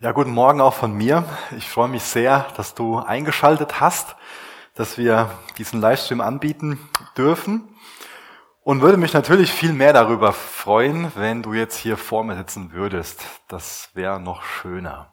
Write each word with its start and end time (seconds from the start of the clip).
Ja, 0.00 0.10
guten 0.10 0.32
Morgen 0.32 0.60
auch 0.60 0.74
von 0.74 0.92
mir. 0.92 1.24
Ich 1.56 1.70
freue 1.70 1.86
mich 1.88 2.02
sehr, 2.02 2.46
dass 2.56 2.74
du 2.74 2.98
eingeschaltet 2.98 3.80
hast, 3.80 4.16
dass 4.74 4.98
wir 4.98 5.30
diesen 5.56 5.80
Livestream 5.80 6.20
anbieten 6.20 6.80
dürfen 7.16 7.68
und 8.64 8.82
würde 8.82 8.98
mich 8.98 9.12
natürlich 9.12 9.52
viel 9.52 9.72
mehr 9.72 9.92
darüber 9.92 10.32
freuen, 10.32 11.12
wenn 11.14 11.42
du 11.44 11.54
jetzt 11.54 11.76
hier 11.76 11.96
vor 11.96 12.24
mir 12.24 12.34
sitzen 12.36 12.72
würdest. 12.72 13.24
Das 13.46 13.90
wäre 13.94 14.18
noch 14.18 14.42
schöner. 14.42 15.12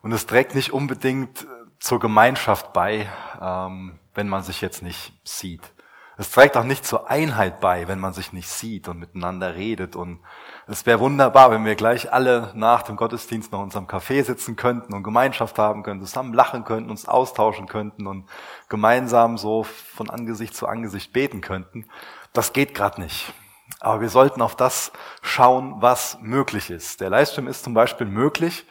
Und 0.00 0.12
es 0.12 0.26
trägt 0.26 0.54
nicht 0.54 0.72
unbedingt 0.72 1.46
zur 1.78 2.00
Gemeinschaft 2.00 2.72
bei, 2.72 3.06
ähm, 3.38 4.00
wenn 4.14 4.28
man 4.30 4.42
sich 4.42 4.62
jetzt 4.62 4.82
nicht 4.82 5.12
sieht. 5.24 5.74
Es 6.20 6.32
trägt 6.32 6.58
auch 6.58 6.64
nicht 6.64 6.84
zur 6.84 7.08
Einheit 7.08 7.60
bei, 7.60 7.88
wenn 7.88 7.98
man 7.98 8.12
sich 8.12 8.34
nicht 8.34 8.50
sieht 8.50 8.88
und 8.88 8.98
miteinander 8.98 9.54
redet 9.54 9.96
und 9.96 10.20
es 10.66 10.84
wäre 10.84 11.00
wunderbar, 11.00 11.50
wenn 11.50 11.64
wir 11.64 11.76
gleich 11.76 12.12
alle 12.12 12.52
nach 12.54 12.82
dem 12.82 12.96
Gottesdienst 12.96 13.52
noch 13.52 13.60
in 13.60 13.64
unserem 13.64 13.86
Café 13.86 14.22
sitzen 14.22 14.54
könnten 14.54 14.92
und 14.92 15.02
Gemeinschaft 15.02 15.58
haben 15.58 15.82
könnten, 15.82 16.04
zusammen 16.04 16.34
lachen 16.34 16.64
könnten, 16.64 16.90
uns 16.90 17.08
austauschen 17.08 17.68
könnten 17.68 18.06
und 18.06 18.28
gemeinsam 18.68 19.38
so 19.38 19.62
von 19.62 20.10
Angesicht 20.10 20.54
zu 20.54 20.66
Angesicht 20.66 21.14
beten 21.14 21.40
könnten. 21.40 21.86
Das 22.34 22.52
geht 22.52 22.74
gerade 22.74 23.00
nicht. 23.00 23.32
Aber 23.78 24.02
wir 24.02 24.10
sollten 24.10 24.42
auf 24.42 24.54
das 24.54 24.92
schauen, 25.22 25.76
was 25.78 26.18
möglich 26.20 26.68
ist. 26.68 27.00
Der 27.00 27.08
Livestream 27.08 27.48
ist 27.48 27.64
zum 27.64 27.72
Beispiel 27.72 28.06
möglich. 28.06 28.66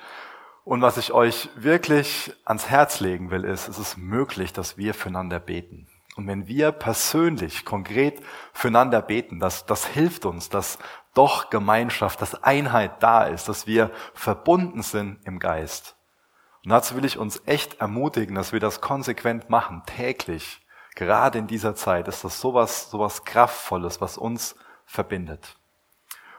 Und 0.65 0.83
was 0.83 0.97
ich 0.97 1.13
euch 1.13 1.49
wirklich 1.55 2.31
ans 2.45 2.69
Herz 2.69 2.99
legen 2.99 3.31
will, 3.31 3.43
ist, 3.43 3.67
es 3.69 3.79
ist 3.79 3.97
möglich, 3.97 4.53
dass 4.53 4.77
wir 4.77 4.93
füreinander 4.93 5.39
beten. 5.39 5.88
Und 6.19 6.27
wenn 6.27 6.47
wir 6.47 6.73
persönlich, 6.73 7.63
konkret 7.63 8.21
füreinander 8.51 9.01
beten, 9.01 9.39
das, 9.39 9.65
das 9.65 9.85
hilft 9.85 10.25
uns, 10.25 10.49
dass 10.49 10.77
doch 11.13 11.49
Gemeinschaft, 11.49 12.21
dass 12.21 12.43
Einheit 12.43 13.01
da 13.01 13.23
ist, 13.23 13.47
dass 13.47 13.67
wir 13.67 13.89
verbunden 14.13 14.81
sind 14.81 15.25
im 15.25 15.39
Geist. 15.39 15.95
Und 16.65 16.71
dazu 16.71 16.97
will 16.97 17.05
ich 17.05 17.17
uns 17.17 17.41
echt 17.45 17.79
ermutigen, 17.79 18.35
dass 18.35 18.51
wir 18.51 18.59
das 18.59 18.81
konsequent 18.81 19.49
machen, 19.49 19.83
täglich. 19.85 20.59
Gerade 20.93 21.39
in 21.39 21.47
dieser 21.47 21.73
Zeit 21.73 22.09
ist 22.09 22.25
das 22.25 22.41
sowas, 22.41 22.91
sowas 22.91 23.23
Kraftvolles, 23.23 24.01
was 24.01 24.17
uns 24.17 24.57
verbindet. 24.85 25.55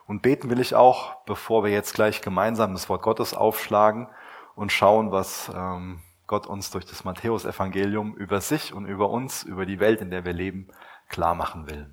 Und 0.06 0.20
beten 0.20 0.50
will 0.50 0.60
ich 0.60 0.74
auch, 0.74 1.24
bevor 1.24 1.64
wir 1.64 1.70
jetzt 1.70 1.94
gleich 1.94 2.20
gemeinsam 2.20 2.74
das 2.74 2.90
Wort 2.90 3.00
Gottes 3.00 3.32
aufschlagen 3.32 4.08
und 4.54 4.72
schauen, 4.72 5.10
was 5.10 5.50
ähm, 5.54 6.02
Gott 6.30 6.46
uns 6.46 6.70
durch 6.70 6.86
das 6.86 7.02
Matthäusevangelium 7.02 8.14
über 8.14 8.40
sich 8.40 8.72
und 8.72 8.86
über 8.86 9.10
uns, 9.10 9.42
über 9.42 9.66
die 9.66 9.80
Welt, 9.80 10.00
in 10.00 10.12
der 10.12 10.24
wir 10.24 10.32
leben, 10.32 10.68
klar 11.08 11.34
machen 11.34 11.68
will. 11.68 11.92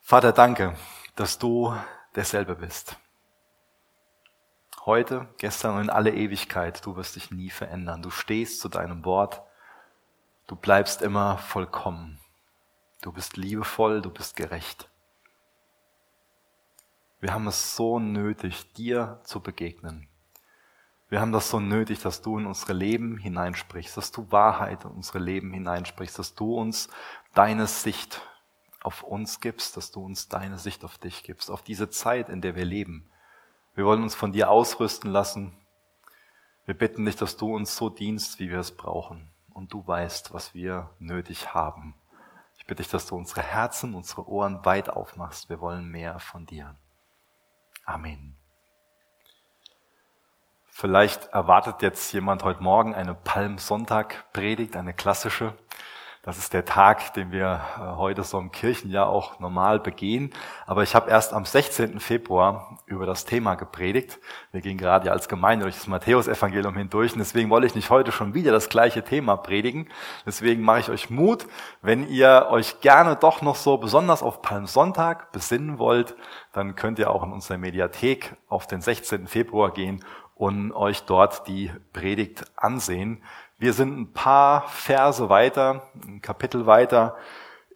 Vater, 0.00 0.32
danke, 0.32 0.74
dass 1.14 1.38
du 1.38 1.76
derselbe 2.16 2.56
bist. 2.56 2.96
Heute, 4.86 5.28
gestern 5.36 5.74
und 5.76 5.82
in 5.82 5.90
alle 5.90 6.14
Ewigkeit, 6.14 6.86
du 6.86 6.96
wirst 6.96 7.16
dich 7.16 7.30
nie 7.30 7.50
verändern. 7.50 8.00
Du 8.00 8.08
stehst 8.08 8.60
zu 8.60 8.70
deinem 8.70 9.04
Wort. 9.04 9.42
Du 10.46 10.56
bleibst 10.56 11.02
immer 11.02 11.36
vollkommen. 11.36 12.18
Du 13.02 13.12
bist 13.12 13.36
liebevoll, 13.36 14.00
du 14.00 14.08
bist 14.08 14.36
gerecht. 14.36 14.88
Wir 17.20 17.34
haben 17.34 17.46
es 17.46 17.76
so 17.76 17.98
nötig, 17.98 18.72
dir 18.72 19.20
zu 19.24 19.40
begegnen. 19.40 20.08
Wir 21.08 21.20
haben 21.20 21.32
das 21.32 21.48
so 21.48 21.58
nötig, 21.58 22.00
dass 22.00 22.20
du 22.20 22.38
in 22.38 22.46
unsere 22.46 22.74
Leben 22.74 23.16
hineinsprichst, 23.16 23.96
dass 23.96 24.12
du 24.12 24.30
Wahrheit 24.30 24.84
in 24.84 24.90
unsere 24.90 25.18
Leben 25.18 25.52
hineinsprichst, 25.52 26.18
dass 26.18 26.34
du 26.34 26.54
uns 26.54 26.88
deine 27.34 27.66
Sicht 27.66 28.20
auf 28.82 29.02
uns 29.02 29.40
gibst, 29.40 29.76
dass 29.76 29.90
du 29.90 30.04
uns 30.04 30.28
deine 30.28 30.58
Sicht 30.58 30.84
auf 30.84 30.98
dich 30.98 31.24
gibst, 31.24 31.50
auf 31.50 31.62
diese 31.62 31.88
Zeit, 31.90 32.28
in 32.28 32.42
der 32.42 32.56
wir 32.56 32.64
leben. 32.64 33.10
Wir 33.74 33.84
wollen 33.84 34.02
uns 34.02 34.14
von 34.14 34.32
dir 34.32 34.50
ausrüsten 34.50 35.10
lassen. 35.10 35.56
Wir 36.66 36.74
bitten 36.74 37.04
dich, 37.06 37.16
dass 37.16 37.36
du 37.36 37.54
uns 37.54 37.76
so 37.76 37.88
dienst, 37.88 38.38
wie 38.38 38.50
wir 38.50 38.58
es 38.58 38.76
brauchen. 38.76 39.30
Und 39.50 39.72
du 39.72 39.86
weißt, 39.86 40.34
was 40.34 40.54
wir 40.54 40.90
nötig 40.98 41.54
haben. 41.54 41.94
Ich 42.58 42.66
bitte 42.66 42.82
dich, 42.82 42.90
dass 42.90 43.06
du 43.06 43.16
unsere 43.16 43.42
Herzen, 43.42 43.94
unsere 43.94 44.28
Ohren 44.28 44.64
weit 44.64 44.90
aufmachst. 44.90 45.48
Wir 45.48 45.60
wollen 45.60 45.88
mehr 45.88 46.18
von 46.18 46.44
dir. 46.44 46.76
Amen. 47.84 48.37
Vielleicht 50.80 51.26
erwartet 51.32 51.82
jetzt 51.82 52.12
jemand 52.12 52.44
heute 52.44 52.62
Morgen 52.62 52.94
eine 52.94 53.12
Palmsonntag-Predigt, 53.12 54.76
eine 54.76 54.94
klassische. 54.94 55.54
Das 56.22 56.38
ist 56.38 56.52
der 56.52 56.64
Tag, 56.64 57.14
den 57.14 57.32
wir 57.32 57.60
äh, 57.76 57.96
heute 57.96 58.22
so 58.22 58.38
im 58.38 58.52
Kirchenjahr 58.52 59.08
auch 59.08 59.40
normal 59.40 59.80
begehen. 59.80 60.30
Aber 60.66 60.84
ich 60.84 60.94
habe 60.94 61.10
erst 61.10 61.32
am 61.32 61.44
16. 61.44 61.98
Februar 61.98 62.78
über 62.86 63.06
das 63.06 63.24
Thema 63.24 63.56
gepredigt. 63.56 64.20
Wir 64.52 64.60
gehen 64.60 64.78
gerade 64.78 65.06
ja 65.06 65.12
als 65.12 65.28
Gemeinde 65.28 65.64
durch 65.64 65.74
das 65.74 65.88
Matthäusevangelium 65.88 66.76
hindurch 66.76 67.12
und 67.12 67.18
deswegen 67.18 67.50
wollte 67.50 67.66
ich 67.66 67.74
nicht 67.74 67.90
heute 67.90 68.12
schon 68.12 68.34
wieder 68.34 68.52
das 68.52 68.68
gleiche 68.68 69.02
Thema 69.02 69.36
predigen. 69.36 69.88
Deswegen 70.26 70.62
mache 70.62 70.80
ich 70.80 70.90
euch 70.90 71.10
Mut, 71.10 71.46
wenn 71.82 72.08
ihr 72.08 72.46
euch 72.50 72.80
gerne 72.82 73.16
doch 73.16 73.42
noch 73.42 73.56
so 73.56 73.78
besonders 73.78 74.22
auf 74.22 74.42
Palmsonntag 74.42 75.32
besinnen 75.32 75.80
wollt, 75.80 76.14
dann 76.52 76.76
könnt 76.76 77.00
ihr 77.00 77.10
auch 77.10 77.24
in 77.24 77.32
unserer 77.32 77.58
Mediathek 77.58 78.36
auf 78.48 78.68
den 78.68 78.80
16. 78.80 79.26
Februar 79.26 79.72
gehen 79.72 80.04
und 80.38 80.72
euch 80.72 81.02
dort 81.02 81.46
die 81.48 81.70
Predigt 81.92 82.44
ansehen. 82.56 83.22
Wir 83.58 83.72
sind 83.72 83.98
ein 83.98 84.12
paar 84.12 84.68
Verse 84.68 85.28
weiter, 85.28 85.90
ein 86.06 86.22
Kapitel 86.22 86.64
weiter 86.64 87.16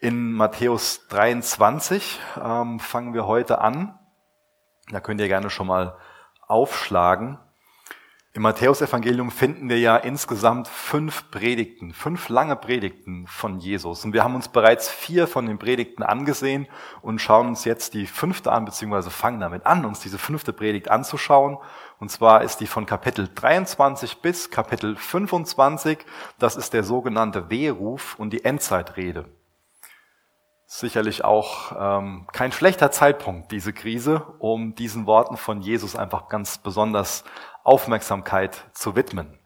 in 0.01 0.33
Matthäus 0.33 1.09
23. 1.09 2.21
Ähm, 2.41 2.79
fangen 2.79 3.15
wir 3.15 3.27
heute 3.27 3.61
an. 3.61 3.99
Da 4.91 5.01
könnt 5.01 5.21
ihr 5.21 5.29
gerne 5.29 5.51
schon 5.51 5.67
mal 5.67 5.97
aufschlagen. 6.47 7.39
Im 8.35 8.43
Matthäusevangelium 8.43 9.31
finden 9.31 9.69
wir 9.69 9.79
ja 9.79 9.97
insgesamt 9.97 10.67
fünf 10.67 11.31
Predigten, 11.31 11.93
fünf 11.93 12.31
lange 12.31 12.57
Predigten 12.57 13.27
von 13.27 13.59
Jesus. 13.59 14.07
Und 14.07 14.15
wir 14.15 14.25
haben 14.25 14.35
uns 14.35 14.49
bereits 14.49 14.89
vier 14.89 15.27
von 15.27 15.45
den 15.45 15.59
Predigten 15.59 16.03
angesehen 16.03 16.67
und 17.03 17.21
schauen 17.21 17.49
uns 17.49 17.67
jetzt 17.67 17.93
die 17.93 18.07
fünfte 18.07 18.51
an, 18.51 18.65
beziehungsweise 18.65 19.11
fangen 19.11 19.41
damit 19.41 19.67
an, 19.67 19.85
uns 19.85 20.01
diese 20.01 20.19
fünfte 20.19 20.55
Predigt 20.55 20.91
anzuschauen 20.91 21.59
und 22.03 22.09
zwar 22.09 22.43
ist 22.43 22.57
die 22.57 22.67
von 22.67 22.85
Kapitel 22.85 23.31
23 23.33 24.23
bis 24.23 24.51
Kapitel 24.51 24.97
25. 24.97 26.01
Das 26.37 26.57
ist 26.57 26.73
der 26.73 26.83
sogenannte 26.83 27.49
Wehruf 27.49 28.19
und 28.19 28.33
die 28.33 28.45
Endzeitrede. 28.45 29.27
Sicherlich 30.67 31.23
auch 31.23 31.71
ähm, 31.79 32.27
kein 32.33 32.51
schlechter 32.51 32.91
Zeitpunkt, 32.91 33.53
diese 33.53 33.73
Krise, 33.73 34.35
um 34.41 34.75
diesen 34.75 35.07
Worten 35.07 35.37
von 35.37 35.61
Jesus 35.61 35.95
einfach 35.95 36.29
ganz 36.29 36.59
besonders 36.59 37.23
Aufmerksamkeit 37.65 38.65
zu 38.73 38.97
widmen. 38.97 39.39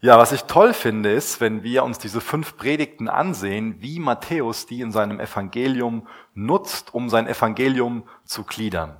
Ja, 0.00 0.16
was 0.16 0.30
ich 0.30 0.44
toll 0.44 0.74
finde, 0.74 1.10
ist, 1.10 1.40
wenn 1.40 1.64
wir 1.64 1.82
uns 1.82 1.98
diese 1.98 2.20
fünf 2.20 2.56
Predigten 2.56 3.08
ansehen, 3.08 3.76
wie 3.80 3.98
Matthäus 3.98 4.66
die 4.66 4.80
in 4.80 4.92
seinem 4.92 5.18
Evangelium 5.18 6.06
nutzt, 6.34 6.94
um 6.94 7.08
sein 7.08 7.26
Evangelium 7.26 8.04
zu 8.24 8.44
gliedern. 8.44 8.96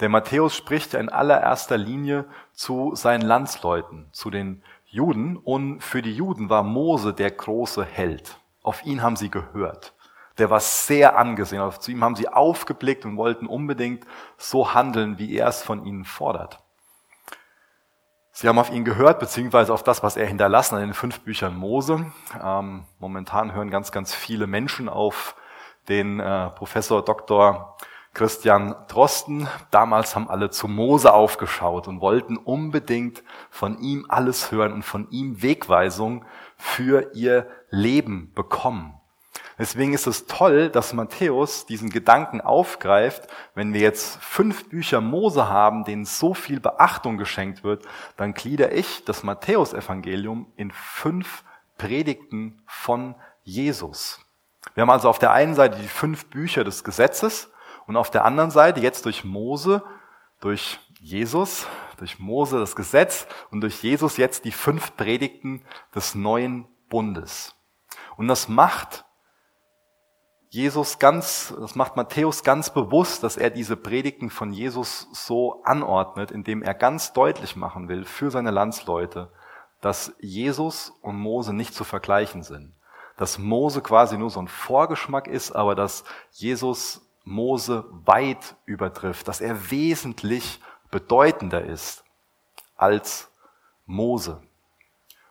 Der 0.00 0.08
Matthäus 0.08 0.56
spricht 0.56 0.94
in 0.94 1.08
allererster 1.08 1.76
Linie 1.76 2.24
zu 2.52 2.94
seinen 2.94 3.22
Landsleuten, 3.22 4.08
zu 4.12 4.30
den 4.30 4.62
Juden. 4.86 5.36
Und 5.36 5.80
für 5.82 6.02
die 6.02 6.14
Juden 6.14 6.50
war 6.50 6.62
Mose 6.62 7.12
der 7.12 7.30
große 7.30 7.84
Held. 7.84 8.38
Auf 8.62 8.84
ihn 8.84 9.02
haben 9.02 9.16
sie 9.16 9.30
gehört. 9.30 9.94
Der 10.38 10.50
war 10.50 10.60
sehr 10.60 11.18
angesehen. 11.18 11.62
Zu 11.80 11.90
ihm 11.90 12.04
haben 12.04 12.14
sie 12.14 12.28
aufgeblickt 12.28 13.04
und 13.04 13.16
wollten 13.16 13.46
unbedingt 13.46 14.04
so 14.36 14.72
handeln, 14.72 15.18
wie 15.18 15.36
er 15.36 15.48
es 15.48 15.62
von 15.62 15.84
ihnen 15.84 16.04
fordert. 16.04 16.60
Sie 18.40 18.46
haben 18.46 18.60
auf 18.60 18.70
ihn 18.70 18.84
gehört, 18.84 19.18
beziehungsweise 19.18 19.74
auf 19.74 19.82
das, 19.82 20.04
was 20.04 20.16
er 20.16 20.24
hinterlassen 20.24 20.76
hat 20.76 20.82
in 20.82 20.90
den 20.90 20.94
fünf 20.94 21.18
Büchern 21.22 21.56
Mose. 21.56 22.12
Ähm, 22.40 22.84
momentan 23.00 23.52
hören 23.52 23.68
ganz, 23.68 23.90
ganz 23.90 24.14
viele 24.14 24.46
Menschen 24.46 24.88
auf 24.88 25.34
den 25.88 26.20
äh, 26.20 26.48
Professor 26.50 27.04
Dr. 27.04 27.76
Christian 28.14 28.76
Drosten. 28.86 29.48
Damals 29.72 30.14
haben 30.14 30.30
alle 30.30 30.50
zu 30.50 30.68
Mose 30.68 31.12
aufgeschaut 31.12 31.88
und 31.88 32.00
wollten 32.00 32.36
unbedingt 32.36 33.24
von 33.50 33.76
ihm 33.80 34.06
alles 34.08 34.52
hören 34.52 34.72
und 34.72 34.84
von 34.84 35.10
ihm 35.10 35.42
Wegweisung 35.42 36.24
für 36.56 37.10
ihr 37.14 37.48
Leben 37.70 38.32
bekommen. 38.36 38.97
Deswegen 39.58 39.92
ist 39.92 40.06
es 40.06 40.26
toll, 40.26 40.70
dass 40.70 40.92
Matthäus 40.92 41.66
diesen 41.66 41.90
Gedanken 41.90 42.40
aufgreift. 42.40 43.28
Wenn 43.54 43.74
wir 43.74 43.80
jetzt 43.80 44.22
fünf 44.22 44.68
Bücher 44.68 45.00
Mose 45.00 45.48
haben, 45.48 45.84
denen 45.84 46.04
so 46.04 46.32
viel 46.32 46.60
Beachtung 46.60 47.18
geschenkt 47.18 47.64
wird, 47.64 47.84
dann 48.16 48.34
glieder 48.34 48.72
ich 48.72 49.04
das 49.04 49.24
Matthäusevangelium 49.24 50.52
in 50.56 50.70
fünf 50.70 51.42
Predigten 51.76 52.62
von 52.66 53.16
Jesus. 53.42 54.20
Wir 54.74 54.82
haben 54.82 54.90
also 54.90 55.08
auf 55.08 55.18
der 55.18 55.32
einen 55.32 55.54
Seite 55.54 55.78
die 55.78 55.88
fünf 55.88 56.26
Bücher 56.26 56.62
des 56.62 56.84
Gesetzes 56.84 57.50
und 57.86 57.96
auf 57.96 58.10
der 58.10 58.24
anderen 58.24 58.52
Seite 58.52 58.80
jetzt 58.80 59.06
durch 59.06 59.24
Mose, 59.24 59.82
durch 60.40 60.78
Jesus, 61.00 61.66
durch 61.96 62.20
Mose 62.20 62.58
das 62.58 62.76
Gesetz 62.76 63.26
und 63.50 63.60
durch 63.60 63.82
Jesus 63.82 64.18
jetzt 64.18 64.44
die 64.44 64.52
fünf 64.52 64.96
Predigten 64.96 65.64
des 65.94 66.14
neuen 66.14 66.66
Bundes. 66.88 67.54
Und 68.16 68.28
das 68.28 68.48
macht 68.48 69.04
Jesus 70.50 70.98
ganz, 70.98 71.54
das 71.60 71.74
macht 71.74 71.96
Matthäus 71.96 72.42
ganz 72.42 72.70
bewusst, 72.70 73.22
dass 73.22 73.36
er 73.36 73.50
diese 73.50 73.76
Predigten 73.76 74.30
von 74.30 74.52
Jesus 74.52 75.08
so 75.12 75.62
anordnet, 75.64 76.30
indem 76.30 76.62
er 76.62 76.72
ganz 76.74 77.12
deutlich 77.12 77.54
machen 77.54 77.88
will 77.88 78.04
für 78.04 78.30
seine 78.30 78.50
Landsleute, 78.50 79.30
dass 79.82 80.12
Jesus 80.20 80.92
und 81.02 81.16
Mose 81.16 81.52
nicht 81.52 81.74
zu 81.74 81.84
vergleichen 81.84 82.42
sind. 82.42 82.72
Dass 83.18 83.38
Mose 83.38 83.82
quasi 83.82 84.16
nur 84.16 84.30
so 84.30 84.40
ein 84.40 84.48
Vorgeschmack 84.48 85.26
ist, 85.28 85.52
aber 85.52 85.74
dass 85.74 86.04
Jesus 86.32 87.02
Mose 87.24 87.84
weit 87.90 88.56
übertrifft, 88.64 89.28
dass 89.28 89.42
er 89.42 89.70
wesentlich 89.70 90.60
bedeutender 90.90 91.62
ist 91.62 92.04
als 92.76 93.30
Mose. 93.84 94.40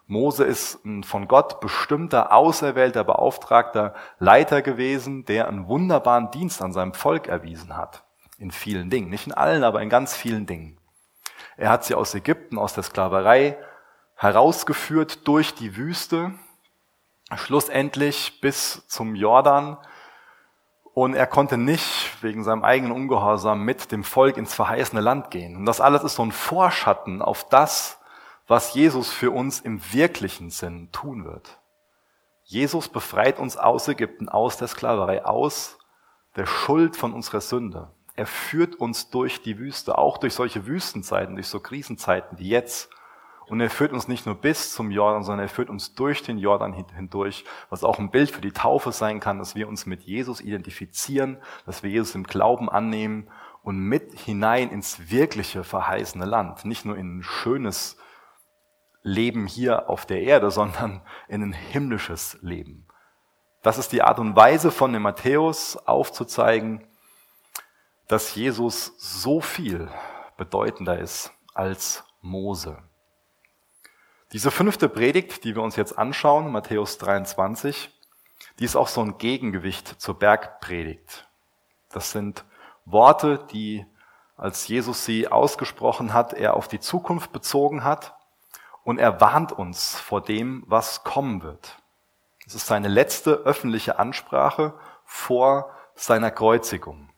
Mose 0.07 0.45
ist 0.45 0.85
ein 0.85 1.03
von 1.03 1.27
Gott 1.27 1.59
bestimmter, 1.59 2.31
auserwählter, 2.31 3.03
beauftragter 3.03 3.93
Leiter 4.19 4.61
gewesen, 4.61 5.25
der 5.25 5.49
einen 5.49 5.67
wunderbaren 5.67 6.31
Dienst 6.31 6.61
an 6.61 6.71
seinem 6.71 6.93
Volk 6.93 7.27
erwiesen 7.27 7.75
hat. 7.75 8.03
In 8.37 8.51
vielen 8.51 8.89
Dingen. 8.89 9.09
Nicht 9.09 9.27
in 9.27 9.33
allen, 9.33 9.65
aber 9.65 9.81
in 9.81 9.89
ganz 9.89 10.15
vielen 10.15 10.45
Dingen. 10.45 10.77
Er 11.57 11.69
hat 11.69 11.83
sie 11.83 11.95
aus 11.95 12.15
Ägypten, 12.15 12.57
aus 12.57 12.73
der 12.73 12.83
Sklaverei 12.83 13.57
herausgeführt 14.15 15.27
durch 15.27 15.53
die 15.55 15.75
Wüste, 15.75 16.31
schlussendlich 17.35 18.39
bis 18.39 18.87
zum 18.87 19.13
Jordan. 19.13 19.77
Und 20.93 21.15
er 21.15 21.27
konnte 21.27 21.57
nicht 21.57 22.23
wegen 22.23 22.43
seinem 22.43 22.63
eigenen 22.63 22.93
Ungehorsam 22.93 23.63
mit 23.63 23.91
dem 23.91 24.03
Volk 24.03 24.37
ins 24.37 24.55
verheißene 24.55 25.01
Land 25.01 25.31
gehen. 25.31 25.57
Und 25.57 25.65
das 25.65 25.81
alles 25.81 26.03
ist 26.03 26.15
so 26.15 26.23
ein 26.23 26.31
Vorschatten 26.31 27.21
auf 27.21 27.47
das, 27.49 27.96
was 28.47 28.73
Jesus 28.73 29.11
für 29.11 29.31
uns 29.31 29.59
im 29.59 29.81
wirklichen 29.91 30.49
Sinn 30.49 30.89
tun 30.91 31.25
wird. 31.25 31.59
Jesus 32.43 32.87
befreit 32.87 33.39
uns 33.39 33.57
aus 33.57 33.89
Ägypten, 33.89 34.29
aus 34.29 34.55
der 34.57 34.69
Sklaverei, 34.69 35.25
aus 35.25 35.77
der 36.37 36.45
Schuld 36.45 36.95
von 36.95 37.13
unserer 37.13 37.41
Sünde. 37.41 37.91
Er 38.15 38.25
führt 38.25 38.75
uns 38.75 39.09
durch 39.09 39.41
die 39.41 39.59
Wüste, 39.59 39.97
auch 39.97 40.17
durch 40.17 40.33
solche 40.33 40.65
Wüstenzeiten, 40.65 41.35
durch 41.35 41.47
so 41.47 41.59
Krisenzeiten 41.59 42.39
wie 42.39 42.47
jetzt. 42.47 42.89
Und 43.47 43.59
er 43.59 43.69
führt 43.69 43.91
uns 43.91 44.07
nicht 44.07 44.25
nur 44.25 44.35
bis 44.35 44.73
zum 44.73 44.91
Jordan, 44.91 45.23
sondern 45.23 45.45
er 45.45 45.49
führt 45.49 45.69
uns 45.69 45.93
durch 45.93 46.23
den 46.23 46.37
Jordan 46.37 46.73
hindurch, 46.73 47.45
was 47.69 47.83
auch 47.83 47.99
ein 47.99 48.11
Bild 48.11 48.31
für 48.31 48.41
die 48.41 48.51
Taufe 48.51 48.91
sein 48.91 49.19
kann, 49.19 49.39
dass 49.39 49.55
wir 49.55 49.67
uns 49.67 49.85
mit 49.85 50.03
Jesus 50.03 50.41
identifizieren, 50.41 51.37
dass 51.65 51.83
wir 51.83 51.89
Jesus 51.89 52.15
im 52.15 52.23
Glauben 52.23 52.69
annehmen 52.69 53.29
und 53.61 53.77
mit 53.77 54.17
hinein 54.17 54.69
ins 54.69 55.11
wirkliche 55.11 55.63
verheißene 55.63 56.25
Land, 56.25 56.65
nicht 56.65 56.85
nur 56.85 56.97
in 56.97 57.19
ein 57.19 57.23
schönes 57.23 57.97
Leben 59.07 59.47
hier 59.47 59.89
auf 59.89 60.05
der 60.05 60.21
Erde, 60.21 60.51
sondern 60.51 61.01
in 61.29 61.41
ein 61.41 61.53
himmlisches 61.53 62.37
Leben. 62.41 62.85
Das 63.61 63.77
ist 63.77 63.93
die 63.93 64.01
Art 64.01 64.19
und 64.19 64.35
Weise 64.35 64.69
von 64.69 64.91
dem 64.91 65.03
Matthäus 65.03 65.77
aufzuzeigen, 65.77 66.85
dass 68.07 68.35
Jesus 68.35 68.93
so 68.97 69.39
viel 69.41 69.89
bedeutender 70.35 70.99
ist 70.99 71.31
als 71.53 72.03
Mose. 72.21 72.77
Diese 74.33 74.51
fünfte 74.51 74.89
Predigt, 74.89 75.45
die 75.45 75.55
wir 75.55 75.63
uns 75.63 75.77
jetzt 75.77 75.97
anschauen, 75.97 76.51
Matthäus 76.51 76.97
23, 76.97 77.89
die 78.59 78.65
ist 78.65 78.75
auch 78.75 78.89
so 78.89 79.01
ein 79.01 79.17
Gegengewicht 79.17 80.01
zur 80.01 80.19
Bergpredigt. 80.19 81.29
Das 81.89 82.11
sind 82.11 82.43
Worte, 82.83 83.45
die, 83.51 83.85
als 84.35 84.67
Jesus 84.67 85.05
sie 85.05 85.29
ausgesprochen 85.29 86.13
hat, 86.13 86.33
er 86.33 86.55
auf 86.55 86.67
die 86.67 86.81
Zukunft 86.81 87.31
bezogen 87.31 87.85
hat 87.85 88.16
und 88.87 88.99
er 88.99 89.19
warnt 89.19 89.51
uns 89.51 89.99
vor 89.99 90.21
dem, 90.21 90.63
was 90.65 91.03
kommen 91.03 91.43
wird. 91.43 91.77
Es 92.45 92.55
ist 92.55 92.67
seine 92.67 92.87
letzte 92.87 93.31
öffentliche 93.31 93.99
Ansprache 93.99 94.75
vor 95.03 95.75
seiner 95.93 96.31
Kreuzigung. 96.31 97.09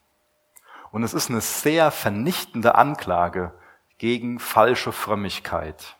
Und 0.92 1.04
es 1.04 1.14
ist 1.14 1.30
eine 1.30 1.42
sehr 1.42 1.92
vernichtende 1.92 2.74
Anklage 2.74 3.54
gegen 4.00 4.40
falsche 4.40 4.92
Frömmigkeit. 4.92 5.96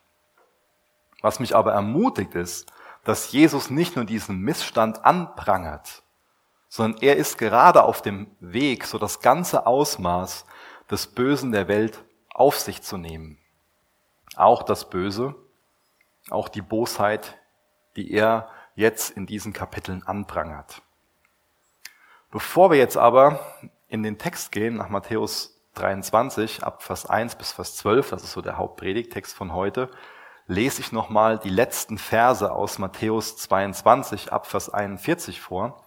Was 1.22 1.40
mich 1.40 1.56
aber 1.56 1.74
ermutigt 1.74 2.34
ist, 2.34 2.74
dass 3.04 3.32
Jesus 3.32 3.70
nicht 3.70 3.96
nur 3.96 4.06
diesen 4.06 4.40
Missstand 4.40 5.06
anprangert, 5.06 6.02
sondern 6.68 7.00
er 7.04 7.16
ist 7.18 7.38
gerade 7.38 7.84
auf 7.84 8.02
dem 8.02 8.36
Weg, 8.40 8.88
so 8.88 8.98
das 8.98 9.20
ganze 9.20 9.68
Ausmaß 9.68 10.46
des 10.90 11.06
Bösen 11.06 11.52
der 11.52 11.68
Welt 11.68 12.04
auf 12.34 12.58
sich 12.58 12.82
zu 12.82 12.98
nehmen. 12.98 13.38
Auch 14.36 14.64
das 14.64 14.90
Böse, 14.90 15.36
auch 16.32 16.50
die 16.50 16.62
Bosheit, 16.62 17.38
die 17.96 18.12
er 18.12 18.50
jetzt 18.76 19.12
in 19.12 19.26
diesen 19.26 19.54
Kapiteln 19.54 20.04
anprangert. 20.04 20.82
Bevor 22.32 22.72
wir 22.72 22.78
jetzt 22.78 22.98
aber 22.98 23.40
in 23.88 24.04
den 24.04 24.18
Text 24.18 24.52
gehen, 24.52 24.76
nach 24.76 24.90
Matthäus 24.90 25.60
23, 25.76 26.64
ab 26.64 26.84
Vers 26.84 27.06
1 27.08 27.36
bis 27.36 27.52
Vers 27.52 27.76
12, 27.78 28.12
das 28.12 28.24
ist 28.24 28.34
so 28.34 28.42
der 28.42 28.58
Hauptpredigtext 28.58 29.36
von 29.36 29.54
heute, 29.54 29.90
lese 30.46 30.82
ich 30.82 30.92
nochmal 30.92 31.40
die 31.40 31.50
letzten 31.50 31.98
Verse 31.98 32.52
aus 32.52 32.80
Matthäus 32.80 33.38
22, 33.38 34.32
ab 34.32 34.48
Vers 34.48 34.70
41 34.70 35.42
vor. 35.42 35.84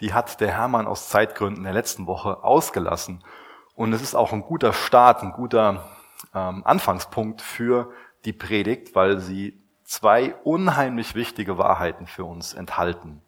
Die 0.00 0.14
hat 0.14 0.40
der 0.40 0.52
Hermann 0.52 0.86
aus 0.86 1.08
Zeitgründen 1.08 1.64
der 1.64 1.72
letzten 1.72 2.06
Woche 2.06 2.44
ausgelassen. 2.44 3.24
Und 3.74 3.92
es 3.92 4.02
ist 4.02 4.14
auch 4.14 4.32
ein 4.32 4.42
guter 4.42 4.72
Start, 4.72 5.22
ein 5.22 5.32
guter 5.32 5.88
ähm, 6.34 6.62
Anfangspunkt 6.64 7.42
für 7.42 7.92
die 8.24 8.32
Predigt, 8.32 8.94
weil 8.94 9.18
sie 9.18 9.62
zwei 9.84 10.34
unheimlich 10.44 11.14
wichtige 11.14 11.58
Wahrheiten 11.58 12.06
für 12.06 12.24
uns 12.24 12.54
enthalten. 12.54 13.22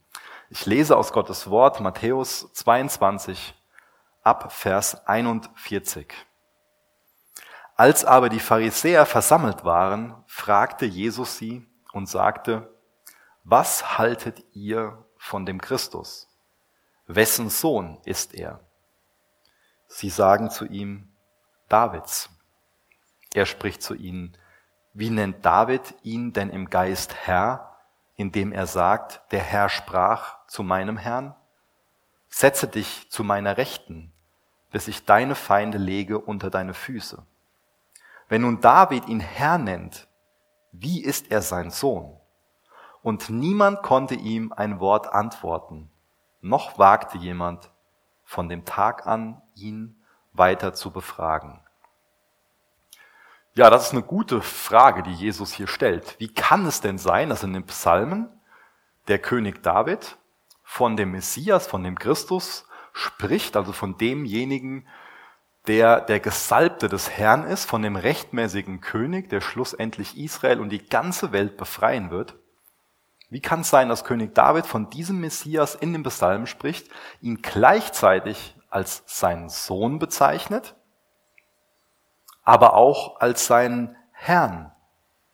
Ich 0.51 0.67
lese 0.67 0.97
aus 0.97 1.13
Gottes 1.13 1.49
Wort 1.49 1.81
Matthäus 1.81 2.53
22 2.53 3.55
ab 4.23 4.53
Vers 4.53 5.07
41. 5.07 6.13
Als 7.77 8.05
aber 8.05 8.29
die 8.29 8.41
Pharisäer 8.41 9.07
versammelt 9.07 9.65
waren, 9.65 10.23
fragte 10.27 10.85
Jesus 10.85 11.39
sie 11.39 11.67
und 11.93 12.09
sagte, 12.09 12.75
was 13.45 13.97
haltet 13.97 14.45
ihr 14.53 15.07
von 15.17 15.47
dem 15.47 15.61
Christus? 15.61 16.29
Wessen 17.07 17.49
Sohn 17.49 17.99
ist 18.05 18.35
er? 18.35 18.61
Sie 19.87 20.11
sagen 20.11 20.51
zu 20.51 20.67
ihm, 20.67 21.09
Davids. 21.69 22.29
Er 23.33 23.47
spricht 23.47 23.83
zu 23.83 23.95
ihnen, 23.95 24.37
wie 24.93 25.11
nennt 25.11 25.45
David 25.45 25.95
ihn 26.03 26.33
denn 26.33 26.51
im 26.51 26.69
Geist 26.69 27.15
Herr, 27.27 27.77
indem 28.17 28.53
er 28.53 28.67
sagt, 28.67 29.21
der 29.33 29.41
Herr 29.41 29.69
sprach 29.69 30.47
zu 30.47 30.63
meinem 30.63 30.97
Herrn? 30.97 31.35
Setze 32.29 32.69
dich 32.69 33.11
zu 33.11 33.25
meiner 33.25 33.57
Rechten, 33.57 34.13
bis 34.71 34.89
ich 34.89 35.05
deine 35.05 35.35
Feinde 35.35 35.79
lege 35.79 36.19
unter 36.19 36.51
deine 36.51 36.75
Füße. 36.75 37.25
Wenn 38.29 38.43
nun 38.43 38.61
David 38.61 39.09
ihn 39.09 39.21
Herr 39.21 39.59
nennt, 39.59 40.09
wie 40.73 41.03
ist 41.03 41.31
er 41.31 41.43
sein 41.43 41.71
Sohn? 41.71 42.17
Und 43.03 43.31
niemand 43.31 43.83
konnte 43.83 44.15
ihm 44.15 44.53
ein 44.53 44.79
Wort 44.79 45.13
antworten, 45.13 45.91
noch 46.41 46.79
wagte 46.79 47.19
jemand 47.19 47.71
von 48.25 48.49
dem 48.49 48.65
Tag 48.65 49.07
an, 49.07 49.43
ihn 49.55 50.01
weiter 50.33 50.75
zu 50.75 50.91
befragen. 50.91 51.61
Ja, 53.61 53.69
das 53.69 53.89
ist 53.89 53.93
eine 53.93 54.03
gute 54.03 54.41
Frage, 54.41 55.03
die 55.03 55.13
Jesus 55.13 55.53
hier 55.53 55.67
stellt. 55.67 56.17
Wie 56.19 56.33
kann 56.33 56.65
es 56.65 56.81
denn 56.81 56.97
sein, 56.97 57.29
dass 57.29 57.43
in 57.43 57.53
den 57.53 57.67
Psalmen 57.67 58.31
der 59.07 59.19
König 59.19 59.63
David 59.63 60.17
von 60.63 60.97
dem 60.97 61.11
Messias, 61.11 61.67
von 61.67 61.85
dem 61.85 61.99
Christus 61.99 62.67
spricht, 62.95 63.59
also 63.59 63.73
von 63.73 63.99
demjenigen, 63.99 64.89
der 65.67 66.01
der 66.01 66.21
Gesalbte 66.21 66.89
des 66.89 67.11
Herrn 67.11 67.45
ist, 67.45 67.67
von 67.67 67.83
dem 67.83 67.97
rechtmäßigen 67.97 68.81
König, 68.81 69.29
der 69.29 69.43
schlussendlich 69.43 70.17
Israel 70.17 70.59
und 70.59 70.71
die 70.71 70.89
ganze 70.89 71.31
Welt 71.33 71.59
befreien 71.59 72.11
wird? 72.11 72.37
Wie 73.29 73.43
kann 73.43 73.61
es 73.61 73.69
sein, 73.69 73.91
dass 73.91 74.07
König 74.07 74.35
David 74.35 74.65
von 74.65 74.89
diesem 74.89 75.21
Messias 75.21 75.75
in 75.75 75.93
den 75.93 76.03
Psalmen 76.03 76.47
spricht, 76.47 76.89
ihn 77.21 77.43
gleichzeitig 77.43 78.57
als 78.71 79.03
seinen 79.05 79.51
Sohn 79.51 79.99
bezeichnet 79.99 80.77
aber 82.51 82.75
auch 82.75 83.21
als 83.21 83.47
seinen 83.47 83.97
Herrn 84.11 84.73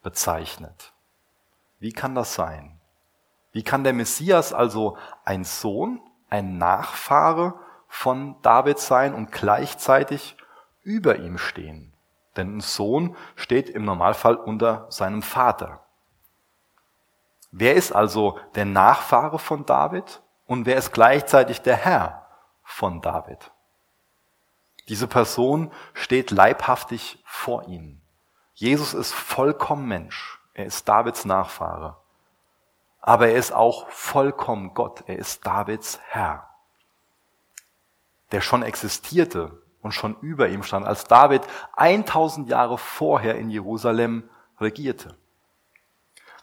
bezeichnet. 0.02 0.92
Wie 1.78 1.92
kann 1.92 2.14
das 2.14 2.34
sein? 2.34 2.78
Wie 3.52 3.62
kann 3.62 3.84
der 3.84 3.94
Messias 3.94 4.52
also 4.52 4.98
ein 5.24 5.42
Sohn, 5.44 6.02
ein 6.28 6.58
Nachfahre 6.58 7.54
von 7.88 8.36
David 8.42 8.78
sein 8.78 9.14
und 9.14 9.32
gleichzeitig 9.32 10.36
über 10.82 11.16
ihm 11.16 11.38
stehen? 11.38 11.94
Denn 12.36 12.58
ein 12.58 12.60
Sohn 12.60 13.16
steht 13.34 13.70
im 13.70 13.86
Normalfall 13.86 14.34
unter 14.34 14.84
seinem 14.90 15.22
Vater. 15.22 15.86
Wer 17.50 17.76
ist 17.76 17.92
also 17.92 18.38
der 18.56 18.66
Nachfahre 18.66 19.38
von 19.38 19.64
David 19.64 20.20
und 20.44 20.66
wer 20.66 20.76
ist 20.76 20.92
gleichzeitig 20.92 21.62
der 21.62 21.76
Herr 21.76 22.26
von 22.62 23.00
David? 23.00 23.52
Diese 24.88 25.08
Person 25.08 25.72
steht 25.94 26.30
leibhaftig 26.30 27.22
vor 27.24 27.66
ihnen. 27.68 28.00
Jesus 28.54 28.94
ist 28.94 29.12
vollkommen 29.12 29.86
Mensch. 29.86 30.40
Er 30.54 30.66
ist 30.66 30.88
Davids 30.88 31.24
Nachfahre. 31.24 31.96
Aber 33.00 33.28
er 33.28 33.36
ist 33.36 33.52
auch 33.52 33.88
vollkommen 33.90 34.74
Gott. 34.74 35.04
Er 35.06 35.18
ist 35.18 35.46
Davids 35.46 36.00
Herr. 36.08 36.48
der 38.32 38.40
schon 38.40 38.64
existierte 38.64 39.62
und 39.82 39.92
schon 39.92 40.16
über 40.20 40.48
ihm 40.48 40.64
stand, 40.64 40.84
als 40.84 41.04
David 41.04 41.42
1000 41.76 42.48
Jahre 42.48 42.76
vorher 42.76 43.36
in 43.36 43.50
Jerusalem 43.50 44.28
regierte. 44.60 45.16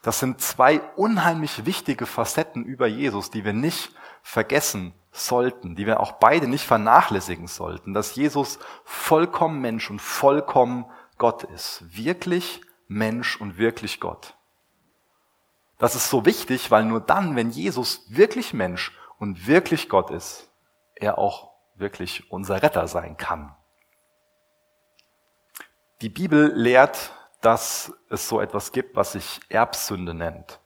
Das 0.02 0.20
sind 0.20 0.40
zwei 0.40 0.80
unheimlich 0.96 1.66
wichtige 1.66 2.06
Facetten 2.06 2.64
über 2.64 2.88
Jesus, 2.88 3.32
die 3.32 3.44
wir 3.44 3.54
nicht 3.54 3.94
vergessen 4.22 4.94
sollten, 5.14 5.76
die 5.76 5.86
wir 5.86 6.00
auch 6.00 6.14
beide 6.14 6.48
nicht 6.48 6.66
vernachlässigen 6.66 7.48
sollten, 7.48 7.94
dass 7.94 8.16
Jesus 8.16 8.60
vollkommen 8.84 9.62
Mensch 9.62 9.90
und 9.90 10.02
vollkommen 10.02 10.86
Gott 11.18 11.44
ist. 11.44 11.84
Wirklich 11.96 12.62
Mensch 12.88 13.40
und 13.40 13.58
wirklich 13.58 14.00
Gott. 14.00 14.36
Das 15.78 15.96
ist 15.96 16.10
so 16.10 16.26
wichtig, 16.26 16.72
weil 16.72 16.86
nur 16.86 17.00
dann, 17.00 17.36
wenn 17.36 17.52
Jesus 17.52 18.06
wirklich 18.10 18.54
Mensch 18.54 18.92
und 19.20 19.48
wirklich 19.48 19.88
Gott 19.88 20.10
ist, 20.10 20.50
er 20.96 21.18
auch 21.18 21.52
wirklich 21.76 22.32
unser 22.32 22.64
Retter 22.64 22.88
sein 22.88 23.16
kann. 23.16 23.56
Die 26.02 26.10
Bibel 26.10 26.52
lehrt, 26.56 27.12
dass 27.42 27.94
es 28.10 28.28
so 28.28 28.42
etwas 28.42 28.72
gibt, 28.72 28.96
was 28.96 29.14
sich 29.14 29.42
Erbsünde 29.50 30.14
nennt. 30.14 30.60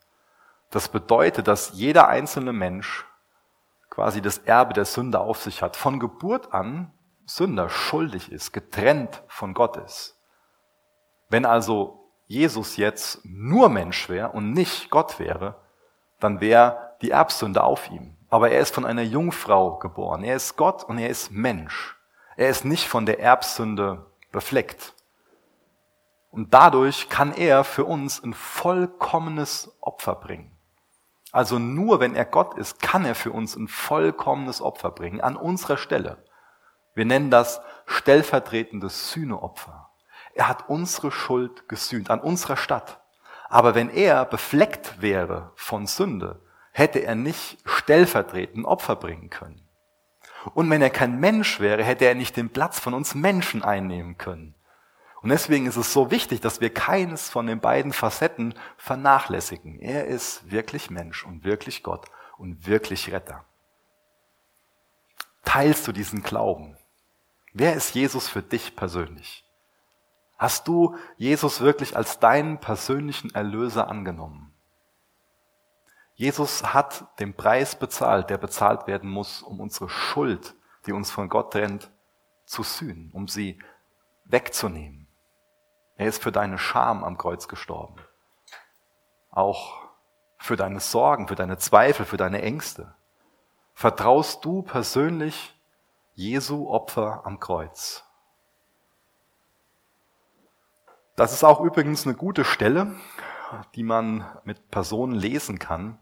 Das 0.70 0.89
bedeutet, 0.89 1.48
dass 1.48 1.72
jeder 1.74 2.08
einzelne 2.08 2.54
Mensch 2.54 3.06
quasi 3.98 4.22
das 4.22 4.38
Erbe 4.38 4.75
der 4.75 4.86
Sünde 4.86 5.20
auf 5.20 5.42
sich 5.42 5.63
hat, 5.63 5.75
von 5.75 6.00
Geburt 6.00 6.54
an 6.54 6.94
Sünder 7.25 7.68
schuldig 7.68 8.32
ist, 8.32 8.54
getrennt 8.54 9.24
von 9.27 9.56
Gott 9.56 9.75
ist. 9.77 10.22
Wenn 11.30 11.48
also 11.48 12.12
Jesus 12.27 12.77
jetzt 12.77 13.22
nur 13.25 13.70
Mensch 13.70 14.08
wäre 14.08 14.30
und 14.30 14.51
nicht 14.51 14.92
Gott 14.92 15.18
wäre, 15.18 15.56
dann 16.20 16.42
wäre 16.42 16.96
die 17.01 17.10
Erbsünde 17.10 17.63
auf 17.63 17.89
ihm. 17.89 18.16
Aber 18.30 18.51
er 18.51 18.60
ist 18.60 18.75
von 18.75 18.86
einer 18.86 19.01
Jungfrau 19.01 19.80
geboren. 19.80 20.24
Er 20.24 20.36
ist 20.36 20.58
Gott 20.58 20.84
und 20.84 21.00
er 21.00 21.10
ist 21.10 21.32
Mensch. 21.32 21.98
Er 22.36 22.50
ist 22.50 22.66
nicht 22.66 22.88
von 22.88 23.08
der 23.08 23.20
Erbsünde 23.20 24.06
befleckt. 24.32 24.94
Und 26.30 26.54
dadurch 26.54 27.10
kann 27.10 27.34
er 27.34 27.63
für 27.63 27.86
uns 27.86 28.24
ein 28.24 28.36
vollkommenes 28.36 29.75
Opfer 29.82 30.13
bringen. 30.13 30.56
Also 31.31 31.60
nur 31.60 32.00
wenn 32.00 32.15
er 32.15 32.25
Gott 32.25 32.57
ist, 32.57 32.81
kann 32.81 33.05
er 33.05 33.15
für 33.15 33.31
uns 33.31 33.55
ein 33.55 33.67
vollkommenes 33.67 34.62
Opfer 34.62 34.91
bringen, 34.91 35.22
an 35.22 35.36
unserer 35.36 35.77
Stelle. 35.77 36.24
Wir 36.96 37.05
nennen 37.05 37.29
das 37.29 37.62
stellvertretendes 37.86 39.12
Sühneopfer. 39.12 39.91
Er 40.34 40.48
hat 40.48 40.69
unsere 40.69 41.12
Schuld 41.12 41.67
gesühnt, 41.67 42.10
an 42.10 42.19
unserer 42.19 42.57
Stadt. 42.57 43.01
Aber 43.50 43.75
wenn 43.75 43.89
er 43.89 44.25
befleckt 44.25 45.01
wäre 45.01 45.51
von 45.55 45.88
Sünde, 45.88 46.41
hätte 46.72 47.00
er 47.00 47.15
nicht 47.15 47.57
stellvertretend 47.65 48.65
Opfer 48.65 48.96
bringen 48.96 49.29
können. 49.29 49.67
Und 50.53 50.69
wenn 50.69 50.81
er 50.81 50.89
kein 50.89 51.19
Mensch 51.19 51.60
wäre, 51.60 51.84
hätte 51.84 52.05
er 52.05 52.15
nicht 52.15 52.38
den 52.38 52.50
Platz 52.50 52.79
von 52.79 52.93
uns 52.93 53.15
Menschen 53.15 53.63
einnehmen 53.63 54.17
können. 54.17 54.53
Und 55.27 55.31
deswegen 55.31 55.65
ist 55.65 55.75
es 55.75 55.91
so 55.91 56.10
wichtig, 56.10 56.39
dass 56.39 56.62
wir 56.62 56.74
keines 56.74 57.29
von 57.29 57.48
den 57.48 57.60
beiden 57.60 57.91
Facetten 57.91 58.53
vernachlässigen. 58.77 59.77
Er 59.77 60.05
ist 60.05 60.50
wirklich 60.50 60.89
Mensch 60.89 61.25
und 61.25 61.43
wirklich 61.43 61.84
Gott 61.84 62.05
und 62.38 62.65
wirklich 62.65 63.12
Retter. 63.12 63.43
Teilst 65.43 65.86
du 65.86 65.91
diesen 65.91 66.24
Glauben? 66.24 66.77
Wer 67.51 67.74
ist 67.74 67.93
Jesus 67.93 68.29
für 68.29 68.41
dich 68.41 68.77
persönlich? 68.77 69.43
Hast 70.38 70.65
du 70.69 70.96
Jesus 71.17 71.60
wirklich 71.60 71.98
als 71.98 72.19
deinen 72.19 72.62
persönlichen 72.62 73.36
Erlöser 73.36 73.89
angenommen? 73.89 74.53
Jesus 76.15 76.74
hat 76.74 77.05
den 77.19 77.34
Preis 77.34 77.77
bezahlt, 77.77 78.29
der 78.29 78.38
bezahlt 78.38 78.88
werden 78.88 79.10
muss, 79.10 79.41
um 79.41 79.60
unsere 79.60 79.89
Schuld, 79.89 80.55
die 80.86 80.93
uns 80.93 81.12
von 81.12 81.27
Gott 81.27 81.51
trennt, 81.51 81.91
zu 82.46 82.63
sühnen, 82.63 83.12
um 83.12 83.27
sie 83.27 83.60
wegzunehmen. 84.24 85.06
Er 85.98 86.08
ist 86.08 86.22
für 86.22 86.32
deine 86.32 86.60
Scham 86.60 87.04
am 87.04 87.18
Kreuz 87.18 87.48
gestorben. 87.48 87.96
Auch 89.32 89.82
für 90.38 90.56
deine 90.56 90.80
Sorgen, 90.80 91.27
für 91.27 91.36
deine 91.36 91.58
Zweifel, 91.58 92.06
für 92.06 92.18
deine 92.18 92.42
Ängste. 92.42 92.96
Vertraust 93.74 94.46
du 94.46 94.62
persönlich 94.62 95.60
Jesu 96.13 96.70
Opfer 96.70 97.22
am 97.25 97.39
Kreuz? 97.39 98.04
Das 101.16 101.34
ist 101.34 101.44
auch 101.44 101.62
übrigens 101.62 102.06
eine 102.06 102.16
gute 102.16 102.46
Stelle, 102.46 102.96
die 103.74 103.84
man 103.84 104.25
mit 104.44 104.70
Personen 104.70 105.16
lesen 105.16 105.58
kann, 105.58 105.98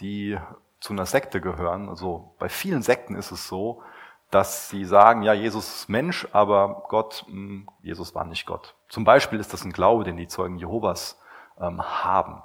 die 0.00 0.38
zu 0.80 0.92
einer 0.92 1.06
Sekte 1.06 1.40
gehören. 1.40 1.88
Also 1.88 2.36
bei 2.38 2.48
vielen 2.48 2.82
Sekten 2.82 3.16
ist 3.16 3.32
es 3.32 3.48
so, 3.48 3.82
dass 4.30 4.68
sie 4.68 4.84
sagen, 4.84 5.22
ja, 5.22 5.32
Jesus 5.32 5.74
ist 5.74 5.88
Mensch, 5.88 6.28
aber 6.32 6.84
Gott, 6.88 7.24
hm, 7.28 7.68
Jesus 7.82 8.14
war 8.14 8.24
nicht 8.24 8.46
Gott. 8.46 8.74
Zum 8.88 9.04
Beispiel 9.04 9.40
ist 9.40 9.52
das 9.52 9.64
ein 9.64 9.72
Glaube, 9.72 10.04
den 10.04 10.16
die 10.16 10.28
Zeugen 10.28 10.58
Jehovas 10.58 11.18
ähm, 11.58 11.82
haben. 11.82 12.42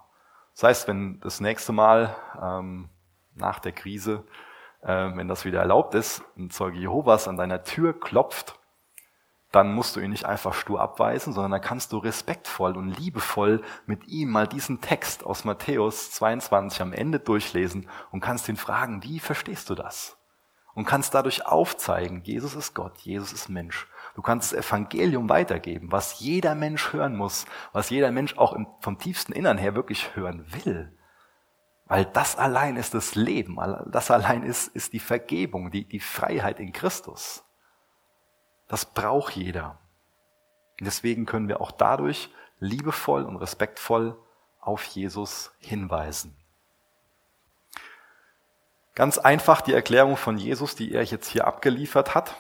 Das 0.54 0.64
heißt, 0.64 0.88
wenn 0.88 1.20
das 1.20 1.42
nächste 1.42 1.74
Mal 1.74 2.16
ähm, 2.42 2.90
nach 3.36 3.60
der 3.60 3.72
Krise, 3.72 4.24
äh, 4.82 4.88
wenn 5.16 5.28
das 5.28 5.46
wieder 5.46 5.60
erlaubt 5.60 5.94
ist, 5.96 6.24
ein 6.38 6.50
Zeuge 6.50 6.78
Jehovas 6.78 7.28
an 7.28 7.38
deiner 7.38 7.64
Tür 7.64 8.00
klopft, 8.00 8.60
dann 9.52 9.74
musst 9.74 9.96
du 9.96 10.00
ihn 10.00 10.10
nicht 10.10 10.26
einfach 10.26 10.54
stur 10.54 10.82
abweisen, 10.82 11.32
sondern 11.32 11.52
dann 11.52 11.62
kannst 11.62 11.92
du 11.92 12.00
respektvoll 12.00 12.76
und 12.76 12.90
liebevoll 12.90 13.62
mit 13.86 14.08
ihm 14.08 14.32
mal 14.32 14.48
diesen 14.48 14.82
Text 14.82 15.24
aus 15.24 15.44
Matthäus 15.44 16.12
22 16.12 16.82
am 16.82 16.92
Ende 16.92 17.20
durchlesen 17.20 17.88
und 18.12 18.20
kannst 18.20 18.50
ihn 18.50 18.58
fragen, 18.58 19.04
wie 19.04 19.20
verstehst 19.20 19.70
du 19.70 19.76
das? 19.76 20.18
Und 20.76 20.86
kannst 20.86 21.14
dadurch 21.14 21.46
aufzeigen, 21.46 22.24
Jesus 22.24 22.56
ist 22.56 22.74
Gott, 22.74 22.98
Jesus 23.00 23.32
ist 23.32 23.50
Mensch. 23.50 23.88
Du 24.16 24.22
kannst 24.22 24.52
das 24.52 24.66
Evangelium 24.66 25.30
weitergeben, 25.30 25.92
was 25.92 26.20
jeder 26.20 26.56
Mensch 26.56 26.94
hören 26.94 27.16
muss, 27.16 27.46
was 27.72 27.90
jeder 27.90 28.12
Mensch 28.12 28.38
auch 28.38 28.56
vom 28.80 28.98
tiefsten 28.98 29.34
Innern 29.34 29.58
her 29.58 29.76
wirklich 29.76 30.16
hören 30.16 30.46
will. 30.50 30.96
Weil 31.86 32.06
das 32.06 32.38
allein 32.38 32.78
ist 32.78 32.94
das 32.94 33.16
Leben, 33.16 33.58
das 33.92 34.10
allein 34.10 34.44
ist, 34.44 34.68
ist 34.70 34.94
die 34.94 35.00
Vergebung, 35.00 35.70
die, 35.70 35.86
die 35.86 36.00
Freiheit 36.00 36.60
in 36.60 36.72
Christus. 36.72 37.44
Das 38.68 38.86
braucht 38.86 39.36
jeder. 39.36 39.80
Und 40.80 40.86
deswegen 40.86 41.26
können 41.26 41.48
wir 41.48 41.62
auch 41.62 41.72
dadurch 41.72 42.30
liebevoll 42.60 43.24
und 43.24 43.36
respektvoll 43.36 44.18
auf 44.60 44.84
Jesus 44.86 45.52
hinweisen. 45.60 46.36
Ganz 48.96 49.18
einfach 49.18 49.62
die 49.62 49.74
Erklärung 49.74 50.18
von 50.18 50.38
Jesus, 50.38 50.76
die 50.76 50.94
er 50.94 51.04
jetzt 51.04 51.28
hier 51.28 51.48
abgeliefert 51.48 52.14
hat. 52.14 52.36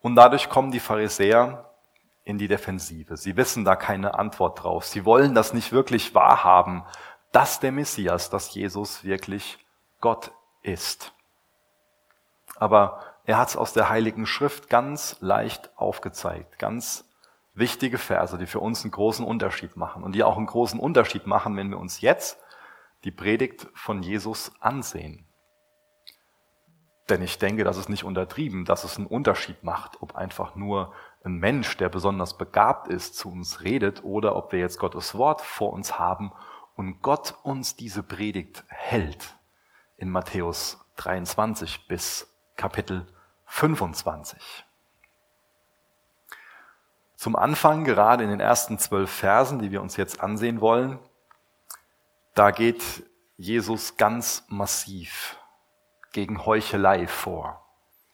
Und 0.00 0.14
dadurch 0.14 0.48
kommen 0.48 0.70
die 0.70 0.80
Pharisäer 0.80 1.70
in 2.24 2.38
die 2.38 2.48
Defensive. 2.48 3.16
Sie 3.16 3.36
wissen 3.36 3.64
da 3.64 3.74
keine 3.74 4.14
Antwort 4.14 4.62
drauf. 4.62 4.84
Sie 4.84 5.04
wollen 5.04 5.34
das 5.34 5.52
nicht 5.52 5.72
wirklich 5.72 6.14
wahrhaben, 6.14 6.84
dass 7.32 7.58
der 7.58 7.72
Messias, 7.72 8.30
dass 8.30 8.54
Jesus 8.54 9.02
wirklich 9.04 9.58
Gott 10.00 10.30
ist. 10.62 11.12
Aber 12.56 13.00
er 13.24 13.38
hat 13.38 13.48
es 13.48 13.56
aus 13.56 13.72
der 13.72 13.88
Heiligen 13.88 14.26
Schrift 14.26 14.68
ganz 14.68 15.16
leicht 15.20 15.70
aufgezeigt. 15.76 16.58
Ganz 16.58 17.04
wichtige 17.54 17.98
Verse, 17.98 18.38
die 18.38 18.46
für 18.46 18.60
uns 18.60 18.84
einen 18.84 18.92
großen 18.92 19.24
Unterschied 19.24 19.76
machen 19.76 20.04
und 20.04 20.12
die 20.12 20.22
auch 20.22 20.36
einen 20.36 20.46
großen 20.46 20.78
Unterschied 20.78 21.26
machen, 21.26 21.56
wenn 21.56 21.70
wir 21.70 21.78
uns 21.78 22.00
jetzt 22.00 22.38
die 23.04 23.10
Predigt 23.10 23.66
von 23.74 24.02
Jesus 24.02 24.52
ansehen. 24.60 25.26
Denn 27.12 27.20
ich 27.20 27.36
denke, 27.36 27.62
das 27.62 27.76
ist 27.76 27.90
nicht 27.90 28.04
untertrieben, 28.04 28.64
dass 28.64 28.84
es 28.84 28.96
einen 28.96 29.06
Unterschied 29.06 29.62
macht, 29.62 30.00
ob 30.00 30.16
einfach 30.16 30.54
nur 30.54 30.94
ein 31.22 31.34
Mensch, 31.34 31.76
der 31.76 31.90
besonders 31.90 32.38
begabt 32.38 32.88
ist, 32.88 33.16
zu 33.16 33.30
uns 33.30 33.60
redet 33.60 34.02
oder 34.02 34.34
ob 34.34 34.50
wir 34.50 34.60
jetzt 34.60 34.78
Gottes 34.78 35.14
Wort 35.14 35.42
vor 35.42 35.74
uns 35.74 35.98
haben 35.98 36.32
und 36.74 37.02
Gott 37.02 37.34
uns 37.42 37.76
diese 37.76 38.02
Predigt 38.02 38.64
hält 38.68 39.36
in 39.98 40.08
Matthäus 40.08 40.82
23 40.96 41.86
bis 41.86 42.34
Kapitel 42.56 43.06
25. 43.44 44.64
Zum 47.16 47.36
Anfang, 47.36 47.84
gerade 47.84 48.24
in 48.24 48.30
den 48.30 48.40
ersten 48.40 48.78
zwölf 48.78 49.10
Versen, 49.10 49.58
die 49.58 49.70
wir 49.70 49.82
uns 49.82 49.98
jetzt 49.98 50.22
ansehen 50.22 50.62
wollen, 50.62 50.98
da 52.32 52.52
geht 52.52 52.82
Jesus 53.36 53.98
ganz 53.98 54.44
massiv 54.48 55.36
gegen 56.12 56.44
Heuchelei 56.44 57.06
vor. 57.06 57.66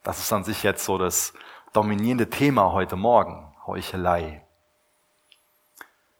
Das 0.02 0.20
ist 0.20 0.32
an 0.32 0.44
sich 0.44 0.62
jetzt 0.62 0.84
so 0.84 0.96
das 0.96 1.34
dominierende 1.72 2.30
Thema 2.30 2.72
heute 2.72 2.96
Morgen, 2.96 3.52
Heuchelei. 3.66 4.46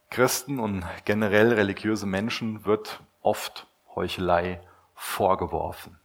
Christen 0.09 0.59
und 0.59 0.85
generell 1.05 1.53
religiöse 1.53 2.05
Menschen 2.05 2.65
wird 2.65 3.01
oft 3.21 3.67
Heuchelei 3.95 4.61
vorgeworfen. 4.95 5.99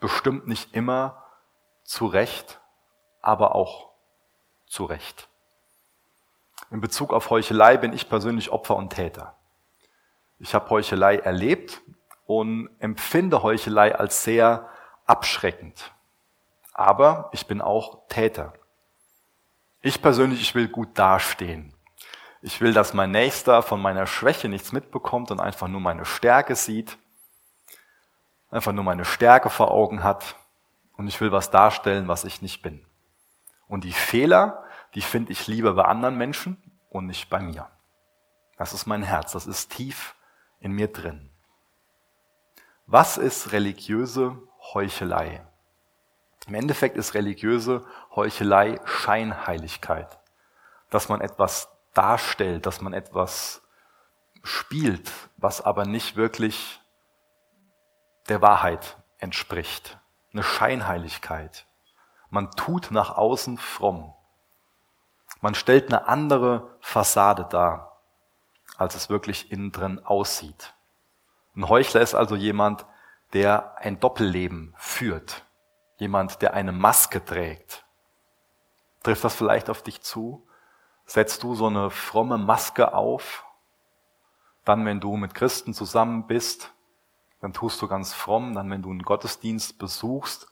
Bestimmt 0.00 0.46
nicht 0.46 0.74
immer 0.74 1.24
zu 1.84 2.06
Recht, 2.06 2.60
aber 3.20 3.54
auch 3.54 3.90
zu 4.66 4.84
Recht. 4.84 5.28
In 6.70 6.80
Bezug 6.80 7.12
auf 7.12 7.30
Heuchelei 7.30 7.76
bin 7.76 7.92
ich 7.92 8.08
persönlich 8.08 8.50
Opfer 8.50 8.76
und 8.76 8.90
Täter. 8.90 9.36
Ich 10.38 10.54
habe 10.54 10.70
Heuchelei 10.70 11.18
erlebt 11.18 11.82
und 12.38 12.70
empfinde 12.78 13.42
Heuchelei 13.42 13.94
als 13.94 14.24
sehr 14.24 14.68
abschreckend. 15.06 15.92
Aber 16.72 17.28
ich 17.32 17.46
bin 17.46 17.60
auch 17.60 18.06
Täter. 18.08 18.54
Ich 19.80 20.00
persönlich, 20.00 20.40
ich 20.40 20.54
will 20.54 20.68
gut 20.68 20.98
dastehen. 20.98 21.74
Ich 22.40 22.60
will, 22.60 22.72
dass 22.72 22.94
mein 22.94 23.10
Nächster 23.10 23.62
von 23.62 23.80
meiner 23.80 24.06
Schwäche 24.06 24.48
nichts 24.48 24.72
mitbekommt 24.72 25.30
und 25.30 25.40
einfach 25.40 25.68
nur 25.68 25.80
meine 25.80 26.04
Stärke 26.04 26.56
sieht, 26.56 26.98
einfach 28.50 28.72
nur 28.72 28.84
meine 28.84 29.04
Stärke 29.04 29.50
vor 29.50 29.70
Augen 29.70 30.02
hat 30.02 30.36
und 30.96 31.08
ich 31.08 31.20
will 31.20 31.32
was 31.32 31.50
darstellen, 31.50 32.08
was 32.08 32.24
ich 32.24 32.42
nicht 32.42 32.62
bin. 32.62 32.84
Und 33.68 33.84
die 33.84 33.92
Fehler, 33.92 34.64
die 34.94 35.02
finde 35.02 35.32
ich 35.32 35.46
lieber 35.46 35.74
bei 35.74 35.84
anderen 35.84 36.16
Menschen 36.16 36.56
und 36.90 37.06
nicht 37.06 37.30
bei 37.30 37.40
mir. 37.40 37.68
Das 38.56 38.72
ist 38.72 38.86
mein 38.86 39.02
Herz, 39.02 39.32
das 39.32 39.46
ist 39.46 39.72
tief 39.72 40.14
in 40.60 40.72
mir 40.72 40.88
drin. 40.88 41.31
Was 42.92 43.16
ist 43.16 43.52
religiöse 43.52 44.36
Heuchelei? 44.74 45.42
Im 46.46 46.54
Endeffekt 46.54 46.98
ist 46.98 47.14
religiöse 47.14 47.86
Heuchelei 48.14 48.82
Scheinheiligkeit. 48.84 50.18
Dass 50.90 51.08
man 51.08 51.22
etwas 51.22 51.70
darstellt, 51.94 52.66
dass 52.66 52.82
man 52.82 52.92
etwas 52.92 53.62
spielt, 54.42 55.10
was 55.38 55.62
aber 55.62 55.86
nicht 55.86 56.16
wirklich 56.16 56.82
der 58.28 58.42
Wahrheit 58.42 58.98
entspricht. 59.16 59.98
Eine 60.34 60.42
Scheinheiligkeit. 60.42 61.64
Man 62.28 62.50
tut 62.50 62.90
nach 62.90 63.16
außen 63.16 63.56
fromm. 63.56 64.12
Man 65.40 65.54
stellt 65.54 65.86
eine 65.86 66.08
andere 66.08 66.76
Fassade 66.80 67.46
dar, 67.48 68.02
als 68.76 68.96
es 68.96 69.08
wirklich 69.08 69.50
innen 69.50 69.72
drin 69.72 69.98
aussieht. 70.04 70.74
Ein 71.54 71.68
Heuchler 71.68 72.00
ist 72.00 72.14
also 72.14 72.36
jemand, 72.36 72.86
der 73.32 73.78
ein 73.78 74.00
Doppelleben 74.00 74.74
führt. 74.76 75.44
Jemand, 75.98 76.42
der 76.42 76.54
eine 76.54 76.72
Maske 76.72 77.24
trägt. 77.24 77.84
Trifft 79.02 79.24
das 79.24 79.34
vielleicht 79.34 79.70
auf 79.70 79.82
dich 79.82 80.02
zu? 80.02 80.46
setzt 81.06 81.42
du 81.42 81.54
so 81.54 81.66
eine 81.66 81.90
fromme 81.90 82.38
Maske 82.38 82.94
auf. 82.94 83.44
Dann, 84.64 84.86
wenn 84.86 85.00
du 85.00 85.16
mit 85.16 85.34
Christen 85.34 85.74
zusammen 85.74 86.26
bist, 86.26 86.72
dann 87.40 87.52
tust 87.52 87.82
du 87.82 87.88
ganz 87.88 88.14
fromm. 88.14 88.54
Dann, 88.54 88.70
wenn 88.70 88.82
du 88.82 88.90
einen 88.90 89.02
Gottesdienst 89.02 89.78
besuchst, 89.78 90.46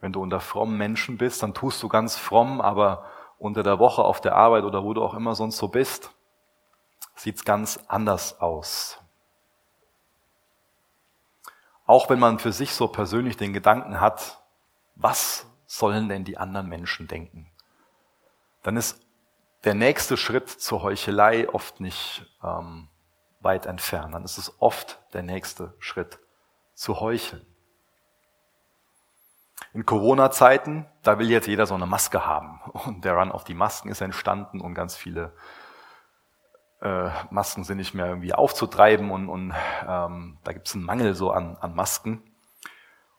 wenn 0.00 0.12
du 0.12 0.22
unter 0.22 0.40
frommen 0.40 0.76
Menschen 0.76 1.18
bist, 1.18 1.42
dann 1.42 1.54
tust 1.54 1.82
du 1.82 1.88
ganz 1.88 2.16
fromm, 2.16 2.60
aber 2.60 3.04
unter 3.38 3.62
der 3.62 3.78
Woche 3.78 4.02
auf 4.02 4.20
der 4.20 4.34
Arbeit 4.34 4.64
oder 4.64 4.84
wo 4.84 4.92
du 4.92 5.02
auch 5.02 5.14
immer 5.14 5.34
sonst 5.34 5.56
so 5.56 5.68
bist, 5.68 6.10
sieht's 7.14 7.44
ganz 7.44 7.78
anders 7.88 8.40
aus. 8.40 8.99
Auch 11.90 12.08
wenn 12.08 12.20
man 12.20 12.38
für 12.38 12.52
sich 12.52 12.72
so 12.72 12.86
persönlich 12.86 13.36
den 13.36 13.52
Gedanken 13.52 14.00
hat, 14.00 14.40
was 14.94 15.44
sollen 15.66 16.08
denn 16.08 16.22
die 16.22 16.38
anderen 16.38 16.68
Menschen 16.68 17.08
denken? 17.08 17.50
Dann 18.62 18.76
ist 18.76 19.04
der 19.64 19.74
nächste 19.74 20.16
Schritt 20.16 20.48
zur 20.48 20.84
Heuchelei 20.84 21.48
oft 21.48 21.80
nicht 21.80 22.24
ähm, 22.44 22.86
weit 23.40 23.66
entfernt. 23.66 24.14
Dann 24.14 24.22
ist 24.22 24.38
es 24.38 24.54
oft 24.62 25.00
der 25.14 25.24
nächste 25.24 25.74
Schritt 25.80 26.20
zu 26.74 27.00
heucheln. 27.00 27.44
In 29.72 29.84
Corona-Zeiten, 29.84 30.86
da 31.02 31.18
will 31.18 31.28
jetzt 31.28 31.48
jeder 31.48 31.66
so 31.66 31.74
eine 31.74 31.86
Maske 31.86 32.24
haben. 32.24 32.60
Und 32.86 33.04
der 33.04 33.14
Run 33.14 33.32
auf 33.32 33.42
die 33.42 33.54
Masken 33.54 33.88
ist 33.88 34.00
entstanden 34.00 34.60
und 34.60 34.74
ganz 34.74 34.94
viele 34.94 35.34
äh, 36.80 37.10
Masken 37.30 37.64
sind 37.64 37.76
nicht 37.76 37.94
mehr 37.94 38.06
irgendwie 38.06 38.32
aufzutreiben 38.32 39.10
und, 39.10 39.28
und 39.28 39.54
ähm, 39.86 40.38
da 40.44 40.52
gibt 40.52 40.68
es 40.68 40.74
einen 40.74 40.84
Mangel 40.84 41.14
so 41.14 41.30
an, 41.30 41.56
an 41.60 41.74
Masken. 41.74 42.22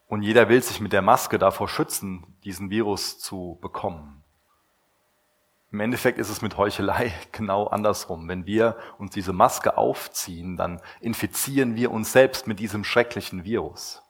Und 0.07 0.23
jeder 0.23 0.49
will 0.49 0.61
sich 0.61 0.81
mit 0.81 0.91
der 0.91 1.01
Maske 1.01 1.39
davor 1.39 1.69
schützen, 1.69 2.35
diesen 2.43 2.69
Virus 2.69 3.19
zu 3.19 3.57
bekommen. 3.61 4.23
Im 5.71 5.79
Endeffekt 5.79 6.17
ist 6.17 6.29
es 6.29 6.41
mit 6.41 6.57
Heuchelei 6.57 7.13
genau 7.31 7.67
andersrum. 7.67 8.27
Wenn 8.27 8.45
wir 8.45 8.75
uns 8.97 9.13
diese 9.13 9.31
Maske 9.31 9.77
aufziehen, 9.77 10.57
dann 10.57 10.81
infizieren 10.99 11.75
wir 11.75 11.91
uns 11.91 12.11
selbst 12.11 12.45
mit 12.45 12.59
diesem 12.59 12.83
schrecklichen 12.83 13.45
Virus. 13.45 14.03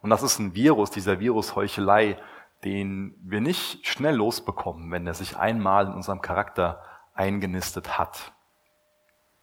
Und 0.00 0.10
das 0.10 0.22
ist 0.22 0.38
ein 0.38 0.54
Virus, 0.54 0.90
dieser 0.90 1.18
Virus 1.18 1.56
Heuchelei, 1.56 2.18
den 2.64 3.16
wir 3.22 3.40
nicht 3.40 3.86
schnell 3.86 4.14
losbekommen, 4.14 4.90
wenn 4.92 5.06
er 5.06 5.14
sich 5.14 5.36
einmal 5.36 5.86
in 5.86 5.92
unserem 5.92 6.20
Charakter 6.20 6.82
eingenistet 7.14 7.98
hat. 7.98 8.32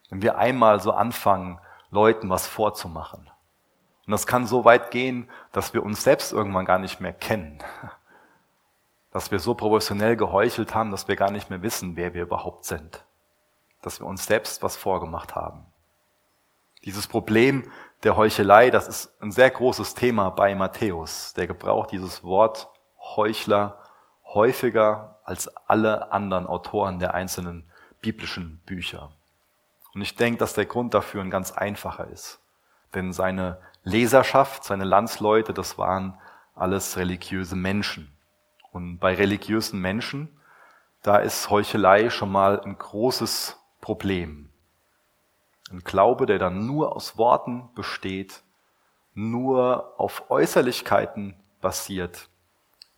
Wenn 0.10 0.22
wir 0.22 0.38
einmal 0.38 0.80
so 0.80 0.92
anfangen, 0.92 1.60
Leuten 1.92 2.30
was 2.30 2.48
vorzumachen. 2.48 3.30
Und 4.06 4.12
das 4.12 4.28
kann 4.28 4.48
so 4.48 4.66
weit 4.66 4.92
gehen, 4.92 5.30
dass 5.52 5.74
wir 5.74 5.84
uns 5.84 6.04
selbst 6.04 6.32
irgendwann 6.32 6.66
gar 6.66 6.80
nicht 6.80 7.00
mehr 7.00 7.14
kennen 7.14 7.64
dass 9.12 9.32
wir 9.32 9.40
so 9.40 9.54
professionell 9.54 10.16
geheuchelt 10.16 10.76
haben, 10.76 10.92
dass 10.92 11.08
wir 11.08 11.16
gar 11.16 11.32
nicht 11.32 11.50
mehr 11.50 11.62
wissen, 11.62 11.96
wer 11.96 12.14
wir 12.14 12.24
überhaupt 12.24 12.66
sind. 12.66 13.04
Dass 13.82 14.00
wir 14.00 14.08
uns 14.08 14.26
selbst 14.26 14.62
was 14.62 14.78
vorgemacht 14.78 15.36
haben. 15.36 15.66
Dieses 16.86 17.08
Problem 17.08 17.72
der 18.04 18.16
Heuchelei, 18.16 18.70
das 18.70 18.88
ist 18.88 19.22
ein 19.22 19.32
sehr 19.32 19.50
großes 19.50 19.96
Thema 19.96 20.30
bei 20.30 20.56
Matthäus. 20.56 21.34
Der 21.34 21.48
gebraucht 21.48 21.92
dieses 21.92 22.24
Wort 22.24 22.70
Heuchler 23.16 23.80
häufiger 24.26 25.20
als 25.24 25.48
alle 25.68 26.12
anderen 26.12 26.46
Autoren 26.46 27.00
der 27.00 27.14
einzelnen 27.14 27.70
biblischen 28.02 28.60
Bücher. 28.66 29.12
Und 30.00 30.04
ich 30.04 30.16
denke, 30.16 30.40
dass 30.40 30.54
der 30.54 30.66
Grund 30.66 30.94
dafür 30.94 31.22
ein 31.22 31.30
ganz 31.30 31.52
einfacher 31.52 32.08
ist. 32.08 32.40
Denn 32.94 33.12
seine 33.12 33.60
Leserschaft, 33.84 34.64
seine 34.64 34.86
Landsleute, 34.86 35.54
das 35.54 35.78
waren 35.78 36.18
alles 36.56 36.96
religiöse 36.96 37.58
Menschen. 37.58 38.10
Und 38.72 39.00
bei 39.00 39.14
religiösen 39.14 39.82
Menschen, 39.82 40.30
da 41.02 41.18
ist 41.18 41.50
Heuchelei 41.50 42.10
schon 42.10 42.32
mal 42.32 42.62
ein 42.62 42.78
großes 42.78 43.60
Problem. 43.82 44.50
Ein 45.70 45.84
Glaube, 45.84 46.28
der 46.28 46.40
dann 46.40 46.66
nur 46.66 46.96
aus 46.96 47.18
Worten 47.18 47.68
besteht, 47.76 48.42
nur 49.14 49.96
auf 50.00 50.32
Äußerlichkeiten 50.32 51.36
basiert. 51.60 52.30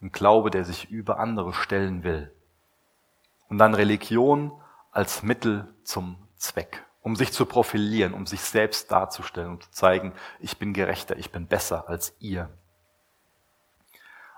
Ein 0.04 0.12
Glaube, 0.12 0.52
der 0.52 0.66
sich 0.66 0.92
über 0.92 1.18
andere 1.18 1.54
stellen 1.54 2.04
will. 2.04 2.32
Und 3.50 3.58
dann 3.58 3.74
Religion 3.74 4.52
als 4.92 5.24
Mittel 5.24 5.68
zum 5.84 6.28
Zweck, 6.38 6.86
um 7.02 7.16
sich 7.16 7.32
zu 7.32 7.46
profilieren, 7.46 8.14
um 8.14 8.26
sich 8.26 8.42
selbst 8.42 8.92
darzustellen 8.92 9.52
und 9.52 9.64
zu 9.64 9.72
zeigen, 9.72 10.14
ich 10.40 10.58
bin 10.58 10.74
gerechter, 10.74 11.18
ich 11.18 11.32
bin 11.32 11.48
besser 11.48 11.90
als 11.90 12.16
ihr. 12.20 12.50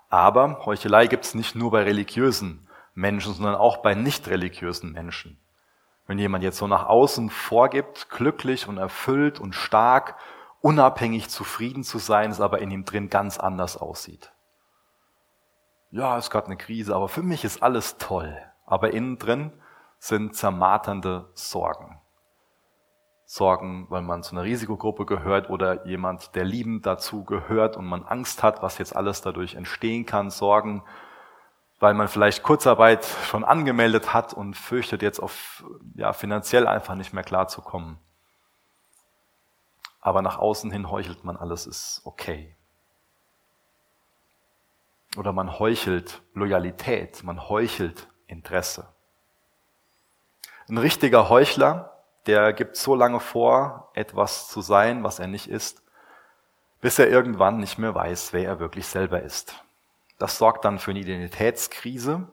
Aber 0.09 0.65
Heuchelei 0.65 1.07
gibt 1.07 1.25
es 1.25 1.33
nicht 1.33 1.55
nur 1.55 1.71
bei 1.71 1.83
religiösen 1.83 2.67
Menschen, 2.93 3.33
sondern 3.33 3.55
auch 3.55 3.77
bei 3.77 3.95
nicht 3.95 4.27
religiösen 4.27 4.91
Menschen. 4.91 5.39
Wenn 6.05 6.19
jemand 6.19 6.43
jetzt 6.43 6.57
so 6.57 6.67
nach 6.67 6.85
außen 6.85 7.29
vorgibt, 7.29 8.09
glücklich 8.09 8.67
und 8.67 8.77
erfüllt 8.77 9.39
und 9.39 9.53
stark, 9.55 10.15
unabhängig 10.61 11.29
zufrieden 11.29 11.83
zu 11.83 11.97
sein, 11.97 12.31
es 12.31 12.41
aber 12.41 12.59
in 12.59 12.71
ihm 12.71 12.85
drin 12.85 13.09
ganz 13.09 13.37
anders 13.37 13.77
aussieht. 13.77 14.31
Ja, 15.91 16.17
es 16.17 16.29
gab 16.29 16.45
eine 16.45 16.57
Krise, 16.57 16.95
aber 16.95 17.09
für 17.09 17.23
mich 17.23 17.43
ist 17.43 17.61
alles 17.61 17.97
toll. 17.97 18.37
Aber 18.65 18.93
innen 18.93 19.17
drin 19.17 19.51
sind 19.99 20.35
zermarternde 20.35 21.29
Sorgen. 21.33 21.99
Sorgen, 23.33 23.87
weil 23.89 24.03
man 24.03 24.21
zu 24.21 24.35
einer 24.35 24.43
Risikogruppe 24.43 25.07
gehört 25.07 25.49
oder 25.49 25.87
jemand, 25.87 26.35
der 26.35 26.43
liebend 26.43 26.85
dazu 26.85 27.23
gehört 27.23 27.75
und 27.75 27.85
man 27.87 28.03
Angst 28.03 28.43
hat, 28.43 28.61
was 28.61 28.77
jetzt 28.77 28.95
alles 28.95 29.21
dadurch 29.21 29.55
entstehen 29.55 30.05
kann. 30.05 30.29
Sorgen, 30.29 30.83
weil 31.79 31.95
man 31.95 32.09
vielleicht 32.09 32.43
Kurzarbeit 32.43 33.03
schon 33.03 33.43
angemeldet 33.43 34.13
hat 34.13 34.35
und 34.35 34.55
fürchtet 34.55 35.01
jetzt 35.01 35.19
auf, 35.19 35.63
ja, 35.95 36.13
finanziell 36.13 36.67
einfach 36.67 36.93
nicht 36.93 37.11
mehr 37.11 37.23
klarzukommen. 37.23 37.97
Aber 39.99 40.21
nach 40.21 40.37
außen 40.37 40.69
hin 40.69 40.91
heuchelt 40.91 41.23
man, 41.23 41.35
alles 41.35 41.65
ist 41.65 42.01
okay. 42.03 42.55
Oder 45.17 45.33
man 45.33 45.57
heuchelt 45.57 46.21
Loyalität, 46.35 47.23
man 47.23 47.49
heuchelt 47.49 48.07
Interesse. 48.27 48.93
Ein 50.69 50.77
richtiger 50.77 51.29
Heuchler 51.29 51.92
der 52.25 52.53
gibt 52.53 52.77
so 52.77 52.95
lange 52.95 53.19
vor, 53.19 53.91
etwas 53.93 54.47
zu 54.47 54.61
sein, 54.61 55.03
was 55.03 55.19
er 55.19 55.27
nicht 55.27 55.49
ist, 55.49 55.83
bis 56.81 56.99
er 56.99 57.09
irgendwann 57.09 57.57
nicht 57.57 57.77
mehr 57.77 57.93
weiß, 57.93 58.33
wer 58.33 58.45
er 58.45 58.59
wirklich 58.59 58.87
selber 58.87 59.21
ist. 59.21 59.63
Das 60.19 60.37
sorgt 60.37 60.63
dann 60.65 60.79
für 60.79 60.91
eine 60.91 61.01
Identitätskrise, 61.01 62.27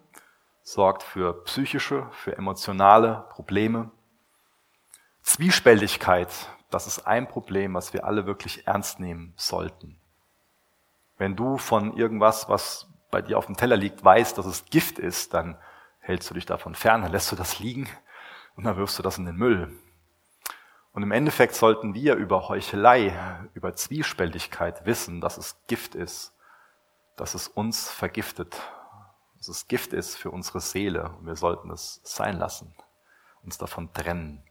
sorgt 0.62 1.03
für 1.03 1.44
psychische, 1.44 2.07
für 2.12 2.37
emotionale 2.37 3.26
Probleme. 3.31 3.90
Zwiespältigkeit, 5.22 6.29
das 6.70 6.87
ist 6.87 7.07
ein 7.07 7.26
Problem, 7.26 7.74
was 7.74 7.92
wir 7.92 8.05
alle 8.05 8.26
wirklich 8.26 8.66
ernst 8.66 9.00
nehmen 9.00 9.35
sollten. 9.37 9.96
Wenn 11.18 11.37
du 11.37 11.59
von 11.59 11.96
irgendwas, 11.96 12.48
was 12.48 12.87
bei 13.11 13.22
dir 13.22 13.38
auf 13.38 13.46
dem 13.46 13.57
Teller 13.57 13.76
liegt, 13.76 14.05
weißt, 14.05 14.38
dass 14.38 14.46
es 14.46 14.64
Gift 14.66 14.98
ist, 14.98 15.35
dann 15.35 15.59
hältst 15.98 16.31
du 16.31 16.35
dich 16.35 16.46
davon 16.46 16.74
fern, 16.74 17.03
dann 17.03 17.12
lässt 17.12 17.31
du 17.33 17.37
das 17.37 17.59
liegen 17.59 17.88
und 18.61 18.66
dann 18.66 18.77
wirfst 18.77 18.99
du 18.99 19.03
das 19.03 19.16
in 19.16 19.25
den 19.25 19.37
Müll. 19.37 19.75
Und 20.92 21.03
im 21.03 21.12
Endeffekt 21.12 21.55
sollten 21.55 21.94
wir 21.94 22.16
über 22.16 22.51
Heuchelei, 22.51 23.16
über 23.55 23.75
Zwiespältigkeit 23.75 24.85
wissen, 24.85 25.23
dass 25.23 25.38
es 25.38 25.57
Gift 25.66 25.94
ist, 25.94 26.35
dass 27.16 27.33
es 27.33 27.49
uns 27.49 27.90
vergiftet, 27.90 28.61
dass 29.38 29.49
es 29.49 29.66
Gift 29.66 29.94
ist 29.94 30.18
für 30.18 30.31
unsere 30.31 30.61
Seele 30.61 31.09
und 31.18 31.25
wir 31.25 31.37
sollten 31.37 31.70
es 31.70 32.03
sein 32.05 32.37
lassen, 32.37 32.75
uns 33.42 33.57
davon 33.57 33.94
trennen. 33.94 34.42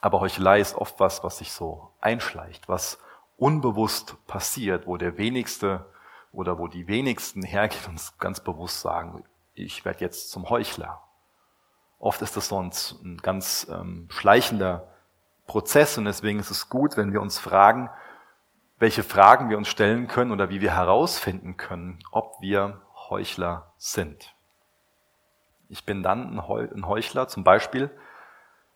Aber 0.00 0.20
Heuchelei 0.20 0.58
ist 0.58 0.74
oft 0.74 1.00
was, 1.00 1.22
was 1.22 1.36
sich 1.36 1.52
so 1.52 1.92
einschleicht, 2.00 2.66
was 2.66 2.98
unbewusst 3.36 4.16
passiert, 4.26 4.86
wo 4.86 4.96
der 4.96 5.18
wenigste 5.18 5.84
oder 6.32 6.58
wo 6.58 6.66
die 6.66 6.88
wenigsten 6.88 7.42
hergehen 7.42 7.90
und 7.90 8.18
ganz 8.18 8.40
bewusst 8.40 8.80
sagen, 8.80 9.22
ich 9.52 9.84
werde 9.84 10.00
jetzt 10.00 10.30
zum 10.30 10.48
Heuchler. 10.48 11.11
Oft 12.02 12.20
ist 12.20 12.36
das 12.36 12.48
so 12.48 12.60
ein, 12.60 12.72
ein 13.04 13.18
ganz 13.18 13.68
ähm, 13.70 14.08
schleichender 14.10 14.88
Prozess 15.46 15.96
und 15.98 16.04
deswegen 16.04 16.40
ist 16.40 16.50
es 16.50 16.68
gut, 16.68 16.96
wenn 16.96 17.12
wir 17.12 17.22
uns 17.22 17.38
fragen, 17.38 17.90
welche 18.80 19.04
Fragen 19.04 19.50
wir 19.50 19.56
uns 19.56 19.68
stellen 19.68 20.08
können 20.08 20.32
oder 20.32 20.50
wie 20.50 20.60
wir 20.60 20.74
herausfinden 20.74 21.56
können, 21.56 22.00
ob 22.10 22.40
wir 22.40 22.82
Heuchler 23.08 23.72
sind. 23.76 24.34
Ich 25.68 25.86
bin 25.86 26.02
dann 26.02 26.40
ein 26.40 26.88
Heuchler 26.88 27.28
zum 27.28 27.44
Beispiel, 27.44 27.88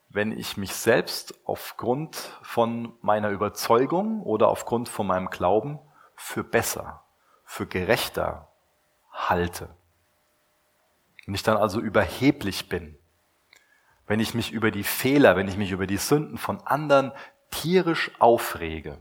wenn 0.09 0.31
ich 0.31 0.57
mich 0.57 0.77
selbst 0.77 1.35
aufgrund 1.47 2.15
von 2.43 2.93
meiner 3.03 3.31
Überzeugung 3.31 4.23
oder 4.23 4.47
aufgrund 4.47 4.89
von 4.89 5.09
meinem 5.09 5.31
Glauben 5.31 5.81
für 6.15 6.45
besser, 6.45 7.03
für 7.45 7.67
gerechter 7.67 8.47
halte. 9.13 9.69
Wenn 11.25 11.35
ich 11.35 11.43
dann 11.43 11.57
also 11.57 11.81
überheblich 11.81 12.69
bin, 12.69 12.96
wenn 14.07 14.21
ich 14.21 14.35
mich 14.35 14.53
über 14.53 14.71
die 14.71 14.85
Fehler, 14.85 15.37
wenn 15.37 15.49
ich 15.49 15.57
mich 15.57 15.71
über 15.71 15.87
die 15.87 15.97
Sünden 15.97 16.39
von 16.39 16.61
anderen 16.67 17.13
tierisch 17.51 18.11
aufrege, 18.19 18.99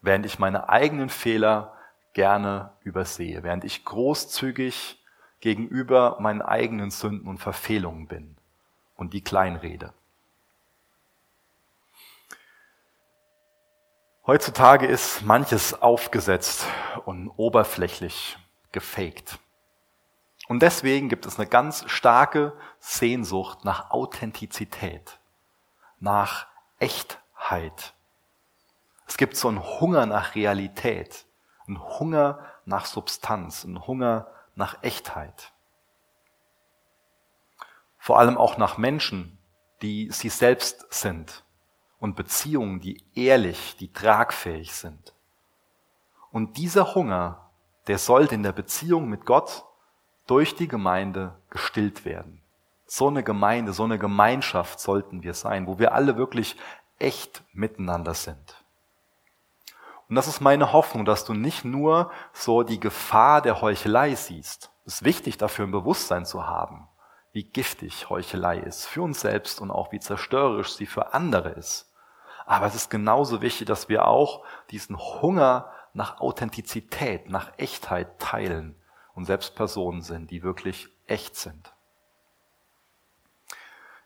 während 0.00 0.26
ich 0.26 0.38
meine 0.38 0.68
eigenen 0.68 1.08
Fehler 1.08 1.74
gerne 2.14 2.72
übersehe, 2.82 3.42
während 3.42 3.64
ich 3.64 3.84
großzügig 3.84 5.02
gegenüber 5.40 6.16
meinen 6.20 6.42
eigenen 6.42 6.90
Sünden 6.90 7.28
und 7.28 7.38
Verfehlungen 7.38 8.08
bin 8.08 8.36
und 8.96 9.14
die 9.14 9.22
kleinrede. 9.22 9.92
Heutzutage 14.26 14.86
ist 14.86 15.22
manches 15.22 15.80
aufgesetzt 15.80 16.66
und 17.06 17.30
oberflächlich 17.30 18.36
gefaked. 18.72 19.38
Und 20.48 20.62
deswegen 20.62 21.10
gibt 21.10 21.26
es 21.26 21.38
eine 21.38 21.46
ganz 21.46 21.84
starke 21.88 22.54
Sehnsucht 22.80 23.66
nach 23.66 23.90
Authentizität, 23.90 25.20
nach 26.00 26.46
Echtheit. 26.78 27.94
Es 29.06 29.18
gibt 29.18 29.36
so 29.36 29.48
einen 29.48 29.62
Hunger 29.62 30.06
nach 30.06 30.34
Realität, 30.34 31.26
einen 31.66 31.78
Hunger 31.78 32.46
nach 32.64 32.86
Substanz, 32.86 33.64
einen 33.66 33.86
Hunger 33.86 34.26
nach 34.54 34.82
Echtheit. 34.82 35.52
Vor 37.98 38.18
allem 38.18 38.38
auch 38.38 38.56
nach 38.56 38.78
Menschen, 38.78 39.38
die 39.82 40.10
sie 40.10 40.30
selbst 40.30 40.86
sind 40.90 41.44
und 41.98 42.16
Beziehungen, 42.16 42.80
die 42.80 43.04
ehrlich, 43.14 43.76
die 43.76 43.92
tragfähig 43.92 44.74
sind. 44.74 45.14
Und 46.30 46.56
dieser 46.56 46.94
Hunger, 46.94 47.50
der 47.86 47.98
sollte 47.98 48.34
in 48.34 48.42
der 48.42 48.52
Beziehung 48.52 49.10
mit 49.10 49.26
Gott 49.26 49.67
durch 50.28 50.54
die 50.54 50.68
Gemeinde 50.68 51.34
gestillt 51.50 52.04
werden. 52.04 52.42
So 52.86 53.08
eine 53.08 53.24
Gemeinde, 53.24 53.72
so 53.72 53.82
eine 53.84 53.98
Gemeinschaft 53.98 54.78
sollten 54.78 55.22
wir 55.22 55.34
sein, 55.34 55.66
wo 55.66 55.78
wir 55.78 55.92
alle 55.92 56.16
wirklich 56.16 56.56
echt 56.98 57.42
miteinander 57.52 58.14
sind. 58.14 58.64
Und 60.08 60.14
das 60.14 60.26
ist 60.26 60.40
meine 60.40 60.72
Hoffnung, 60.72 61.04
dass 61.04 61.24
du 61.24 61.34
nicht 61.34 61.64
nur 61.64 62.10
so 62.32 62.62
die 62.62 62.80
Gefahr 62.80 63.42
der 63.42 63.60
Heuchelei 63.60 64.14
siehst. 64.14 64.70
Es 64.86 64.94
ist 64.96 65.04
wichtig, 65.04 65.36
dafür 65.38 65.66
ein 65.66 65.70
Bewusstsein 65.70 66.24
zu 66.24 66.46
haben, 66.46 66.88
wie 67.32 67.44
giftig 67.44 68.08
Heuchelei 68.08 68.58
ist 68.58 68.86
für 68.86 69.02
uns 69.02 69.20
selbst 69.20 69.60
und 69.60 69.70
auch 69.70 69.92
wie 69.92 70.00
zerstörerisch 70.00 70.72
sie 70.74 70.86
für 70.86 71.12
andere 71.14 71.50
ist. 71.50 71.92
Aber 72.46 72.66
es 72.66 72.74
ist 72.74 72.90
genauso 72.90 73.42
wichtig, 73.42 73.66
dass 73.66 73.90
wir 73.90 74.06
auch 74.06 74.44
diesen 74.70 74.98
Hunger 74.98 75.70
nach 75.92 76.20
Authentizität, 76.20 77.28
nach 77.28 77.52
Echtheit 77.58 78.18
teilen 78.18 78.77
und 79.18 79.24
selbst 79.24 79.56
Personen 79.56 80.00
sind, 80.00 80.30
die 80.30 80.44
wirklich 80.44 80.88
echt 81.08 81.34
sind. 81.34 81.74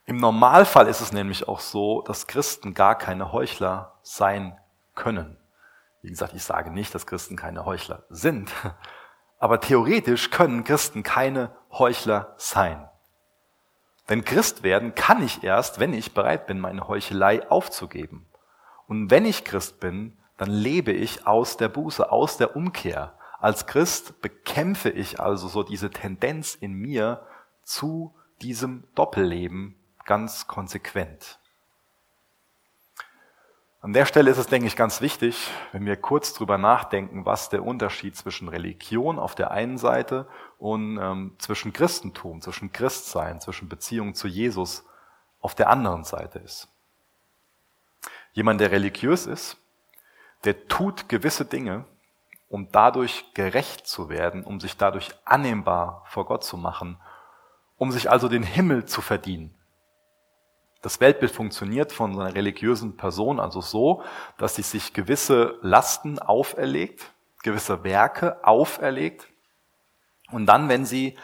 Im 0.07 0.17
Normalfall 0.17 0.89
ist 0.89 1.03
es 1.03 1.13
nämlich 1.13 1.47
auch 1.49 1.61
so, 1.61 2.01
dass 2.01 2.27
Christen 2.27 2.73
gar 2.73 2.97
keine 2.97 3.31
Heuchler 3.31 3.99
sein 4.03 4.59
können. 4.95 5.37
Wie 6.01 6.09
gesagt, 6.09 6.33
ich 6.33 6.43
sage 6.43 6.71
nicht, 6.71 6.95
dass 6.95 7.07
Christen 7.07 7.37
keine 7.37 7.67
Heuchler 7.67 8.05
sind, 8.09 8.51
aber 9.39 9.61
theoretisch 9.61 10.31
können 10.31 10.65
Christen 10.65 11.03
keine 11.03 11.55
Heuchler 11.71 12.33
sein. 12.39 12.89
Denn 14.09 14.25
Christ 14.25 14.63
werden 14.63 14.95
kann 14.95 15.23
ich 15.23 15.45
erst, 15.45 15.79
wenn 15.79 15.93
ich 15.93 16.15
bereit 16.15 16.47
bin, 16.47 16.59
meine 16.59 16.89
Heuchelei 16.89 17.51
aufzugeben. 17.51 18.27
Und 18.89 19.11
wenn 19.11 19.27
ich 19.27 19.45
Christ 19.45 19.79
bin, 19.79 20.17
dann 20.39 20.49
lebe 20.49 20.93
ich 20.93 21.27
aus 21.27 21.59
der 21.59 21.69
Buße, 21.69 22.11
aus 22.11 22.39
der 22.39 22.57
Umkehr. 22.57 23.13
Als 23.43 23.67
Christ 23.67 24.23
bekämpfe 24.23 24.89
ich 24.89 25.19
also 25.19 25.49
so 25.49 25.65
diese 25.65 25.91
Tendenz 25.91 26.55
in 26.55 26.75
mir 26.75 27.27
zu 27.65 28.15
diesem 28.41 28.85
Doppelleben 28.95 29.75
ganz 30.05 30.47
konsequent. 30.47 31.41
An 33.81 33.93
der 33.93 34.07
Stelle 34.07 34.31
ist 34.31 34.39
es, 34.39 34.47
denke 34.47 34.69
ich, 34.69 34.77
ganz 34.77 35.01
wichtig, 35.01 35.51
wenn 35.73 35.85
wir 35.85 35.97
kurz 35.97 36.35
drüber 36.35 36.57
nachdenken, 36.57 37.27
was 37.27 37.49
der 37.49 37.65
Unterschied 37.65 38.17
zwischen 38.17 38.47
Religion 38.47 39.19
auf 39.19 39.35
der 39.35 39.51
einen 39.51 39.77
Seite 39.77 40.29
und 40.59 40.99
ähm, 41.03 41.35
zwischen 41.39 41.73
Christentum, 41.73 42.43
zwischen 42.43 42.71
Christsein, 42.71 43.41
zwischen 43.41 43.69
Beziehung 43.69 44.15
zu 44.15 44.29
Jesus 44.29 44.85
auf 45.41 45.57
der 45.57 45.69
anderen 45.69 46.05
Seite 46.05 46.39
ist. 46.39 46.69
Jemand, 48.35 48.61
der 48.61 48.71
religiös 48.71 49.27
ist, 49.27 49.57
der 50.45 50.69
tut 50.69 51.09
gewisse 51.09 51.45
Dinge, 51.45 51.87
um 52.53 52.69
dadurch 52.71 53.33
gerecht 53.33 53.87
zu 53.87 54.11
werden, 54.11 54.45
um 54.45 54.61
sich 54.61 54.77
dadurch 54.77 55.09
annehmbar 55.25 56.05
vor 56.07 56.27
Gott 56.27 56.45
zu 56.45 56.59
machen, 56.59 57.01
um 57.79 57.91
sich 57.91 58.11
also 58.11 58.29
den 58.29 58.43
Himmel 58.43 58.85
zu 58.85 59.01
verdienen. 59.01 59.55
Das 60.83 61.01
Weltbild 61.01 61.33
funktioniert 61.33 61.93
von 61.93 62.13
einer 62.13 62.35
religiösen 62.35 62.99
Person 62.99 63.41
also 63.41 63.63
so, 63.63 64.03
dass 64.37 64.57
sie 64.57 64.63
sich 64.63 64.93
gewisse 64.93 65.59
Lasten 65.63 66.19
auferlegt, 66.19 67.11
gewisse 67.43 67.85
Werke 67.85 68.45
auferlegt 68.45 69.29
und 70.31 70.45
dann, 70.45 70.69
wenn 70.69 70.85
sie 70.85 71.17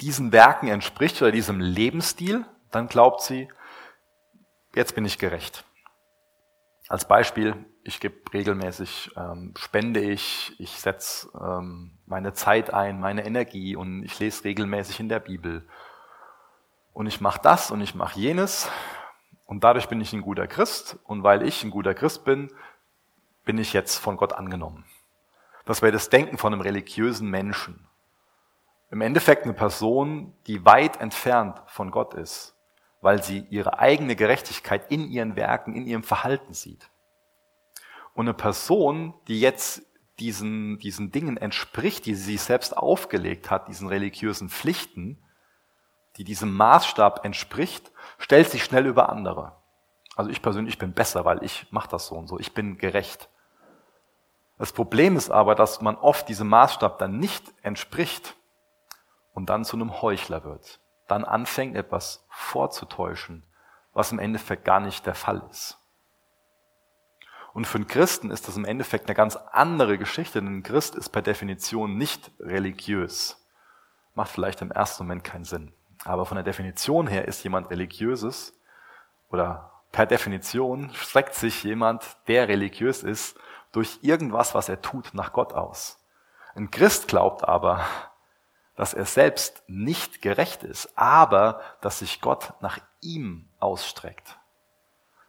diesen 0.00 0.30
Werken 0.30 0.68
entspricht 0.68 1.20
oder 1.20 1.32
diesem 1.32 1.58
Lebensstil, 1.58 2.44
dann 2.70 2.86
glaubt 2.86 3.22
sie, 3.22 3.48
jetzt 4.76 4.94
bin 4.94 5.04
ich 5.04 5.18
gerecht. 5.18 5.64
Als 6.86 7.08
Beispiel, 7.08 7.56
ich 7.84 8.00
gebe 8.00 8.16
regelmäßig, 8.32 9.12
ähm, 9.16 9.52
spende 9.56 10.00
ich, 10.00 10.58
ich 10.58 10.70
setze 10.80 11.28
ähm, 11.38 11.98
meine 12.06 12.32
Zeit 12.32 12.72
ein, 12.72 12.98
meine 12.98 13.24
Energie 13.24 13.76
und 13.76 14.02
ich 14.02 14.18
lese 14.18 14.44
regelmäßig 14.44 15.00
in 15.00 15.08
der 15.08 15.20
Bibel. 15.20 15.66
Und 16.92 17.06
ich 17.06 17.20
mache 17.20 17.40
das 17.42 17.70
und 17.70 17.80
ich 17.80 17.94
mache 17.94 18.18
jenes 18.18 18.68
und 19.46 19.62
dadurch 19.64 19.88
bin 19.88 20.00
ich 20.00 20.12
ein 20.12 20.22
guter 20.22 20.46
Christ 20.46 20.98
und 21.04 21.22
weil 21.22 21.42
ich 21.46 21.62
ein 21.62 21.70
guter 21.70 21.94
Christ 21.94 22.24
bin, 22.24 22.50
bin 23.44 23.58
ich 23.58 23.72
jetzt 23.72 23.98
von 23.98 24.16
Gott 24.16 24.32
angenommen. 24.32 24.84
Das 25.66 25.82
wäre 25.82 25.92
das 25.92 26.08
Denken 26.08 26.38
von 26.38 26.52
einem 26.52 26.62
religiösen 26.62 27.30
Menschen. 27.30 27.86
Im 28.90 29.00
Endeffekt 29.00 29.44
eine 29.44 29.54
Person, 29.54 30.34
die 30.46 30.64
weit 30.64 31.00
entfernt 31.00 31.62
von 31.66 31.90
Gott 31.90 32.14
ist 32.14 32.54
weil 33.04 33.22
sie 33.22 33.44
ihre 33.50 33.78
eigene 33.80 34.16
Gerechtigkeit 34.16 34.90
in 34.90 35.10
ihren 35.10 35.36
Werken, 35.36 35.74
in 35.74 35.86
ihrem 35.86 36.02
Verhalten 36.02 36.54
sieht. 36.54 36.88
Und 38.14 38.26
eine 38.26 38.34
Person, 38.34 39.14
die 39.28 39.40
jetzt 39.40 39.82
diesen, 40.18 40.78
diesen 40.78 41.10
Dingen 41.10 41.36
entspricht, 41.36 42.06
die 42.06 42.14
sie 42.14 42.32
sich 42.32 42.42
selbst 42.42 42.76
aufgelegt 42.76 43.50
hat, 43.50 43.68
diesen 43.68 43.88
religiösen 43.88 44.48
Pflichten, 44.48 45.22
die 46.16 46.24
diesem 46.24 46.54
Maßstab 46.54 47.24
entspricht, 47.24 47.90
stellt 48.18 48.48
sich 48.48 48.62
schnell 48.62 48.86
über 48.86 49.08
andere. 49.08 49.56
Also 50.16 50.30
ich 50.30 50.42
persönlich 50.42 50.78
bin 50.78 50.92
besser, 50.92 51.24
weil 51.24 51.42
ich 51.42 51.66
mache 51.72 51.88
das 51.88 52.06
so 52.06 52.14
und 52.14 52.28
so. 52.28 52.38
Ich 52.38 52.54
bin 52.54 52.78
gerecht. 52.78 53.28
Das 54.58 54.72
Problem 54.72 55.16
ist 55.16 55.30
aber, 55.30 55.56
dass 55.56 55.80
man 55.80 55.96
oft 55.96 56.28
diesem 56.28 56.48
Maßstab 56.48 56.98
dann 57.00 57.18
nicht 57.18 57.52
entspricht 57.62 58.36
und 59.32 59.50
dann 59.50 59.64
zu 59.64 59.76
einem 59.76 60.00
Heuchler 60.00 60.44
wird 60.44 60.78
dann 61.08 61.24
anfängt, 61.24 61.76
etwas 61.76 62.24
vorzutäuschen, 62.30 63.44
was 63.92 64.12
im 64.12 64.18
Endeffekt 64.18 64.64
gar 64.64 64.80
nicht 64.80 65.06
der 65.06 65.14
Fall 65.14 65.42
ist. 65.50 65.78
Und 67.54 67.66
für 67.66 67.76
einen 67.78 67.86
Christen 67.86 68.30
ist 68.30 68.48
das 68.48 68.56
im 68.56 68.64
Endeffekt 68.64 69.06
eine 69.06 69.14
ganz 69.14 69.36
andere 69.36 69.96
Geschichte, 69.96 70.42
denn 70.42 70.58
ein 70.58 70.62
Christ 70.64 70.96
ist 70.96 71.10
per 71.10 71.22
Definition 71.22 71.96
nicht 71.96 72.32
religiös. 72.40 73.40
Macht 74.14 74.32
vielleicht 74.32 74.60
im 74.60 74.72
ersten 74.72 75.04
Moment 75.04 75.22
keinen 75.22 75.44
Sinn. 75.44 75.72
Aber 76.04 76.26
von 76.26 76.34
der 76.34 76.44
Definition 76.44 77.06
her 77.06 77.26
ist 77.26 77.44
jemand 77.44 77.70
religiöses 77.70 78.58
oder 79.30 79.70
per 79.92 80.04
Definition 80.04 80.90
streckt 80.94 81.34
sich 81.34 81.62
jemand, 81.62 82.16
der 82.26 82.48
religiös 82.48 83.04
ist, 83.04 83.38
durch 83.70 84.00
irgendwas, 84.02 84.54
was 84.54 84.68
er 84.68 84.82
tut, 84.82 85.14
nach 85.14 85.32
Gott 85.32 85.52
aus. 85.52 86.04
Ein 86.56 86.72
Christ 86.72 87.06
glaubt 87.06 87.44
aber, 87.44 87.84
dass 88.74 88.94
er 88.94 89.04
selbst 89.04 89.62
nicht 89.68 90.20
gerecht 90.20 90.64
ist, 90.64 90.98
aber 90.98 91.60
dass 91.80 92.00
sich 92.00 92.20
Gott 92.20 92.52
nach 92.60 92.78
ihm 93.00 93.48
ausstreckt. 93.60 94.38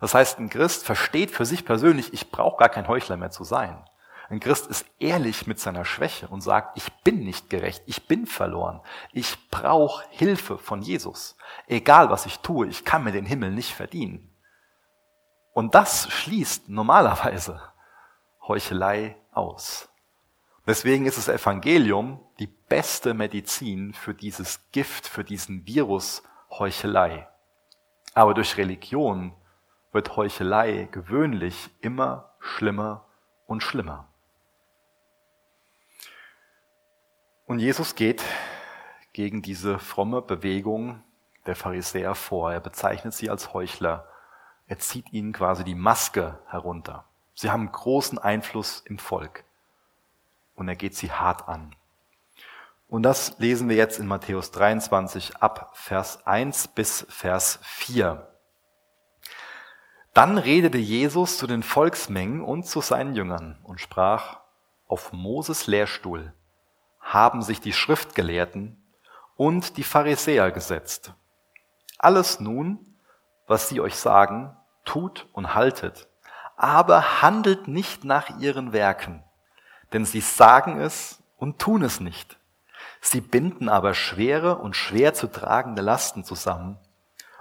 Das 0.06 0.14
heißt, 0.14 0.38
ein 0.38 0.52
Christ 0.52 0.86
versteht 0.86 1.32
für 1.32 1.48
sich 1.48 1.66
persönlich, 1.66 2.14
ich 2.14 2.30
brauche 2.30 2.58
gar 2.58 2.70
kein 2.70 2.88
Heuchler 2.88 3.18
mehr 3.18 3.32
zu 3.32 3.44
sein. 3.44 3.84
Ein 4.30 4.40
Christ 4.40 4.68
ist 4.68 4.86
ehrlich 5.00 5.48
mit 5.48 5.60
seiner 5.60 5.84
Schwäche 5.84 6.28
und 6.28 6.42
sagt, 6.42 6.78
ich 6.78 6.94
bin 7.04 7.24
nicht 7.24 7.50
gerecht, 7.50 7.82
ich 7.88 8.06
bin 8.06 8.28
verloren, 8.28 8.82
ich 9.14 9.50
brauche 9.50 10.06
Hilfe 10.12 10.60
von 10.60 10.84
Jesus. 10.84 11.36
Egal 11.66 12.12
was 12.12 12.28
ich 12.28 12.38
tue, 12.42 12.68
ich 12.68 12.86
kann 12.86 13.04
mir 13.04 13.14
den 13.14 13.26
Himmel 13.26 13.50
nicht 13.50 13.74
verdienen. 13.74 14.32
Und 15.54 15.74
das 15.74 16.08
schließt 16.12 16.70
normalerweise 16.70 17.60
Heuchelei 18.48 19.18
aus. 19.32 19.90
Deswegen 20.68 21.08
ist 21.08 21.18
das 21.18 21.30
Evangelium 21.30 22.24
die 22.38 22.46
beste 22.46 23.16
Medizin 23.16 23.96
für 23.96 24.14
dieses 24.14 24.70
Gift, 24.72 25.08
für 25.08 25.24
diesen 25.24 25.66
Virus 25.66 26.22
Heuchelei. 26.52 27.28
Aber 28.14 28.36
durch 28.36 28.56
Religion 28.58 29.34
wird 29.96 30.18
Heuchelei 30.18 30.90
gewöhnlich 30.92 31.70
immer 31.80 32.30
schlimmer 32.40 33.06
und 33.48 33.64
schlimmer. 33.64 34.08
Und 37.46 37.60
Jesus 37.60 37.96
geht 37.96 38.22
gegen 39.14 39.42
diese 39.42 39.80
fromme 39.80 40.22
Bewegung 40.22 41.02
der 41.46 41.56
Pharisäer 41.56 42.14
vor. 42.14 42.52
Er 42.52 42.60
bezeichnet 42.60 43.14
sie 43.14 43.30
als 43.30 43.54
Heuchler. 43.54 44.06
Er 44.68 44.80
zieht 44.80 45.14
ihnen 45.14 45.32
quasi 45.32 45.64
die 45.64 45.76
Maske 45.76 46.40
herunter. 46.48 47.06
Sie 47.34 47.50
haben 47.50 47.72
großen 47.72 48.20
Einfluss 48.20 48.82
im 48.82 49.00
Volk. 49.00 49.46
Und 50.56 50.68
er 50.68 50.76
geht 50.76 50.96
sie 50.96 51.12
hart 51.12 51.48
an. 51.48 51.74
Und 52.90 53.04
das 53.04 53.40
lesen 53.40 53.70
wir 53.70 53.78
jetzt 53.78 54.00
in 54.00 54.08
Matthäus 54.08 54.52
23 54.52 55.38
ab 55.38 55.72
Vers 55.74 56.28
1 56.28 56.68
bis 56.70 57.06
Vers 57.10 57.60
4. 57.64 58.35
Dann 60.16 60.38
redete 60.38 60.78
Jesus 60.78 61.38
zu 61.38 61.46
den 61.46 61.62
Volksmengen 61.62 62.42
und 62.42 62.66
zu 62.66 62.80
seinen 62.80 63.16
Jüngern 63.16 63.60
und 63.64 63.82
sprach, 63.82 64.40
auf 64.88 65.12
Moses 65.12 65.68
Lehrstuhl 65.68 66.32
haben 67.02 67.42
sich 67.42 67.60
die 67.60 67.74
Schriftgelehrten 67.74 68.82
und 69.36 69.76
die 69.76 69.84
Pharisäer 69.84 70.52
gesetzt. 70.52 71.14
Alles 71.98 72.40
nun, 72.40 72.96
was 73.46 73.68
sie 73.68 73.82
euch 73.82 73.98
sagen, 73.98 74.56
tut 74.86 75.28
und 75.34 75.54
haltet, 75.54 76.08
aber 76.56 77.22
handelt 77.22 77.68
nicht 77.68 78.06
nach 78.06 78.40
ihren 78.40 78.72
Werken, 78.72 79.22
denn 79.92 80.06
sie 80.06 80.22
sagen 80.22 80.80
es 80.80 81.22
und 81.36 81.60
tun 81.60 81.84
es 81.84 82.00
nicht. 82.00 82.40
Sie 83.02 83.20
binden 83.20 83.68
aber 83.68 83.94
schwere 83.94 84.60
und 84.60 84.78
schwer 84.78 85.14
zu 85.14 85.28
tragende 85.28 85.82
Lasten 85.82 86.24
zusammen 86.24 86.80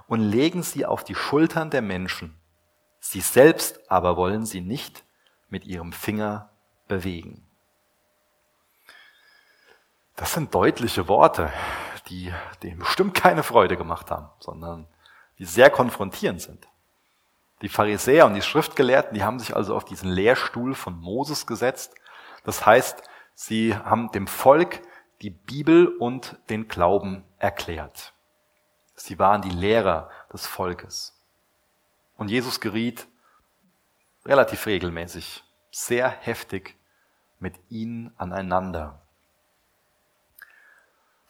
und 0.09 0.19
legen 0.19 0.65
sie 0.65 0.85
auf 0.85 1.05
die 1.05 1.15
Schultern 1.15 1.71
der 1.71 1.81
Menschen. 1.81 2.37
Sie 3.07 3.21
selbst 3.21 3.79
aber 3.91 4.17
wollen 4.17 4.47
sie 4.47 4.63
nicht 4.63 5.05
mit 5.51 5.67
ihrem 5.67 5.93
Finger 5.93 6.49
bewegen. 6.89 7.47
Das 10.17 10.33
sind 10.33 10.55
deutliche 10.55 11.07
Worte, 11.07 11.53
die 12.09 12.33
dem 12.63 12.79
bestimmt 12.79 13.13
keine 13.13 13.43
Freude 13.43 13.77
gemacht 13.77 14.11
haben, 14.11 14.31
sondern 14.41 14.89
die 15.39 15.45
sehr 15.45 15.69
konfrontierend 15.69 16.41
sind. 16.41 16.67
Die 17.61 17.69
Pharisäer 17.69 18.25
und 18.25 18.35
die 18.35 18.43
Schriftgelehrten, 18.43 19.15
die 19.15 19.23
haben 19.23 19.39
sich 19.39 19.55
also 19.55 19.77
auf 19.77 19.85
diesen 19.85 20.09
Lehrstuhl 20.09 20.75
von 20.75 20.99
Moses 20.99 21.47
gesetzt. 21.47 21.95
Das 22.45 22.65
heißt, 22.65 23.03
sie 23.35 23.77
haben 23.77 24.13
dem 24.13 24.27
Volk 24.27 24.81
die 25.21 25.31
Bibel 25.31 25.89
und 25.89 26.39
den 26.49 26.69
Glauben 26.69 27.23
erklärt. 27.39 28.15
Sie 28.95 29.19
waren 29.19 29.43
die 29.43 29.51
Lehrer 29.51 30.09
des 30.33 30.47
Volkes. 30.47 31.14
Und 32.17 32.31
Jesus 32.31 32.61
geriet 32.61 33.07
relativ 34.25 34.67
regelmäßig, 34.67 35.45
sehr 35.71 36.09
heftig 36.09 36.77
mit 37.39 37.55
ihnen 37.69 38.13
aneinander. 38.17 39.03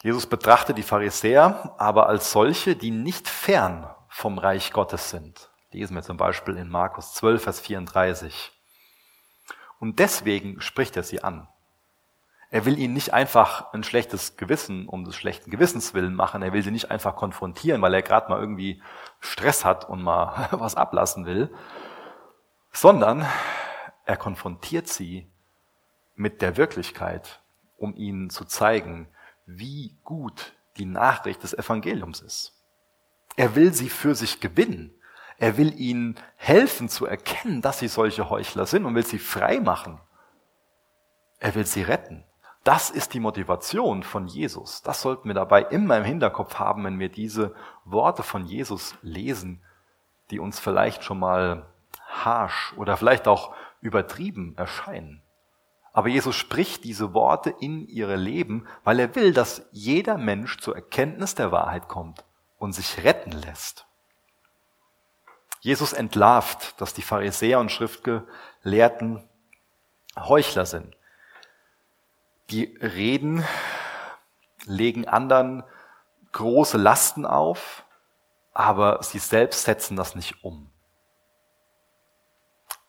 Jesus 0.02 0.26
betrachtet 0.26 0.76
die 0.76 0.82
Pharisäer 0.82 1.74
aber 1.78 2.08
als 2.08 2.30
solche, 2.30 2.76
die 2.76 2.90
nicht 2.90 3.26
fern 3.26 3.88
vom 4.08 4.38
Reich 4.38 4.70
Gottes 4.72 5.10
sind. 5.10 5.50
Lesen 5.72 5.96
wir 5.96 6.02
zum 6.02 6.18
Beispiel 6.18 6.56
in 6.56 6.68
Markus 6.68 7.14
12, 7.14 7.42
Vers 7.42 7.60
34. 7.60 8.52
Und 9.80 9.98
deswegen 9.98 10.60
spricht 10.60 10.96
er 10.96 11.02
sie 11.02 11.22
an. 11.22 11.48
Er 12.54 12.66
will 12.66 12.78
ihnen 12.78 12.94
nicht 12.94 13.12
einfach 13.12 13.72
ein 13.72 13.82
schlechtes 13.82 14.36
Gewissen 14.36 14.86
um 14.86 15.04
des 15.04 15.16
schlechten 15.16 15.50
Gewissens 15.50 15.92
willen 15.92 16.14
machen. 16.14 16.40
Er 16.40 16.52
will 16.52 16.62
sie 16.62 16.70
nicht 16.70 16.88
einfach 16.88 17.16
konfrontieren, 17.16 17.82
weil 17.82 17.92
er 17.92 18.02
gerade 18.02 18.28
mal 18.28 18.38
irgendwie 18.38 18.80
Stress 19.18 19.64
hat 19.64 19.88
und 19.88 20.04
mal 20.04 20.46
was 20.52 20.76
ablassen 20.76 21.26
will, 21.26 21.52
sondern 22.70 23.26
er 24.04 24.16
konfrontiert 24.16 24.86
sie 24.86 25.28
mit 26.14 26.42
der 26.42 26.56
Wirklichkeit, 26.56 27.42
um 27.76 27.96
ihnen 27.96 28.30
zu 28.30 28.44
zeigen, 28.44 29.08
wie 29.46 29.96
gut 30.04 30.52
die 30.76 30.86
Nachricht 30.86 31.42
des 31.42 31.54
Evangeliums 31.54 32.20
ist. 32.20 32.52
Er 33.34 33.56
will 33.56 33.74
sie 33.74 33.88
für 33.88 34.14
sich 34.14 34.38
gewinnen. 34.38 34.94
Er 35.38 35.56
will 35.56 35.76
ihnen 35.76 36.14
helfen 36.36 36.88
zu 36.88 37.04
erkennen, 37.04 37.62
dass 37.62 37.80
sie 37.80 37.88
solche 37.88 38.30
Heuchler 38.30 38.66
sind 38.66 38.84
und 38.84 38.94
will 38.94 39.04
sie 39.04 39.18
frei 39.18 39.58
machen. 39.58 40.00
Er 41.40 41.56
will 41.56 41.66
sie 41.66 41.82
retten. 41.82 42.22
Das 42.64 42.88
ist 42.88 43.12
die 43.12 43.20
Motivation 43.20 44.02
von 44.02 44.26
Jesus. 44.26 44.80
Das 44.82 45.02
sollten 45.02 45.28
wir 45.28 45.34
dabei 45.34 45.62
immer 45.62 45.98
im 45.98 46.04
Hinterkopf 46.04 46.58
haben, 46.58 46.84
wenn 46.84 46.98
wir 46.98 47.10
diese 47.10 47.54
Worte 47.84 48.22
von 48.22 48.46
Jesus 48.46 48.96
lesen, 49.02 49.62
die 50.30 50.38
uns 50.38 50.58
vielleicht 50.58 51.04
schon 51.04 51.18
mal 51.18 51.66
harsch 52.08 52.72
oder 52.78 52.96
vielleicht 52.96 53.28
auch 53.28 53.54
übertrieben 53.82 54.54
erscheinen. 54.56 55.22
Aber 55.92 56.08
Jesus 56.08 56.34
spricht 56.34 56.84
diese 56.84 57.12
Worte 57.12 57.54
in 57.60 57.86
ihre 57.86 58.16
Leben, 58.16 58.66
weil 58.82 58.98
er 58.98 59.14
will, 59.14 59.34
dass 59.34 59.68
jeder 59.70 60.16
Mensch 60.16 60.58
zur 60.58 60.74
Erkenntnis 60.74 61.34
der 61.34 61.52
Wahrheit 61.52 61.86
kommt 61.86 62.24
und 62.58 62.72
sich 62.72 63.04
retten 63.04 63.32
lässt. 63.32 63.86
Jesus 65.60 65.92
entlarvt, 65.92 66.80
dass 66.80 66.94
die 66.94 67.02
Pharisäer 67.02 67.60
und 67.60 67.70
Schriftgelehrten 67.70 69.28
Heuchler 70.16 70.66
sind. 70.66 70.96
Die 72.50 72.76
reden, 72.80 73.44
legen 74.66 75.08
anderen 75.08 75.64
große 76.32 76.76
Lasten 76.76 77.24
auf, 77.24 77.84
aber 78.52 79.02
sie 79.02 79.18
selbst 79.18 79.64
setzen 79.64 79.96
das 79.96 80.14
nicht 80.14 80.44
um. 80.44 80.70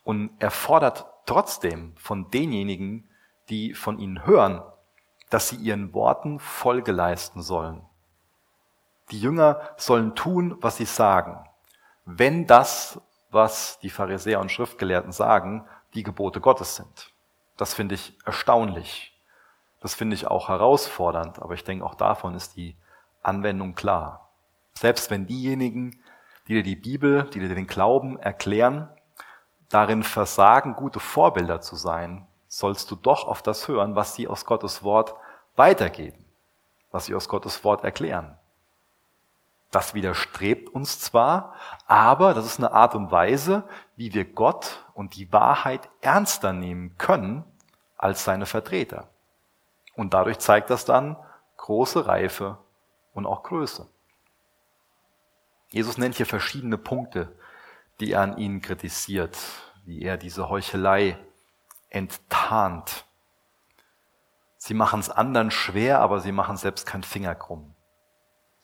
Und 0.04 0.32
er 0.40 0.52
fordert 0.52 1.06
trotzdem 1.26 1.96
von 1.98 2.30
denjenigen, 2.30 3.10
die 3.50 3.74
von 3.74 3.98
ihnen 4.00 4.26
hören, 4.26 4.62
dass 5.30 5.50
sie 5.50 5.56
ihren 5.56 5.94
Worten 5.94 6.40
Folge 6.40 6.92
leisten 6.92 7.42
sollen. 7.42 7.84
Die 9.12 9.20
Jünger 9.20 9.62
sollen 9.78 10.16
tun, 10.16 10.58
was 10.62 10.78
sie 10.78 10.86
sagen, 10.86 11.48
wenn 12.06 12.46
das, 12.48 13.02
was 13.30 13.80
die 13.80 13.90
Pharisäer 13.90 14.40
und 14.40 14.52
Schriftgelehrten 14.52 15.12
sagen, 15.12 15.68
die 15.94 16.04
Gebote 16.04 16.42
Gottes 16.42 16.76
sind. 16.76 17.14
Das 17.58 17.74
finde 17.74 17.96
ich 17.96 18.18
erstaunlich. 18.26 19.15
Das 19.86 19.94
finde 19.94 20.16
ich 20.16 20.26
auch 20.26 20.50
herausfordernd, 20.50 21.44
aber 21.44 21.54
ich 21.54 21.64
denke, 21.64 21.86
auch 21.86 21.94
davon 21.94 22.34
ist 22.34 22.56
die 22.56 22.76
Anwendung 23.22 23.76
klar. 23.76 24.32
Selbst 24.74 25.12
wenn 25.12 25.28
diejenigen, 25.28 26.02
die 26.48 26.56
dir 26.56 26.64
die 26.64 26.76
Bibel, 26.76 27.30
die 27.30 27.40
dir 27.40 27.54
den 27.54 27.68
Glauben 27.68 28.18
erklären, 28.18 28.90
darin 29.70 30.02
versagen, 30.02 30.76
gute 30.76 31.00
Vorbilder 31.00 31.62
zu 31.62 31.76
sein, 31.76 32.26
sollst 32.48 32.90
du 32.90 32.96
doch 32.96 33.28
auf 33.28 33.44
das 33.44 33.68
hören, 33.68 33.96
was 33.96 34.16
sie 34.16 34.28
aus 34.28 34.48
Gottes 34.48 34.82
Wort 34.82 35.14
weitergeben, 35.56 36.26
was 36.90 37.06
sie 37.06 37.14
aus 37.14 37.30
Gottes 37.30 37.64
Wort 37.64 37.84
erklären. 37.84 38.40
Das 39.70 39.94
widerstrebt 39.94 40.68
uns 40.68 41.00
zwar, 41.00 41.54
aber 41.86 42.34
das 42.34 42.48
ist 42.48 42.58
eine 42.58 42.72
Art 42.72 42.96
und 42.96 43.12
Weise, 43.12 43.66
wie 43.96 44.16
wir 44.16 44.26
Gott 44.26 44.84
und 44.96 45.16
die 45.16 45.32
Wahrheit 45.32 45.92
ernster 46.02 46.54
nehmen 46.54 46.98
können 46.98 47.44
als 47.98 48.24
seine 48.24 48.48
Vertreter. 48.48 49.10
Und 49.96 50.14
dadurch 50.14 50.40
zeigt 50.40 50.70
das 50.70 50.86
dann 50.86 51.18
große 51.58 52.06
Reife 52.06 52.58
und 53.14 53.26
auch 53.26 53.44
Größe. 53.44 53.88
Jesus 55.70 55.98
nennt 55.98 56.16
hier 56.16 56.26
verschiedene 56.26 56.78
Punkte, 56.78 57.36
die 58.00 58.12
er 58.12 58.22
an 58.22 58.38
ihnen 58.38 58.62
kritisiert, 58.62 59.38
wie 59.86 60.02
er 60.02 60.18
diese 60.18 60.50
Heuchelei 60.50 61.18
enttarnt. 61.90 63.06
Sie 64.58 64.74
machen 64.74 65.00
es 65.00 65.10
anderen 65.10 65.52
schwer, 65.52 66.00
aber 66.00 66.20
sie 66.20 66.32
machen 66.32 66.58
selbst 66.58 66.86
keinen 66.86 67.04
Finger 67.04 67.36
krumm. 67.36 67.76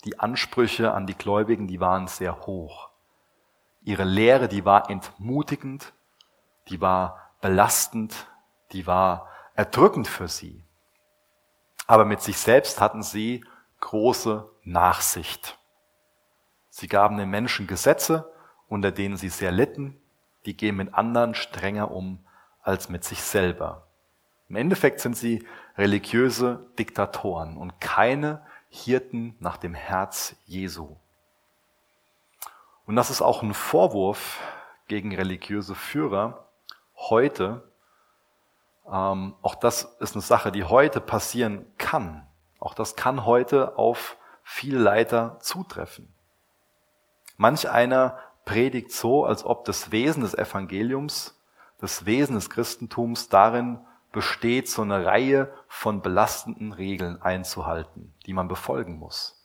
Die 0.04 0.20
Ansprüche 0.20 0.94
an 0.94 1.06
die 1.06 1.18
Gläubigen, 1.18 1.68
die 1.68 1.80
waren 1.80 2.08
sehr 2.08 2.42
hoch. 2.42 2.90
Ihre 3.84 4.04
Lehre, 4.04 4.48
die 4.48 4.66
war 4.66 4.90
entmutigend, 4.90 5.94
die 6.70 6.82
war 6.82 7.32
belastend, 7.40 8.28
die 8.72 8.88
war 8.88 9.28
erdrückend 9.56 10.08
für 10.08 10.28
sie. 10.28 10.64
Aber 11.92 12.06
mit 12.06 12.22
sich 12.22 12.38
selbst 12.38 12.80
hatten 12.80 13.04
sie 13.04 13.44
große 13.82 14.50
Nachsicht. 14.64 15.60
Sie 16.70 16.88
gaben 16.88 17.18
den 17.18 17.30
Menschen 17.30 17.68
Gesetze, 17.68 18.32
unter 18.70 18.94
denen 18.94 19.18
sie 19.18 19.28
sehr 19.28 19.52
litten, 19.52 20.02
die 20.46 20.56
gehen 20.56 20.78
mit 20.78 20.94
anderen 20.94 21.36
strenger 21.36 21.92
um 21.92 22.26
als 22.62 22.88
mit 22.88 23.04
sich 23.04 23.22
selber. 23.22 23.88
Im 24.48 24.56
Endeffekt 24.56 25.02
sind 25.02 25.18
sie 25.18 25.46
religiöse 25.78 26.66
Diktatoren 26.80 27.58
und 27.58 27.82
keine 27.82 28.42
Hirten 28.70 29.36
nach 29.42 29.58
dem 29.58 29.74
Herz 29.74 30.38
Jesu. 30.46 30.96
Und 32.86 32.96
das 32.96 33.10
ist 33.10 33.22
auch 33.22 33.44
ein 33.44 33.54
Vorwurf 33.54 34.40
gegen 34.88 35.14
religiöse 35.14 35.76
Führer 35.76 36.48
heute. 36.96 37.70
Ähm, 38.92 39.36
auch 39.42 39.56
das 39.56 39.84
ist 40.00 40.16
eine 40.16 40.22
Sache, 40.22 40.52
die 40.52 40.66
heute 40.66 41.00
passieren 41.00 41.66
kann. 41.78 42.28
Auch 42.60 42.74
das 42.74 42.96
kann 42.96 43.26
heute 43.26 43.78
auf 43.78 44.18
viele 44.44 44.80
Leiter 44.80 45.38
zutreffen. 45.40 46.14
Manch 47.38 47.70
einer 47.70 48.20
predigt 48.46 48.92
so, 48.92 49.26
als 49.26 49.46
ob 49.46 49.66
das 49.66 49.92
Wesen 49.92 50.24
des 50.24 50.34
Evangeliums, 50.34 51.40
das 51.80 52.06
Wesen 52.06 52.36
des 52.36 52.50
Christentums 52.50 53.30
darin 53.30 53.80
besteht, 54.12 54.70
so 54.70 54.82
eine 54.82 55.06
Reihe 55.06 55.54
von 55.68 56.02
belastenden 56.02 56.74
Regeln 56.74 57.22
einzuhalten, 57.22 58.14
die 58.26 58.34
man 58.34 58.48
befolgen 58.48 58.98
muss. 58.98 59.38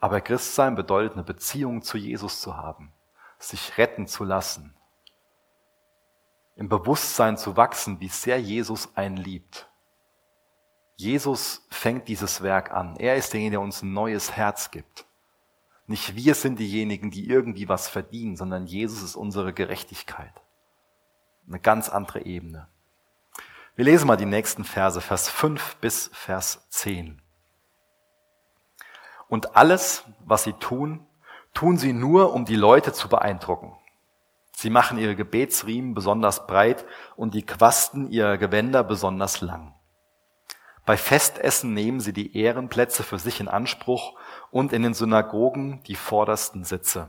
Aber 0.00 0.20
Christsein 0.20 0.74
bedeutet 0.74 1.12
eine 1.12 1.22
Beziehung 1.22 1.82
zu 1.82 1.96
Jesus 1.96 2.40
zu 2.40 2.56
haben, 2.56 2.92
sich 3.38 3.78
retten 3.78 4.08
zu 4.08 4.24
lassen, 4.24 4.74
im 6.56 6.68
Bewusstsein 6.68 7.36
zu 7.36 7.56
wachsen, 7.56 8.00
wie 8.00 8.08
sehr 8.08 8.40
Jesus 8.40 8.94
einen 8.96 9.16
liebt. 9.16 9.68
Jesus 10.96 11.66
fängt 11.70 12.08
dieses 12.08 12.42
Werk 12.42 12.70
an. 12.72 12.96
Er 12.96 13.16
ist 13.16 13.32
derjenige, 13.32 13.52
der 13.52 13.60
uns 13.60 13.82
ein 13.82 13.92
neues 13.92 14.32
Herz 14.32 14.70
gibt. 14.70 15.06
Nicht 15.86 16.14
wir 16.14 16.34
sind 16.34 16.58
diejenigen, 16.58 17.10
die 17.10 17.28
irgendwie 17.28 17.68
was 17.68 17.88
verdienen, 17.88 18.36
sondern 18.36 18.66
Jesus 18.66 19.02
ist 19.02 19.16
unsere 19.16 19.52
Gerechtigkeit. 19.52 20.32
Eine 21.48 21.58
ganz 21.58 21.88
andere 21.88 22.24
Ebene. 22.24 22.68
Wir 23.74 23.86
lesen 23.86 24.06
mal 24.06 24.16
die 24.16 24.26
nächsten 24.26 24.64
Verse, 24.64 25.00
Vers 25.00 25.28
5 25.28 25.76
bis 25.76 26.10
Vers 26.12 26.66
10. 26.68 27.20
Und 29.28 29.56
alles, 29.56 30.04
was 30.20 30.44
sie 30.44 30.52
tun, 30.52 31.06
tun 31.54 31.78
sie 31.78 31.92
nur, 31.92 32.34
um 32.34 32.44
die 32.44 32.56
Leute 32.56 32.92
zu 32.92 33.08
beeindrucken. 33.08 33.74
Sie 34.62 34.70
machen 34.70 34.96
ihre 34.96 35.16
Gebetsriemen 35.16 35.92
besonders 35.92 36.46
breit 36.46 36.84
und 37.16 37.34
die 37.34 37.44
Quasten 37.44 38.08
ihrer 38.08 38.38
Gewänder 38.38 38.84
besonders 38.84 39.40
lang. 39.40 39.74
Bei 40.86 40.96
Festessen 40.96 41.74
nehmen 41.74 41.98
sie 41.98 42.12
die 42.12 42.36
Ehrenplätze 42.36 43.02
für 43.02 43.18
sich 43.18 43.40
in 43.40 43.48
Anspruch 43.48 44.16
und 44.52 44.72
in 44.72 44.84
den 44.84 44.94
Synagogen 44.94 45.82
die 45.88 45.96
vordersten 45.96 46.62
Sitze. 46.62 47.08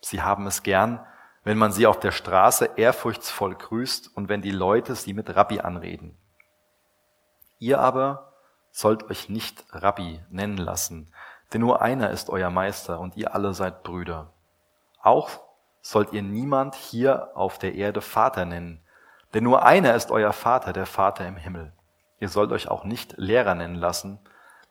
Sie 0.00 0.22
haben 0.22 0.48
es 0.48 0.64
gern, 0.64 0.98
wenn 1.44 1.58
man 1.58 1.70
sie 1.70 1.86
auf 1.86 2.00
der 2.00 2.10
Straße 2.10 2.70
ehrfurchtsvoll 2.74 3.54
grüßt 3.54 4.10
und 4.16 4.28
wenn 4.28 4.42
die 4.42 4.50
Leute 4.50 4.96
sie 4.96 5.14
mit 5.14 5.36
Rabbi 5.36 5.60
anreden. 5.60 6.18
Ihr 7.60 7.78
aber 7.78 8.32
sollt 8.72 9.08
euch 9.10 9.28
nicht 9.28 9.64
Rabbi 9.70 10.18
nennen 10.28 10.56
lassen, 10.56 11.14
denn 11.52 11.60
nur 11.60 11.82
einer 11.82 12.10
ist 12.10 12.30
euer 12.30 12.50
Meister 12.50 12.98
und 12.98 13.16
ihr 13.16 13.32
alle 13.32 13.54
seid 13.54 13.84
Brüder. 13.84 14.32
Auch 15.00 15.43
sollt 15.84 16.14
ihr 16.14 16.22
niemand 16.22 16.74
hier 16.74 17.28
auf 17.34 17.58
der 17.58 17.74
Erde 17.74 18.00
Vater 18.00 18.46
nennen, 18.46 18.80
denn 19.34 19.44
nur 19.44 19.66
einer 19.66 19.94
ist 19.94 20.10
euer 20.10 20.32
Vater, 20.32 20.72
der 20.72 20.86
Vater 20.86 21.28
im 21.28 21.36
Himmel. 21.36 21.72
Ihr 22.20 22.30
sollt 22.30 22.52
euch 22.52 22.68
auch 22.68 22.84
nicht 22.84 23.14
Lehrer 23.18 23.54
nennen 23.54 23.74
lassen, 23.74 24.18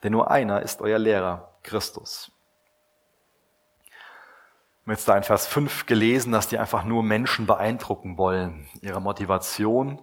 denn 0.02 0.12
nur 0.12 0.32
einer 0.32 0.64
ist 0.64 0.82
euer 0.82 0.98
Lehrer, 0.98 1.54
Christus. 1.62 2.32
Wir 3.92 4.88
haben 4.88 4.92
jetzt 4.98 5.08
da 5.08 5.16
in 5.16 5.24
Vers 5.24 5.46
5 5.46 5.86
gelesen, 5.86 6.32
dass 6.32 6.48
die 6.48 6.58
einfach 6.58 6.84
nur 6.84 7.04
Menschen 7.04 7.46
beeindrucken 7.46 8.18
wollen. 8.18 8.68
Ihre 8.82 9.00
Motivation 9.00 10.02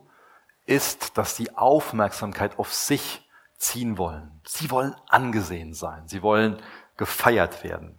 ist, 0.65 1.19
dass 1.19 1.37
sie 1.37 1.57
Aufmerksamkeit 1.57 2.57
auf 2.59 2.73
sich 2.73 3.29
ziehen 3.59 3.99
wollen. 3.99 4.41
Sie 4.47 4.71
wollen 4.71 4.95
angesehen 5.09 5.75
sein. 5.75 6.07
Sie 6.07 6.23
wollen 6.23 6.63
gefeiert 6.97 7.65
werden. 7.65 7.99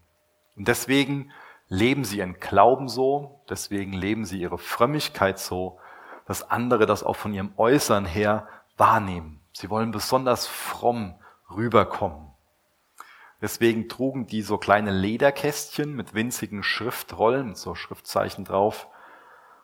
Und 0.56 0.70
deswegen 0.70 1.32
leben 1.72 2.04
sie 2.04 2.18
ihren 2.18 2.34
Glauben 2.34 2.90
so, 2.90 3.40
deswegen 3.50 3.94
leben 3.94 4.26
sie 4.26 4.42
ihre 4.42 4.58
Frömmigkeit 4.58 5.40
so, 5.40 5.80
dass 6.26 6.52
andere 6.52 6.86
das 6.86 7.02
auch 7.02 7.16
von 7.16 7.34
ihrem 7.34 7.54
Äußeren 7.56 8.04
her 8.04 8.46
wahrnehmen. 8.76 9.40
Sie 9.54 9.70
wollen 9.70 9.92
besonders 9.92 10.48
fromm 10.48 11.16
rüberkommen. 11.50 12.28
Deswegen 13.40 13.88
trugen 13.88 14.28
die 14.28 14.42
so 14.42 14.58
kleine 14.58 14.92
Lederkästchen 14.92 15.96
mit 15.96 16.14
winzigen 16.14 16.62
Schriftrollen, 16.62 17.56
so 17.56 17.74
Schriftzeichen 17.74 18.44
drauf 18.44 18.88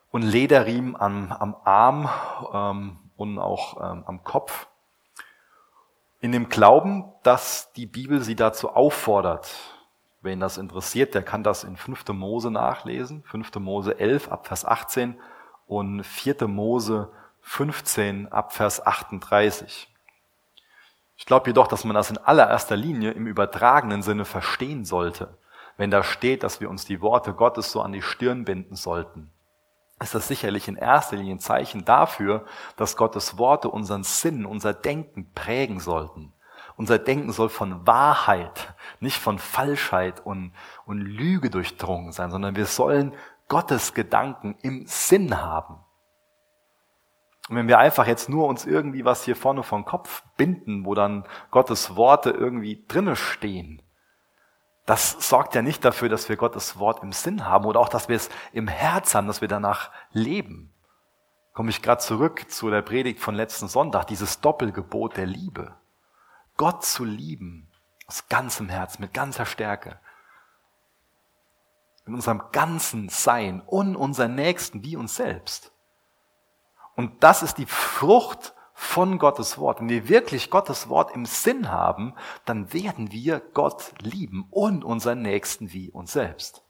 und 0.10 0.22
Lederriemen 0.22 0.96
am, 0.96 1.34
am 1.34 1.58
Arm 1.66 2.10
ähm, 2.54 3.00
und 3.18 3.38
auch 3.38 3.82
ähm, 3.82 4.06
am 4.08 4.24
Kopf. 4.24 4.68
In 6.22 6.32
dem 6.32 6.48
Glauben, 6.48 7.04
dass 7.24 7.74
die 7.74 7.86
Bibel 7.86 8.22
sie 8.22 8.38
dazu 8.38 8.70
auffordert. 8.70 9.77
Wen 10.28 10.42
das 10.42 10.58
interessiert, 10.58 11.16
der 11.16 11.24
kann 11.24 11.42
das 11.42 11.64
in 11.64 11.78
5. 11.78 12.10
Mose 12.10 12.52
nachlesen. 12.52 13.24
5. 13.24 13.56
Mose 13.56 13.98
11 13.98 14.30
ab 14.30 14.46
Vers 14.46 14.66
18 14.66 15.18
und 15.68 16.04
4. 16.04 16.50
Mose 16.50 17.10
15 17.44 18.30
ab 18.30 18.52
Vers 18.52 18.86
38. 18.86 19.88
Ich 21.16 21.26
glaube 21.26 21.50
jedoch, 21.50 21.68
dass 21.68 21.86
man 21.86 21.96
das 21.96 22.10
in 22.10 22.18
allererster 22.18 22.76
Linie 22.76 23.12
im 23.12 23.26
übertragenen 23.26 24.02
Sinne 24.02 24.26
verstehen 24.26 24.84
sollte. 24.84 25.38
Wenn 25.78 25.92
da 25.92 26.04
steht, 26.04 26.44
dass 26.44 26.60
wir 26.60 26.70
uns 26.70 26.84
die 26.84 27.00
Worte 27.00 27.34
Gottes 27.34 27.72
so 27.72 27.82
an 27.82 27.94
die 27.94 28.02
Stirn 28.02 28.44
binden 28.44 28.76
sollten, 28.76 29.32
ist 30.02 30.14
das 30.14 30.28
sicherlich 30.28 30.68
in 30.68 30.76
erster 30.76 31.16
Linie 31.16 31.36
ein 31.36 31.40
Zeichen 31.40 31.86
dafür, 31.86 32.46
dass 32.76 32.98
Gottes 32.98 33.38
Worte 33.38 33.70
unseren 33.70 34.04
Sinn, 34.04 34.46
unser 34.46 34.74
Denken 34.74 35.32
prägen 35.34 35.80
sollten. 35.80 36.34
Unser 36.78 37.00
Denken 37.00 37.32
soll 37.32 37.50
von 37.50 37.86
Wahrheit, 37.88 38.76
nicht 39.00 39.18
von 39.18 39.40
Falschheit 39.40 40.24
und, 40.24 40.54
und 40.86 41.02
Lüge 41.02 41.50
durchdrungen 41.50 42.12
sein, 42.12 42.30
sondern 42.30 42.56
wir 42.56 42.68
sollen 42.68 43.14
Gottes 43.48 43.96
Gedanken 43.96 44.56
im 44.62 44.86
Sinn 44.86 45.42
haben. 45.42 45.80
Und 47.50 47.56
wenn 47.56 47.68
wir 47.68 47.80
einfach 47.80 48.06
jetzt 48.06 48.30
nur 48.30 48.48
uns 48.48 48.66
irgendwie 48.66 49.06
was 49.06 49.24
hier 49.24 49.36
vorne 49.36 49.64
vom 49.64 49.86
Kopf 49.86 50.22
binden, 50.38 50.86
wo 50.86 50.94
dann 50.94 51.26
Gottes 51.50 51.96
Worte 51.96 52.30
irgendwie 52.30 52.86
drinne 52.88 53.16
stehen, 53.16 53.82
das 54.86 55.28
sorgt 55.28 55.56
ja 55.56 55.62
nicht 55.62 55.84
dafür, 55.84 56.10
dass 56.10 56.30
wir 56.30 56.38
Gottes 56.38 56.78
Wort 56.78 57.02
im 57.04 57.12
Sinn 57.12 57.46
haben 57.46 57.66
oder 57.66 57.80
auch, 57.80 57.90
dass 57.90 58.08
wir 58.08 58.16
es 58.16 58.30
im 58.54 58.68
Herz 58.68 59.16
haben, 59.16 59.28
dass 59.28 59.42
wir 59.42 59.48
danach 59.48 59.92
leben. 60.12 60.72
Komme 61.54 61.72
ich 61.72 61.82
gerade 61.82 62.02
zurück 62.02 62.52
zu 62.52 62.70
der 62.70 62.84
Predigt 62.84 63.20
von 63.20 63.34
letzten 63.34 63.68
Sonntag, 63.68 64.06
dieses 64.06 64.42
Doppelgebot 64.42 65.18
der 65.18 65.26
Liebe. 65.26 65.76
Gott 66.58 66.84
zu 66.84 67.06
lieben, 67.06 67.72
aus 68.08 68.28
ganzem 68.28 68.70
Herz, 68.70 69.00
mit 69.00 69.14
ganzer 69.14 69.46
Stärke. 69.46 70.00
In 72.06 72.16
unserem 72.16 72.44
ganzen 72.52 73.10
Sein 73.10 73.62
und 73.62 73.96
unseren 73.96 74.36
Nächsten 74.36 74.84
wie 74.84 74.96
uns 74.96 75.16
selbst. 75.16 75.72
Und 76.96 77.24
das 77.24 77.44
ist 77.44 77.58
die 77.58 77.66
Frucht 77.66 78.54
von 78.74 79.18
Gottes 79.18 79.58
Wort. 79.58 79.80
Wenn 79.80 79.90
wir 79.90 80.08
wirklich 80.08 80.50
Gottes 80.50 80.88
Wort 80.88 81.12
im 81.16 81.26
Sinn 81.26 81.72
haben, 81.72 82.14
dann 82.46 82.74
werden 82.74 83.12
wir 83.12 83.40
Gott 83.40 83.94
lieben 84.02 84.48
und 84.52 84.84
unseren 84.84 85.22
Nächsten 85.22 85.74
wie 85.74 85.90
uns 85.90 86.14
selbst. 86.14 86.64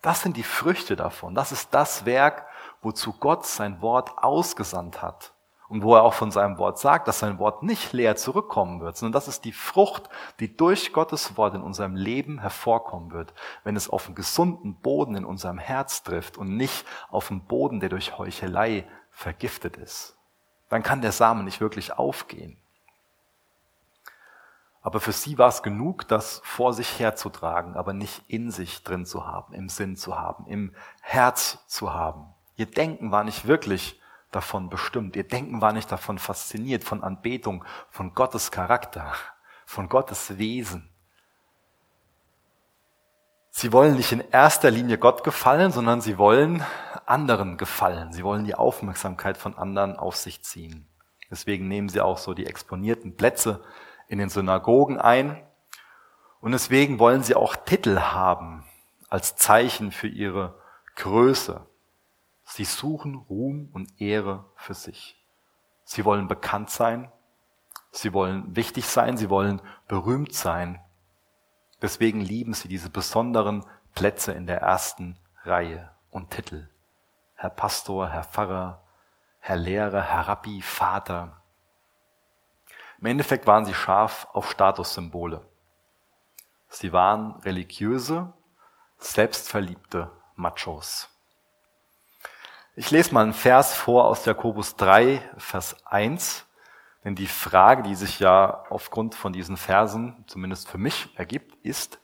Das 0.00 0.22
sind 0.22 0.36
die 0.36 0.42
Früchte 0.42 0.96
davon. 0.96 1.34
Das 1.34 1.52
ist 1.52 1.72
das 1.72 2.04
Werk, 2.04 2.46
wozu 2.82 3.12
Gott 3.12 3.46
sein 3.46 3.80
Wort 3.80 4.18
ausgesandt 4.18 5.02
hat. 5.02 5.33
Und 5.74 5.82
wo 5.82 5.96
er 5.96 6.04
auch 6.04 6.14
von 6.14 6.30
seinem 6.30 6.56
Wort 6.58 6.78
sagt, 6.78 7.08
dass 7.08 7.18
sein 7.18 7.40
Wort 7.40 7.64
nicht 7.64 7.92
leer 7.92 8.14
zurückkommen 8.14 8.80
wird, 8.80 8.96
sondern 8.96 9.12
das 9.12 9.26
ist 9.26 9.44
die 9.44 9.50
Frucht, 9.50 10.08
die 10.38 10.56
durch 10.56 10.92
Gottes 10.92 11.36
Wort 11.36 11.56
in 11.56 11.62
unserem 11.62 11.96
Leben 11.96 12.38
hervorkommen 12.38 13.10
wird, 13.10 13.34
wenn 13.64 13.74
es 13.74 13.90
auf 13.90 14.06
einen 14.06 14.14
gesunden 14.14 14.76
Boden 14.76 15.16
in 15.16 15.24
unserem 15.24 15.58
Herz 15.58 16.04
trifft 16.04 16.38
und 16.38 16.56
nicht 16.56 16.86
auf 17.10 17.28
einen 17.28 17.44
Boden, 17.46 17.80
der 17.80 17.88
durch 17.88 18.16
Heuchelei 18.16 18.88
vergiftet 19.10 19.76
ist, 19.76 20.16
dann 20.68 20.84
kann 20.84 21.02
der 21.02 21.10
Samen 21.10 21.44
nicht 21.44 21.60
wirklich 21.60 21.92
aufgehen. 21.98 22.56
Aber 24.80 25.00
für 25.00 25.10
sie 25.10 25.38
war 25.38 25.48
es 25.48 25.64
genug, 25.64 26.06
das 26.06 26.40
vor 26.44 26.72
sich 26.72 27.00
herzutragen, 27.00 27.74
aber 27.74 27.94
nicht 27.94 28.22
in 28.28 28.52
sich 28.52 28.84
drin 28.84 29.06
zu 29.06 29.26
haben, 29.26 29.52
im 29.52 29.68
Sinn 29.68 29.96
zu 29.96 30.16
haben, 30.16 30.46
im 30.46 30.72
Herz 31.00 31.64
zu 31.66 31.92
haben. 31.92 32.26
Ihr 32.54 32.66
Denken 32.66 33.10
war 33.10 33.24
nicht 33.24 33.48
wirklich 33.48 34.00
davon 34.34 34.68
bestimmt. 34.68 35.16
Ihr 35.16 35.26
Denken 35.26 35.60
war 35.60 35.72
nicht 35.72 35.90
davon 35.90 36.18
fasziniert, 36.18 36.84
von 36.84 37.02
Anbetung, 37.02 37.64
von 37.90 38.14
Gottes 38.14 38.50
Charakter, 38.50 39.12
von 39.66 39.88
Gottes 39.88 40.38
Wesen. 40.38 40.90
Sie 43.50 43.72
wollen 43.72 43.96
nicht 43.96 44.10
in 44.10 44.20
erster 44.32 44.70
Linie 44.70 44.98
Gott 44.98 45.22
gefallen, 45.22 45.70
sondern 45.70 46.00
sie 46.00 46.18
wollen 46.18 46.64
anderen 47.06 47.56
gefallen. 47.56 48.12
Sie 48.12 48.24
wollen 48.24 48.44
die 48.44 48.56
Aufmerksamkeit 48.56 49.36
von 49.36 49.56
anderen 49.56 49.96
auf 49.96 50.16
sich 50.16 50.42
ziehen. 50.42 50.88
Deswegen 51.30 51.68
nehmen 51.68 51.88
sie 51.88 52.00
auch 52.00 52.18
so 52.18 52.34
die 52.34 52.46
exponierten 52.46 53.16
Plätze 53.16 53.62
in 54.08 54.18
den 54.18 54.28
Synagogen 54.28 54.98
ein. 54.98 55.40
Und 56.40 56.52
deswegen 56.52 56.98
wollen 56.98 57.22
sie 57.22 57.36
auch 57.36 57.54
Titel 57.54 58.00
haben 58.00 58.64
als 59.08 59.36
Zeichen 59.36 59.92
für 59.92 60.08
ihre 60.08 60.60
Größe. 60.96 61.66
Sie 62.54 62.64
suchen 62.64 63.16
Ruhm 63.16 63.68
und 63.72 64.00
Ehre 64.00 64.44
für 64.54 64.74
sich. 64.74 65.20
Sie 65.82 66.04
wollen 66.04 66.28
bekannt 66.28 66.70
sein. 66.70 67.10
Sie 67.90 68.12
wollen 68.12 68.54
wichtig 68.54 68.86
sein. 68.86 69.16
Sie 69.16 69.28
wollen 69.28 69.60
berühmt 69.88 70.32
sein. 70.32 70.80
Deswegen 71.82 72.20
lieben 72.20 72.54
sie 72.54 72.68
diese 72.68 72.90
besonderen 72.90 73.66
Plätze 73.96 74.30
in 74.30 74.46
der 74.46 74.60
ersten 74.60 75.18
Reihe 75.42 75.90
und 76.12 76.30
Titel. 76.30 76.68
Herr 77.34 77.50
Pastor, 77.50 78.08
Herr 78.08 78.22
Pfarrer, 78.22 78.84
Herr 79.40 79.56
Lehrer, 79.56 80.02
Herr 80.02 80.28
Rabbi, 80.28 80.62
Vater. 80.62 81.42
Im 83.00 83.06
Endeffekt 83.06 83.48
waren 83.48 83.64
sie 83.64 83.74
scharf 83.74 84.28
auf 84.32 84.48
Statussymbole. 84.48 85.44
Sie 86.68 86.92
waren 86.92 87.32
religiöse, 87.40 88.32
selbstverliebte 88.98 90.12
Machos. 90.36 91.10
Ich 92.76 92.90
lese 92.90 93.14
mal 93.14 93.22
einen 93.22 93.34
Vers 93.34 93.76
vor 93.76 94.06
aus 94.06 94.24
Jakobus 94.24 94.74
3, 94.74 95.22
Vers 95.36 95.76
1, 95.86 96.44
denn 97.04 97.14
die 97.14 97.28
Frage, 97.28 97.84
die 97.84 97.94
sich 97.94 98.18
ja 98.18 98.64
aufgrund 98.68 99.14
von 99.14 99.32
diesen 99.32 99.56
Versen, 99.56 100.24
zumindest 100.26 100.68
für 100.68 100.78
mich, 100.78 101.08
ergibt, 101.16 101.54
ist, 101.64 102.00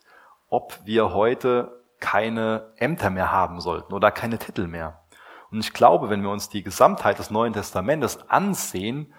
ob 0.49 0.79
wir 0.85 1.13
heute 1.13 1.83
keine 1.99 2.73
Ämter 2.77 3.11
mehr 3.11 3.33
haben 3.33 3.61
sollten 3.61 3.93
oder 3.93 4.13
keine 4.13 4.39
Titel 4.39 4.69
mehr. 4.69 5.03
Und 5.51 5.59
ich 5.59 5.73
glaube, 5.73 6.09
wenn 6.09 6.23
wir 6.23 6.31
uns 6.31 6.51
die 6.51 6.63
Gesamtheit 6.63 7.19
des 7.19 7.33
Neuen 7.33 7.53
Testamentes 7.53 8.31
ansehen, 8.31 9.13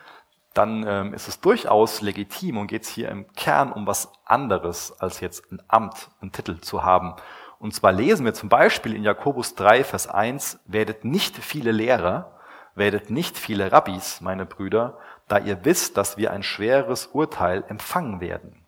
dann 0.53 0.85
ähm, 0.87 1.13
ist 1.13 1.27
es 1.27 1.41
durchaus 1.41 1.99
legitim 1.99 2.59
und 2.59 2.67
geht 2.67 2.83
es 2.83 2.89
hier 2.89 3.09
im 3.09 3.29
Kern 3.33 3.73
um 3.73 3.85
was 3.85 4.13
anderes, 4.23 4.93
als 5.01 5.19
jetzt 5.19 5.51
ein 5.51 5.61
Amt, 5.67 6.11
einen 6.21 6.31
Titel 6.31 6.61
zu 6.61 6.85
haben. 6.85 7.15
Und 7.61 7.75
zwar 7.75 7.91
lesen 7.91 8.25
wir 8.25 8.33
zum 8.33 8.49
Beispiel 8.49 8.95
in 8.95 9.03
Jakobus 9.03 9.53
3, 9.53 9.83
Vers 9.83 10.07
1, 10.07 10.61
werdet 10.65 11.05
nicht 11.05 11.37
viele 11.37 11.71
Lehrer, 11.71 12.31
werdet 12.73 13.11
nicht 13.11 13.37
viele 13.37 13.71
Rabbis, 13.71 14.19
meine 14.19 14.47
Brüder, 14.47 14.97
da 15.27 15.37
ihr 15.37 15.63
wisst, 15.63 15.95
dass 15.95 16.17
wir 16.17 16.31
ein 16.31 16.41
schweres 16.41 17.05
Urteil 17.05 17.63
empfangen 17.67 18.19
werden. 18.19 18.65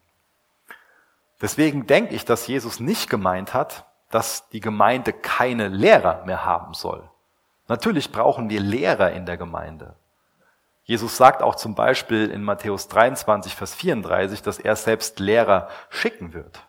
Deswegen 1.41 1.87
denke 1.87 2.13
ich, 2.13 2.23
dass 2.23 2.45
Jesus 2.45 2.79
nicht 2.79 3.09
gemeint 3.09 3.55
hat, 3.55 3.87
dass 4.11 4.47
die 4.49 4.59
Gemeinde 4.59 5.11
keine 5.11 5.69
Lehrer 5.69 6.23
mehr 6.25 6.45
haben 6.45 6.75
soll. 6.75 7.09
Natürlich 7.67 8.11
brauchen 8.11 8.51
wir 8.51 8.59
Lehrer 8.59 9.11
in 9.13 9.25
der 9.25 9.37
Gemeinde. 9.37 9.95
Jesus 10.83 11.17
sagt 11.17 11.41
auch 11.41 11.55
zum 11.55 11.73
Beispiel 11.73 12.29
in 12.29 12.43
Matthäus 12.43 12.89
23, 12.89 13.55
Vers 13.55 13.73
34, 13.73 14.43
dass 14.43 14.59
er 14.59 14.75
selbst 14.75 15.19
Lehrer 15.19 15.67
schicken 15.89 16.35
wird. 16.35 16.63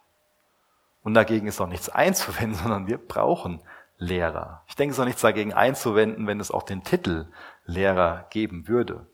Und 1.05 1.15
dagegen 1.15 1.47
ist 1.47 1.61
auch 1.61 1.69
nichts 1.69 1.89
einzuwenden, 1.91 2.59
sondern 2.59 2.89
wir 2.89 2.99
brauchen 2.99 3.61
Lehrer. 3.99 4.63
Ich 4.67 4.75
denke, 4.75 4.91
es 4.91 4.99
ist 4.99 5.01
auch 5.01 5.07
nichts 5.07 5.23
dagegen 5.23 5.53
einzuwenden, 5.53 6.27
wenn 6.27 6.41
es 6.41 6.51
auch 6.51 6.65
den 6.65 6.83
Titel 6.83 7.29
Lehrer 7.65 8.27
geben 8.31 8.67
würde. 8.67 9.07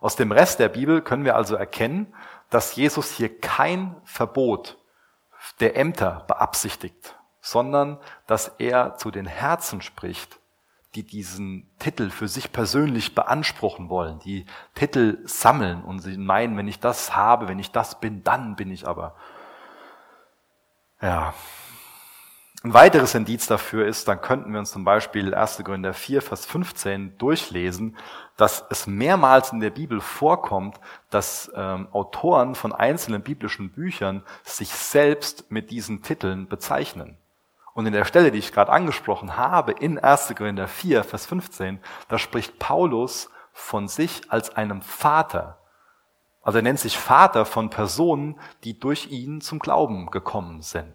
Aus 0.00 0.14
dem 0.14 0.30
Rest 0.30 0.60
der 0.60 0.68
Bibel 0.68 1.02
können 1.02 1.24
wir 1.24 1.34
also 1.36 1.56
erkennen, 1.56 2.14
dass 2.48 2.76
Jesus 2.76 3.10
hier 3.10 3.40
kein 3.40 3.96
Verbot 4.04 4.78
der 5.58 5.76
Ämter 5.76 6.24
beabsichtigt, 6.26 7.16
sondern 7.40 7.98
dass 8.26 8.48
er 8.58 8.96
zu 8.96 9.10
den 9.10 9.26
Herzen 9.26 9.82
spricht, 9.82 10.38
die 10.94 11.02
diesen 11.02 11.70
Titel 11.78 12.10
für 12.10 12.28
sich 12.28 12.52
persönlich 12.52 13.14
beanspruchen 13.14 13.88
wollen, 13.88 14.18
die 14.20 14.46
Titel 14.74 15.18
sammeln 15.24 15.82
und 15.82 16.00
sie 16.00 16.16
meinen, 16.16 16.56
wenn 16.56 16.68
ich 16.68 16.80
das 16.80 17.14
habe, 17.14 17.48
wenn 17.48 17.58
ich 17.58 17.70
das 17.70 18.00
bin, 18.00 18.24
dann 18.24 18.56
bin 18.56 18.70
ich 18.70 18.88
aber 18.88 19.14
ja. 21.00 21.34
Ein 22.62 22.74
weiteres 22.74 23.14
Indiz 23.14 23.46
dafür 23.46 23.86
ist, 23.86 24.06
dann 24.06 24.20
könnten 24.20 24.52
wir 24.52 24.58
uns 24.58 24.70
zum 24.70 24.84
Beispiel 24.84 25.34
1. 25.34 25.62
Korinther 25.64 25.94
4, 25.94 26.20
Vers 26.20 26.44
15 26.44 27.16
durchlesen, 27.16 27.96
dass 28.36 28.66
es 28.68 28.86
mehrmals 28.86 29.52
in 29.52 29.60
der 29.60 29.70
Bibel 29.70 30.02
vorkommt, 30.02 30.78
dass 31.08 31.50
ähm, 31.54 31.88
Autoren 31.92 32.54
von 32.54 32.74
einzelnen 32.74 33.22
biblischen 33.22 33.70
Büchern 33.70 34.22
sich 34.44 34.68
selbst 34.68 35.50
mit 35.50 35.70
diesen 35.70 36.02
Titeln 36.02 36.48
bezeichnen. 36.48 37.16
Und 37.72 37.86
in 37.86 37.94
der 37.94 38.04
Stelle, 38.04 38.30
die 38.30 38.38
ich 38.38 38.52
gerade 38.52 38.72
angesprochen 38.72 39.38
habe, 39.38 39.72
in 39.72 39.98
1. 39.98 40.34
Korinther 40.36 40.68
4, 40.68 41.02
Vers 41.02 41.24
15, 41.24 41.80
da 42.08 42.18
spricht 42.18 42.58
Paulus 42.58 43.30
von 43.54 43.88
sich 43.88 44.30
als 44.30 44.54
einem 44.54 44.82
Vater. 44.82 45.59
Also 46.42 46.58
er 46.58 46.62
nennt 46.62 46.80
sich 46.80 46.98
Vater 46.98 47.44
von 47.44 47.70
Personen, 47.70 48.38
die 48.64 48.78
durch 48.78 49.10
ihn 49.10 49.40
zum 49.40 49.58
Glauben 49.58 50.10
gekommen 50.10 50.62
sind. 50.62 50.92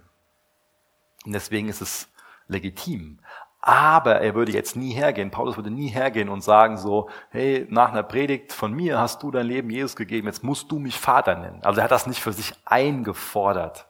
Und 1.25 1.33
deswegen 1.33 1.69
ist 1.69 1.81
es 1.81 2.09
legitim. 2.47 3.19
Aber 3.61 4.21
er 4.21 4.35
würde 4.35 4.51
jetzt 4.51 4.75
nie 4.75 4.93
hergehen, 4.93 5.31
Paulus 5.31 5.55
würde 5.55 5.71
nie 5.71 5.87
hergehen 5.87 6.29
und 6.29 6.41
sagen 6.41 6.77
so, 6.77 7.09
hey, 7.31 7.65
nach 7.69 7.91
einer 7.91 8.03
Predigt 8.03 8.53
von 8.53 8.71
mir 8.71 8.99
hast 8.99 9.23
du 9.23 9.31
dein 9.31 9.47
Leben 9.47 9.71
Jesus 9.71 9.95
gegeben, 9.95 10.27
jetzt 10.27 10.43
musst 10.43 10.71
du 10.71 10.77
mich 10.77 10.99
Vater 10.99 11.35
nennen. 11.35 11.63
Also 11.63 11.79
er 11.79 11.85
hat 11.85 11.91
das 11.91 12.05
nicht 12.05 12.21
für 12.21 12.31
sich 12.33 12.53
eingefordert 12.65 13.87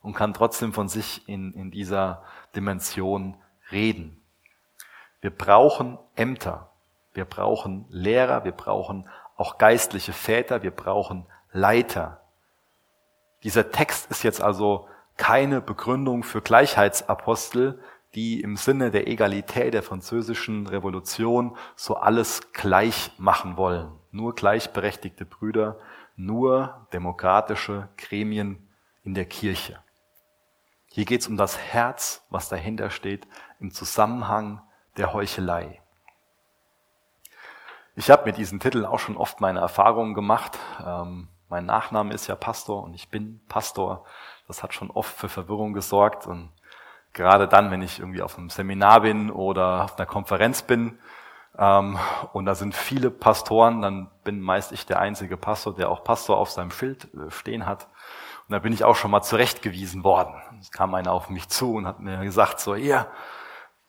und 0.00 0.14
kann 0.14 0.32
trotzdem 0.32 0.72
von 0.72 0.88
sich 0.88 1.28
in, 1.28 1.52
in 1.52 1.70
dieser 1.70 2.22
Dimension 2.54 3.36
reden. 3.70 4.22
Wir 5.20 5.30
brauchen 5.30 5.98
Ämter, 6.14 6.70
wir 7.12 7.26
brauchen 7.26 7.84
Lehrer, 7.90 8.44
wir 8.44 8.52
brauchen 8.52 9.08
auch 9.36 9.58
geistliche 9.58 10.12
Väter, 10.12 10.62
wir 10.62 10.70
brauchen 10.70 11.26
Leiter. 11.52 12.20
Dieser 13.42 13.70
Text 13.70 14.10
ist 14.10 14.22
jetzt 14.22 14.42
also 14.42 14.88
keine 15.16 15.60
Begründung 15.60 16.22
für 16.22 16.42
Gleichheitsapostel, 16.42 17.80
die 18.14 18.40
im 18.40 18.56
Sinne 18.56 18.90
der 18.90 19.08
Egalität 19.08 19.74
der 19.74 19.82
französischen 19.82 20.66
Revolution 20.66 21.56
so 21.74 21.96
alles 21.96 22.52
gleich 22.52 23.12
machen 23.18 23.56
wollen. 23.56 23.92
Nur 24.10 24.34
gleichberechtigte 24.34 25.26
Brüder, 25.26 25.78
nur 26.16 26.86
demokratische 26.92 27.88
Gremien 27.98 28.68
in 29.04 29.14
der 29.14 29.26
Kirche. 29.26 29.78
Hier 30.90 31.04
geht 31.04 31.20
es 31.20 31.28
um 31.28 31.36
das 31.36 31.58
Herz, 31.58 32.24
was 32.30 32.48
dahinter 32.48 32.88
steht, 32.88 33.26
im 33.60 33.70
Zusammenhang 33.70 34.62
der 34.96 35.12
Heuchelei. 35.12 35.82
Ich 37.98 38.10
habe 38.10 38.26
mit 38.26 38.36
diesen 38.36 38.60
Titeln 38.60 38.84
auch 38.84 38.98
schon 38.98 39.16
oft 39.16 39.40
meine 39.40 39.60
Erfahrungen 39.60 40.12
gemacht. 40.12 40.58
Ähm, 40.86 41.28
mein 41.48 41.64
Nachname 41.64 42.12
ist 42.12 42.26
ja 42.26 42.34
Pastor 42.34 42.82
und 42.82 42.92
ich 42.92 43.08
bin 43.08 43.40
Pastor. 43.48 44.04
Das 44.46 44.62
hat 44.62 44.74
schon 44.74 44.90
oft 44.90 45.16
für 45.16 45.30
Verwirrung 45.30 45.72
gesorgt. 45.72 46.26
Und 46.26 46.50
gerade 47.14 47.48
dann, 47.48 47.70
wenn 47.70 47.80
ich 47.80 47.98
irgendwie 47.98 48.20
auf 48.20 48.36
einem 48.36 48.50
Seminar 48.50 49.00
bin 49.00 49.30
oder 49.30 49.84
auf 49.84 49.96
einer 49.96 50.04
Konferenz 50.04 50.60
bin 50.60 50.98
ähm, 51.56 51.98
und 52.34 52.44
da 52.44 52.54
sind 52.54 52.74
viele 52.74 53.10
Pastoren, 53.10 53.80
dann 53.80 54.10
bin 54.24 54.42
meist 54.42 54.72
ich 54.72 54.84
der 54.84 55.00
einzige 55.00 55.38
Pastor, 55.38 55.74
der 55.74 55.88
auch 55.90 56.04
Pastor 56.04 56.36
auf 56.36 56.50
seinem 56.50 56.72
Schild 56.72 57.08
äh, 57.14 57.30
stehen 57.30 57.64
hat. 57.64 57.84
Und 58.46 58.52
da 58.52 58.58
bin 58.58 58.74
ich 58.74 58.84
auch 58.84 58.96
schon 58.96 59.10
mal 59.10 59.22
zurechtgewiesen 59.22 60.04
worden. 60.04 60.34
Es 60.60 60.70
kam 60.70 60.94
einer 60.94 61.12
auf 61.12 61.30
mich 61.30 61.48
zu 61.48 61.76
und 61.76 61.86
hat 61.86 61.98
mir 61.98 62.18
gesagt, 62.18 62.60
so, 62.60 62.74
ihr, 62.74 63.06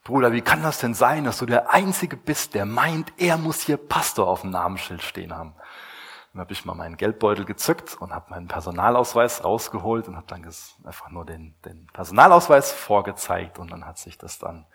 Bruder, 0.08 0.32
wie 0.32 0.42
kann 0.42 0.64
das 0.64 0.80
denn 0.80 0.94
sein, 0.94 1.26
dass 1.26 1.40
du 1.40 1.46
der 1.46 1.70
Einzige 1.70 2.16
bist, 2.16 2.54
der 2.54 2.66
meint, 2.66 3.12
er 3.18 3.36
muss 3.36 3.60
hier 3.60 3.76
Pastor 3.76 4.30
auf 4.30 4.40
dem 4.40 4.52
Namensschild 4.52 5.02
stehen 5.02 5.36
haben? 5.36 5.54
Dann 6.32 6.40
habe 6.40 6.54
ich 6.54 6.64
mal 6.64 6.76
meinen 6.76 6.96
Geldbeutel 6.96 7.44
gezückt 7.44 7.98
und 8.00 8.14
habe 8.14 8.30
meinen 8.30 8.48
Personalausweis 8.48 9.44
rausgeholt 9.44 10.08
und 10.08 10.16
habe 10.16 10.26
dann 10.28 10.50
einfach 10.86 11.10
nur 11.10 11.26
den, 11.26 11.56
den 11.66 11.88
Personalausweis 11.88 12.72
vorgezeigt 12.72 13.60
und 13.60 13.70
dann 13.70 13.86
hat 13.86 13.98
sich 13.98 14.18
das 14.18 14.40
dann 14.40 14.66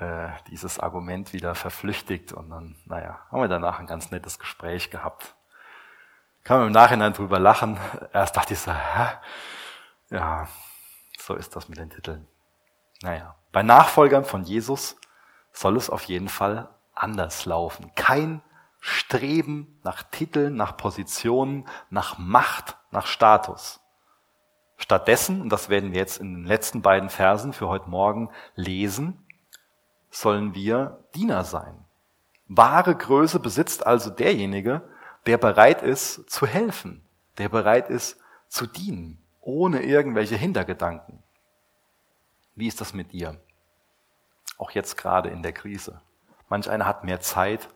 äh, 0.00 0.30
dieses 0.48 0.80
Argument 0.80 1.32
wieder 1.32 1.54
verflüchtigt 1.54 2.32
und 2.32 2.50
dann, 2.50 2.74
naja, 2.86 3.20
haben 3.30 3.42
wir 3.42 3.48
danach 3.48 3.78
ein 3.78 3.86
ganz 3.86 4.10
nettes 4.10 4.40
Gespräch 4.40 4.90
gehabt. 4.90 5.36
Kann 6.42 6.58
man 6.58 6.66
im 6.66 6.72
Nachhinein 6.72 7.12
drüber 7.12 7.38
lachen. 7.38 7.78
Erst 8.12 8.36
dachte 8.36 8.54
ich 8.54 8.58
so, 8.58 8.72
hä? 8.72 9.06
ja, 10.10 10.48
so 11.16 11.36
ist 11.36 11.54
das 11.54 11.68
mit 11.68 11.78
den 11.78 11.90
Titeln. 11.90 12.26
Naja, 13.02 13.36
bei 13.52 13.62
Nachfolgern 13.62 14.24
von 14.24 14.44
Jesus 14.44 14.96
soll 15.52 15.76
es 15.76 15.90
auf 15.90 16.04
jeden 16.04 16.28
Fall 16.28 16.68
anders 16.94 17.46
laufen. 17.46 17.92
Kein 17.94 18.42
Streben 18.80 19.78
nach 19.84 20.02
Titeln, 20.02 20.56
nach 20.56 20.76
Positionen, 20.76 21.68
nach 21.90 22.18
Macht, 22.18 22.76
nach 22.90 23.06
Status. 23.06 23.80
Stattdessen, 24.76 25.40
und 25.40 25.50
das 25.50 25.68
werden 25.68 25.92
wir 25.92 26.00
jetzt 26.00 26.18
in 26.18 26.34
den 26.34 26.44
letzten 26.44 26.82
beiden 26.82 27.08
Versen 27.08 27.52
für 27.52 27.68
heute 27.68 27.88
Morgen 27.88 28.30
lesen, 28.56 29.24
sollen 30.10 30.54
wir 30.54 31.04
Diener 31.14 31.44
sein. 31.44 31.84
Wahre 32.48 32.96
Größe 32.96 33.38
besitzt 33.38 33.86
also 33.86 34.10
derjenige, 34.10 34.82
der 35.26 35.38
bereit 35.38 35.82
ist 35.82 36.28
zu 36.28 36.46
helfen, 36.46 37.04
der 37.38 37.48
bereit 37.48 37.88
ist 37.88 38.18
zu 38.48 38.66
dienen, 38.66 39.22
ohne 39.40 39.82
irgendwelche 39.82 40.36
Hintergedanken. 40.36 41.22
Wie 42.54 42.66
ist 42.66 42.80
das 42.80 42.92
mit 42.92 43.12
dir? 43.12 43.40
Auch 44.58 44.70
jetzt 44.72 44.96
gerade 44.96 45.30
in 45.30 45.42
der 45.42 45.52
Krise. 45.52 46.02
Manch 46.48 46.68
einer 46.68 46.86
hat 46.86 47.04
mehr 47.04 47.20
Zeit 47.20 47.68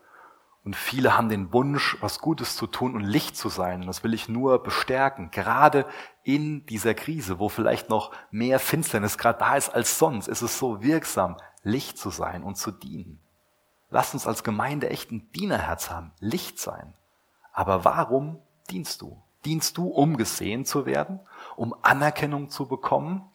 Und 0.66 0.74
viele 0.74 1.16
haben 1.16 1.28
den 1.28 1.52
Wunsch, 1.52 1.96
was 2.00 2.18
Gutes 2.18 2.56
zu 2.56 2.66
tun 2.66 2.96
und 2.96 3.04
Licht 3.04 3.36
zu 3.36 3.48
sein. 3.48 3.82
Und 3.82 3.86
das 3.86 4.02
will 4.02 4.12
ich 4.12 4.28
nur 4.28 4.60
bestärken. 4.64 5.30
Gerade 5.30 5.86
in 6.24 6.66
dieser 6.66 6.92
Krise, 6.92 7.38
wo 7.38 7.48
vielleicht 7.48 7.88
noch 7.88 8.10
mehr 8.32 8.58
Finsternis 8.58 9.16
gerade 9.16 9.38
da 9.38 9.56
ist 9.56 9.68
als 9.68 9.96
sonst, 9.96 10.26
ist 10.26 10.42
es 10.42 10.58
so 10.58 10.82
wirksam, 10.82 11.36
Licht 11.62 11.98
zu 11.98 12.10
sein 12.10 12.42
und 12.42 12.56
zu 12.56 12.72
dienen. 12.72 13.20
Lasst 13.90 14.14
uns 14.14 14.26
als 14.26 14.42
Gemeinde 14.42 14.90
echt 14.90 15.12
ein 15.12 15.30
Dienerherz 15.30 15.88
haben, 15.88 16.10
Licht 16.18 16.58
sein. 16.58 16.94
Aber 17.52 17.84
warum 17.84 18.40
dienst 18.68 19.02
du? 19.02 19.22
Dienst 19.44 19.78
du, 19.78 19.86
um 19.86 20.16
gesehen 20.16 20.64
zu 20.64 20.84
werden, 20.84 21.20
um 21.54 21.76
Anerkennung 21.82 22.50
zu 22.50 22.66
bekommen? 22.66 23.30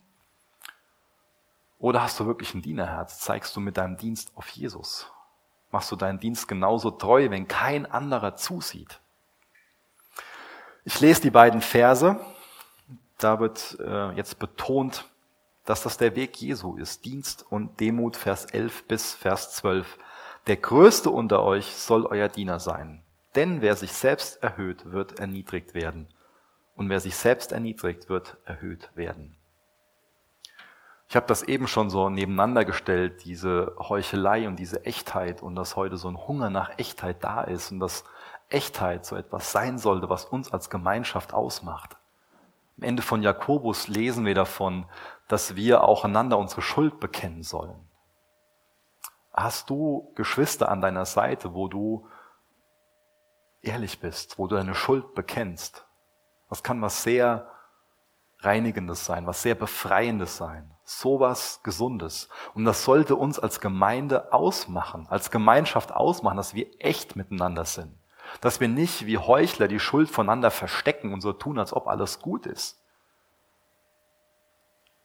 Oder 1.81 2.03
hast 2.03 2.17
du 2.21 2.25
wirklich 2.25 2.53
ein 2.53 2.61
Dienerherz? 2.61 3.19
Zeigst 3.19 3.53
du 3.55 3.59
mit 3.59 3.75
deinem 3.75 3.97
Dienst 3.97 4.31
auf 4.35 4.47
Jesus? 4.47 5.11
machst 5.71 5.91
du 5.91 5.95
deinen 5.95 6.19
Dienst 6.19 6.47
genauso 6.47 6.91
treu, 6.91 7.29
wenn 7.29 7.47
kein 7.47 7.85
anderer 7.85 8.35
zusieht. 8.35 8.99
Ich 10.83 10.99
lese 10.99 11.21
die 11.21 11.31
beiden 11.31 11.61
Verse. 11.61 12.19
Da 13.17 13.39
wird 13.39 13.77
äh, 13.79 14.11
jetzt 14.13 14.39
betont, 14.39 15.05
dass 15.65 15.83
das 15.83 15.97
der 15.97 16.15
Weg 16.15 16.37
Jesu 16.41 16.75
ist. 16.75 17.05
Dienst 17.05 17.45
und 17.49 17.79
Demut, 17.79 18.17
Vers 18.17 18.45
11 18.45 18.87
bis 18.87 19.13
Vers 19.13 19.53
12. 19.55 19.97
Der 20.47 20.57
Größte 20.57 21.09
unter 21.09 21.43
euch 21.43 21.75
soll 21.75 22.05
euer 22.05 22.29
Diener 22.29 22.59
sein. 22.59 23.03
Denn 23.35 23.61
wer 23.61 23.75
sich 23.75 23.93
selbst 23.93 24.41
erhöht, 24.43 24.91
wird 24.91 25.19
erniedrigt 25.19 25.73
werden. 25.73 26.07
Und 26.75 26.89
wer 26.89 26.99
sich 26.99 27.15
selbst 27.15 27.51
erniedrigt, 27.51 28.09
wird 28.09 28.37
erhöht 28.43 28.89
werden. 28.95 29.37
Ich 31.11 31.17
habe 31.17 31.27
das 31.27 31.43
eben 31.43 31.67
schon 31.67 31.89
so 31.89 32.09
nebeneinander 32.09 32.63
gestellt, 32.63 33.25
diese 33.25 33.75
Heuchelei 33.77 34.47
und 34.47 34.55
diese 34.55 34.85
Echtheit 34.85 35.43
und 35.43 35.57
dass 35.57 35.75
heute 35.75 35.97
so 35.97 36.07
ein 36.07 36.15
Hunger 36.15 36.49
nach 36.49 36.79
Echtheit 36.79 37.21
da 37.21 37.41
ist 37.41 37.69
und 37.69 37.81
dass 37.81 38.05
Echtheit 38.47 39.05
so 39.05 39.17
etwas 39.17 39.51
sein 39.51 39.77
sollte, 39.77 40.09
was 40.09 40.23
uns 40.23 40.53
als 40.53 40.69
Gemeinschaft 40.69 41.33
ausmacht. 41.33 41.97
Am 42.77 42.83
Ende 42.83 43.01
von 43.01 43.23
Jakobus 43.23 43.89
lesen 43.89 44.25
wir 44.25 44.35
davon, 44.35 44.85
dass 45.27 45.57
wir 45.57 45.83
auch 45.83 46.05
einander 46.05 46.37
unsere 46.37 46.61
Schuld 46.61 47.01
bekennen 47.01 47.43
sollen. 47.43 47.89
Hast 49.33 49.69
du 49.69 50.13
Geschwister 50.15 50.69
an 50.69 50.79
deiner 50.79 51.03
Seite, 51.05 51.53
wo 51.53 51.67
du 51.67 52.07
ehrlich 53.61 53.99
bist, 53.99 54.39
wo 54.39 54.47
du 54.47 54.55
deine 54.55 54.75
Schuld 54.75 55.13
bekennst? 55.13 55.85
Das 56.47 56.63
kann 56.63 56.81
was 56.81 57.03
sehr 57.03 57.51
Reinigendes 58.41 59.05
sein, 59.05 59.27
was 59.27 59.41
sehr 59.41 59.55
Befreiendes 59.55 60.37
sein 60.37 60.71
sowas 60.99 61.61
Gesundes. 61.63 62.29
Und 62.53 62.65
das 62.65 62.83
sollte 62.83 63.15
uns 63.15 63.39
als 63.39 63.59
Gemeinde 63.59 64.33
ausmachen, 64.33 65.07
als 65.09 65.31
Gemeinschaft 65.31 65.93
ausmachen, 65.93 66.37
dass 66.37 66.53
wir 66.53 66.67
echt 66.79 67.15
miteinander 67.15 67.65
sind. 67.65 67.97
Dass 68.39 68.59
wir 68.59 68.67
nicht 68.67 69.05
wie 69.05 69.17
Heuchler 69.17 69.67
die 69.67 69.79
Schuld 69.79 70.09
voneinander 70.09 70.51
verstecken 70.51 71.13
und 71.13 71.21
so 71.21 71.33
tun, 71.33 71.59
als 71.59 71.73
ob 71.73 71.87
alles 71.87 72.19
gut 72.19 72.45
ist. 72.45 72.79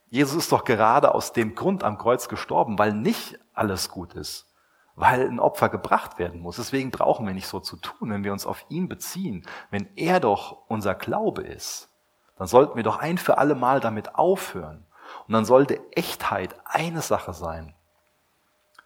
Jesus 0.09 0.45
ist 0.45 0.53
doch 0.53 0.65
gerade 0.65 1.15
aus 1.15 1.33
dem 1.33 1.55
Grund 1.55 1.83
am 1.83 1.99
Kreuz 1.99 2.29
gestorben, 2.29 2.79
weil 2.79 2.93
nicht 2.93 3.39
alles 3.55 3.89
gut 3.89 4.15
ist, 4.15 4.47
weil 4.95 5.29
ein 5.29 5.41
Opfer 5.41 5.69
gebracht 5.69 6.19
werden 6.19 6.41
muss. 6.41 6.57
Deswegen 6.57 6.93
brauchen 6.93 7.27
wir 7.27 7.35
nicht 7.35 7.49
so 7.49 7.59
zu 7.59 7.77
tun, 7.77 8.11
wenn 8.11 8.23
wir 8.23 8.33
uns 8.33 8.47
auf 8.47 8.65
ihn 8.69 8.89
beziehen, 8.89 9.45
wenn 9.71 9.89
er 9.97 10.21
doch 10.21 10.69
unser 10.69 10.95
Glaube 10.95 11.43
ist. 11.43 11.91
Dann 12.37 12.47
sollten 12.47 12.77
wir 12.77 12.83
doch 12.83 12.99
ein 12.99 13.19
für 13.19 13.39
alle 13.39 13.55
Mal 13.55 13.81
damit 13.81 14.15
aufhören 14.15 14.85
und 15.27 15.33
dann 15.33 15.45
sollte 15.45 15.81
Echtheit 15.93 16.55
eine 16.65 17.03
Sache 17.03 17.33
sein, 17.33 17.75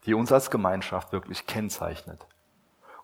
die 0.07 0.15
uns 0.15 0.33
als 0.33 0.51
Gemeinschaft 0.51 1.13
wirklich 1.13 1.47
kennzeichnet. 1.47 2.27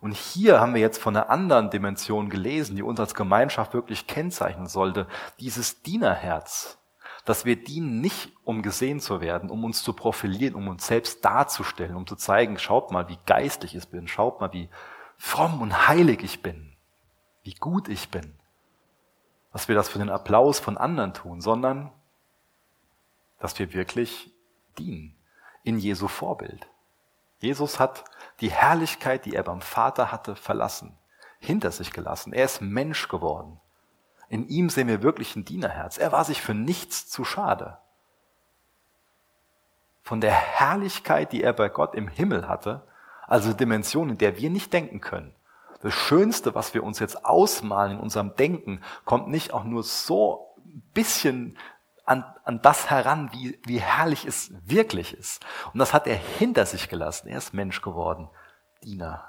Und 0.00 0.12
hier 0.12 0.60
haben 0.60 0.74
wir 0.74 0.80
jetzt 0.80 1.00
von 1.00 1.16
einer 1.16 1.30
anderen 1.30 1.70
Dimension 1.70 2.30
gelesen, 2.30 2.76
die 2.76 2.82
uns 2.82 3.00
als 3.00 3.14
Gemeinschaft 3.14 3.74
wirklich 3.74 4.06
kennzeichnen 4.06 4.66
sollte, 4.66 5.06
dieses 5.40 5.82
Dienerherz, 5.82 6.78
dass 7.24 7.44
wir 7.44 7.56
dienen 7.56 8.00
nicht, 8.00 8.32
um 8.44 8.62
gesehen 8.62 9.00
zu 9.00 9.20
werden, 9.20 9.50
um 9.50 9.64
uns 9.64 9.82
zu 9.82 9.94
profilieren, 9.94 10.54
um 10.54 10.68
uns 10.68 10.86
selbst 10.86 11.24
darzustellen, 11.24 11.96
um 11.96 12.06
zu 12.06 12.14
zeigen, 12.14 12.58
schaut 12.58 12.92
mal, 12.92 13.08
wie 13.08 13.18
geistlich 13.26 13.74
ich 13.74 13.88
bin, 13.88 14.06
schaut 14.06 14.40
mal, 14.40 14.52
wie 14.52 14.68
fromm 15.16 15.60
und 15.60 15.88
heilig 15.88 16.22
ich 16.22 16.42
bin, 16.42 16.72
wie 17.42 17.54
gut 17.54 17.88
ich 17.88 18.10
bin. 18.10 18.35
Dass 19.56 19.68
wir 19.68 19.74
das 19.74 19.88
für 19.88 19.98
den 19.98 20.10
Applaus 20.10 20.58
von 20.60 20.76
anderen 20.76 21.14
tun, 21.14 21.40
sondern 21.40 21.90
dass 23.38 23.58
wir 23.58 23.72
wirklich 23.72 24.30
dienen 24.76 25.16
in 25.62 25.78
Jesu 25.78 26.08
Vorbild. 26.08 26.68
Jesus 27.38 27.80
hat 27.80 28.04
die 28.42 28.50
Herrlichkeit, 28.50 29.24
die 29.24 29.34
er 29.34 29.44
beim 29.44 29.62
Vater 29.62 30.12
hatte, 30.12 30.36
verlassen, 30.36 30.98
hinter 31.38 31.70
sich 31.70 31.90
gelassen. 31.90 32.34
Er 32.34 32.44
ist 32.44 32.60
Mensch 32.60 33.08
geworden. 33.08 33.58
In 34.28 34.46
ihm 34.46 34.68
sehen 34.68 34.88
wir 34.88 35.02
wirklich 35.02 35.34
ein 35.36 35.46
Dienerherz. 35.46 35.96
Er 35.96 36.12
war 36.12 36.26
sich 36.26 36.42
für 36.42 36.52
nichts 36.52 37.08
zu 37.08 37.24
schade. 37.24 37.78
Von 40.02 40.20
der 40.20 40.34
Herrlichkeit, 40.34 41.32
die 41.32 41.42
er 41.42 41.54
bei 41.54 41.70
Gott 41.70 41.94
im 41.94 42.08
Himmel 42.08 42.46
hatte, 42.46 42.86
also 43.26 43.54
Dimensionen, 43.54 44.10
in 44.10 44.18
der 44.18 44.36
wir 44.36 44.50
nicht 44.50 44.74
denken 44.74 45.00
können. 45.00 45.34
Das 45.82 45.94
Schönste, 45.94 46.54
was 46.54 46.74
wir 46.74 46.82
uns 46.82 46.98
jetzt 46.98 47.24
ausmalen 47.24 47.92
in 47.92 48.00
unserem 48.00 48.34
Denken, 48.36 48.82
kommt 49.04 49.28
nicht 49.28 49.52
auch 49.52 49.64
nur 49.64 49.82
so 49.82 50.54
ein 50.64 50.82
bisschen 50.94 51.58
an, 52.04 52.24
an 52.44 52.62
das 52.62 52.88
heran, 52.88 53.30
wie, 53.32 53.58
wie 53.64 53.80
herrlich 53.80 54.24
es 54.24 54.52
wirklich 54.64 55.12
ist. 55.12 55.44
Und 55.72 55.78
das 55.80 55.92
hat 55.92 56.06
er 56.06 56.16
hinter 56.16 56.64
sich 56.64 56.88
gelassen. 56.88 57.28
Er 57.28 57.38
ist 57.38 57.52
Mensch 57.52 57.82
geworden, 57.82 58.30
Diener. 58.82 59.24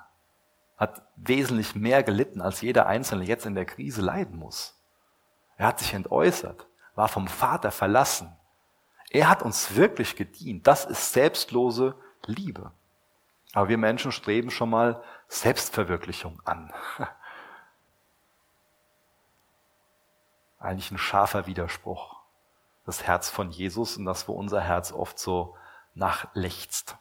Hat 0.78 1.02
wesentlich 1.16 1.76
mehr 1.76 2.04
gelitten, 2.04 2.40
als 2.40 2.62
jeder 2.62 2.86
Einzelne 2.86 3.26
jetzt 3.26 3.48
in 3.48 3.56
der 3.56 3.66
Krise 3.66 4.02
leiden 4.02 4.38
muss. 4.38 4.80
Er 5.58 5.68
hat 5.68 5.80
sich 5.80 5.94
entäußert, 5.94 6.68
war 6.94 7.08
vom 7.08 7.28
Vater 7.28 7.72
verlassen. 7.72 8.36
Er 9.10 9.28
hat 9.30 9.42
uns 9.42 9.76
wirklich 9.76 10.16
gedient. 10.16 10.68
Das 10.68 10.86
ist 10.86 11.14
selbstlose 11.14 11.96
Liebe. 12.26 12.72
Aber 13.54 13.70
wir 13.70 13.78
Menschen 13.78 14.12
streben 14.12 14.52
schon 14.52 14.70
mal 14.70 15.02
Selbstverwirklichung 15.28 16.42
an. 16.46 16.74
Eigentlich 20.60 20.92
ein 20.92 20.98
scharfer 20.98 21.46
Widerspruch 21.46 22.18
das 22.88 23.04
Herz 23.04 23.30
von 23.30 23.52
Jesus 23.52 23.98
und 23.98 24.06
das, 24.06 24.30
wo 24.30 24.34
unser 24.34 24.62
Herz 24.62 24.94
oft 24.94 25.20
so 25.20 25.58
nachlechzt. 25.94 26.98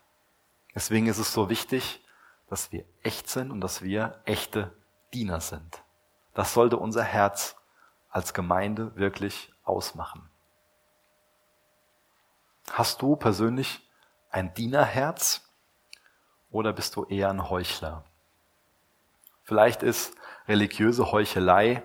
Deswegen 0.74 1.06
ist 1.06 1.18
es 1.18 1.32
so 1.32 1.48
wichtig, 1.48 2.04
dass 2.48 2.72
wir 2.72 2.84
echt 3.04 3.28
sind 3.28 3.52
und 3.52 3.60
dass 3.60 3.82
wir 3.82 4.20
echte 4.24 4.76
Diener 5.14 5.40
sind. 5.40 5.80
Das 6.34 6.52
sollte 6.52 6.76
unser 6.76 7.04
Herz 7.04 7.54
als 8.10 8.34
Gemeinde 8.34 8.96
wirklich 8.96 9.52
ausmachen. 9.62 10.28
Hast 12.72 13.00
du 13.00 13.14
persönlich 13.14 13.88
ein 14.30 14.52
Dienerherz 14.54 15.48
oder 16.50 16.72
bist 16.72 16.96
du 16.96 17.04
eher 17.04 17.30
ein 17.30 17.48
Heuchler? 17.48 18.04
Vielleicht 19.46 19.84
ist 19.84 20.12
religiöse 20.48 21.12
Heuchelei 21.12 21.84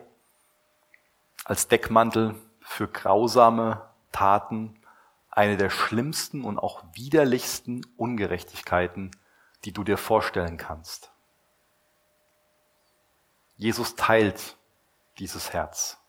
als 1.46 1.68
Deckmantel 1.68 2.34
für 2.60 2.88
grausame 2.88 3.88
Taten 4.12 4.82
eine 5.30 5.58
der 5.58 5.70
schlimmsten 5.70 6.44
und 6.44 6.58
auch 6.58 6.84
widerlichsten 6.94 7.86
Ungerechtigkeiten, 7.98 9.12
die 9.64 9.72
du 9.72 9.84
dir 9.84 9.98
vorstellen 9.98 10.58
kannst. 10.58 11.12
Jesus 13.58 13.96
teilt 13.96 14.58
dieses 15.20 15.54
Herz 15.54 16.00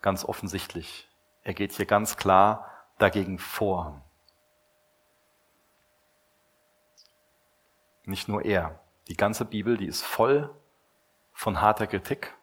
ganz 0.00 0.24
offensichtlich. 0.24 1.06
Er 1.42 1.52
geht 1.52 1.72
hier 1.72 1.84
ganz 1.84 2.16
klar 2.16 2.70
dagegen 2.96 3.38
vor. 3.38 4.02
Nicht 8.04 8.26
nur 8.26 8.42
er. 8.46 8.80
Die 9.08 9.18
ganze 9.18 9.44
Bibel, 9.44 9.76
die 9.76 9.86
ist 9.86 10.02
voll 10.02 10.50
von 11.38 11.60
harter 11.60 11.86
Kritik 11.86 12.34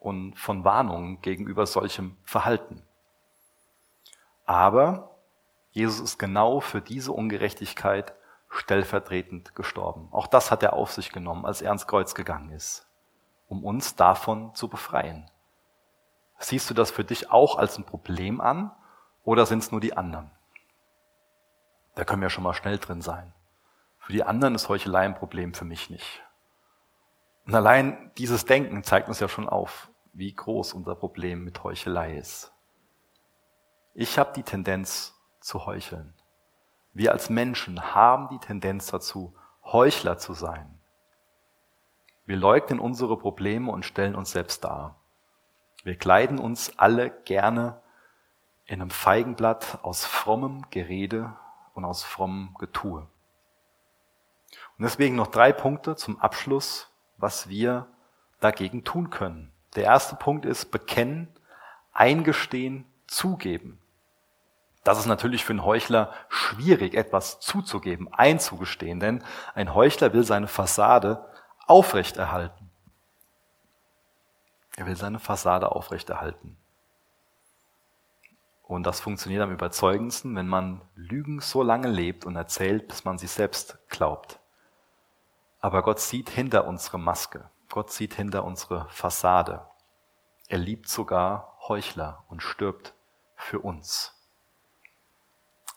und 0.00 0.36
von 0.36 0.64
Warnungen 0.64 1.20
gegenüber 1.20 1.64
solchem 1.64 2.16
Verhalten. 2.24 2.82
Aber 4.46 5.14
Jesus 5.70 6.00
ist 6.00 6.18
genau 6.18 6.58
für 6.58 6.80
diese 6.80 7.12
Ungerechtigkeit 7.12 8.14
stellvertretend 8.50 9.54
gestorben. 9.54 10.08
Auch 10.10 10.26
das 10.26 10.50
hat 10.50 10.64
er 10.64 10.72
auf 10.72 10.90
sich 10.90 11.12
genommen, 11.12 11.46
als 11.46 11.62
er 11.62 11.68
ans 11.68 11.86
Kreuz 11.86 12.16
gegangen 12.16 12.50
ist, 12.50 12.84
um 13.46 13.64
uns 13.64 13.94
davon 13.94 14.52
zu 14.56 14.66
befreien. 14.66 15.30
Siehst 16.40 16.68
du 16.68 16.74
das 16.74 16.90
für 16.90 17.04
dich 17.04 17.30
auch 17.30 17.56
als 17.56 17.78
ein 17.78 17.84
Problem 17.84 18.40
an 18.40 18.72
oder 19.22 19.46
sind 19.46 19.60
es 19.60 19.70
nur 19.70 19.80
die 19.80 19.96
anderen? 19.96 20.32
Da 21.94 22.04
können 22.04 22.22
wir 22.22 22.30
schon 22.30 22.42
mal 22.42 22.54
schnell 22.54 22.78
drin 22.78 23.02
sein. 23.02 23.32
Für 24.00 24.12
die 24.12 24.24
anderen 24.24 24.56
ist 24.56 24.68
Heuchelei 24.68 25.04
ein 25.04 25.14
Problem, 25.14 25.54
für 25.54 25.64
mich 25.64 25.90
nicht. 25.90 26.24
Und 27.46 27.54
allein 27.54 28.10
dieses 28.18 28.44
Denken 28.44 28.84
zeigt 28.84 29.08
uns 29.08 29.20
ja 29.20 29.28
schon 29.28 29.48
auf, 29.48 29.90
wie 30.12 30.32
groß 30.32 30.74
unser 30.74 30.94
Problem 30.94 31.44
mit 31.44 31.62
Heuchelei 31.64 32.16
ist. 32.16 32.52
Ich 33.94 34.18
habe 34.18 34.32
die 34.34 34.42
Tendenz 34.42 35.14
zu 35.40 35.66
heucheln. 35.66 36.14
Wir 36.92 37.12
als 37.12 37.30
Menschen 37.30 37.94
haben 37.94 38.28
die 38.28 38.38
Tendenz 38.38 38.86
dazu, 38.86 39.34
Heuchler 39.64 40.18
zu 40.18 40.34
sein. 40.34 40.78
Wir 42.24 42.36
leugnen 42.36 42.78
unsere 42.78 43.18
Probleme 43.18 43.70
und 43.72 43.84
stellen 43.84 44.14
uns 44.14 44.30
selbst 44.30 44.64
dar. 44.64 44.96
Wir 45.84 45.96
kleiden 45.96 46.38
uns 46.38 46.78
alle 46.78 47.10
gerne 47.10 47.80
in 48.66 48.80
einem 48.80 48.90
Feigenblatt 48.90 49.80
aus 49.82 50.04
frommem 50.04 50.64
Gerede 50.70 51.36
und 51.74 51.84
aus 51.84 52.04
frommem 52.04 52.54
Getue. 52.58 53.08
Und 54.78 54.84
deswegen 54.84 55.16
noch 55.16 55.26
drei 55.26 55.52
Punkte 55.52 55.96
zum 55.96 56.20
Abschluss, 56.20 56.91
was 57.22 57.48
wir 57.48 57.86
dagegen 58.40 58.84
tun 58.84 59.10
können. 59.10 59.52
Der 59.76 59.84
erste 59.84 60.16
Punkt 60.16 60.44
ist 60.44 60.70
bekennen, 60.70 61.28
eingestehen, 61.92 62.84
zugeben. 63.06 63.78
Das 64.84 64.98
ist 64.98 65.06
natürlich 65.06 65.44
für 65.44 65.52
einen 65.52 65.64
Heuchler 65.64 66.12
schwierig, 66.28 66.94
etwas 66.94 67.38
zuzugeben, 67.38 68.12
einzugestehen, 68.12 68.98
denn 68.98 69.22
ein 69.54 69.74
Heuchler 69.74 70.12
will 70.12 70.24
seine 70.24 70.48
Fassade 70.48 71.24
aufrechterhalten. 71.66 72.70
Er 74.76 74.86
will 74.86 74.96
seine 74.96 75.20
Fassade 75.20 75.70
aufrechterhalten. 75.70 76.56
Und 78.64 78.84
das 78.84 79.00
funktioniert 79.00 79.42
am 79.42 79.52
überzeugendsten, 79.52 80.34
wenn 80.34 80.48
man 80.48 80.80
Lügen 80.96 81.40
so 81.40 81.62
lange 81.62 81.88
lebt 81.88 82.24
und 82.24 82.34
erzählt, 82.34 82.88
bis 82.88 83.04
man 83.04 83.18
sie 83.18 83.26
selbst 83.26 83.78
glaubt. 83.88 84.40
Aber 85.62 85.82
Gott 85.82 86.00
sieht 86.00 86.28
hinter 86.28 86.66
unsere 86.66 86.98
Maske. 86.98 87.48
Gott 87.70 87.92
sieht 87.92 88.14
hinter 88.14 88.42
unsere 88.44 88.88
Fassade. 88.90 89.64
Er 90.48 90.58
liebt 90.58 90.88
sogar 90.88 91.56
Heuchler 91.68 92.24
und 92.28 92.42
stirbt 92.42 92.94
für 93.36 93.60
uns. 93.60 94.12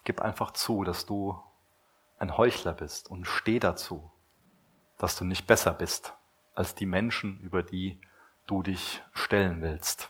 Gib 0.03 0.21
einfach 0.21 0.51
zu, 0.51 0.83
dass 0.83 1.05
du 1.05 1.39
ein 2.17 2.35
Heuchler 2.35 2.73
bist 2.73 3.11
und 3.11 3.25
steh 3.25 3.59
dazu, 3.59 4.11
dass 4.97 5.17
du 5.17 5.23
nicht 5.23 5.45
besser 5.45 5.71
bist 5.71 6.13
als 6.55 6.73
die 6.73 6.87
Menschen, 6.87 7.39
über 7.41 7.61
die 7.61 8.01
du 8.47 8.63
dich 8.63 9.03
stellen 9.13 9.61
willst. 9.61 10.09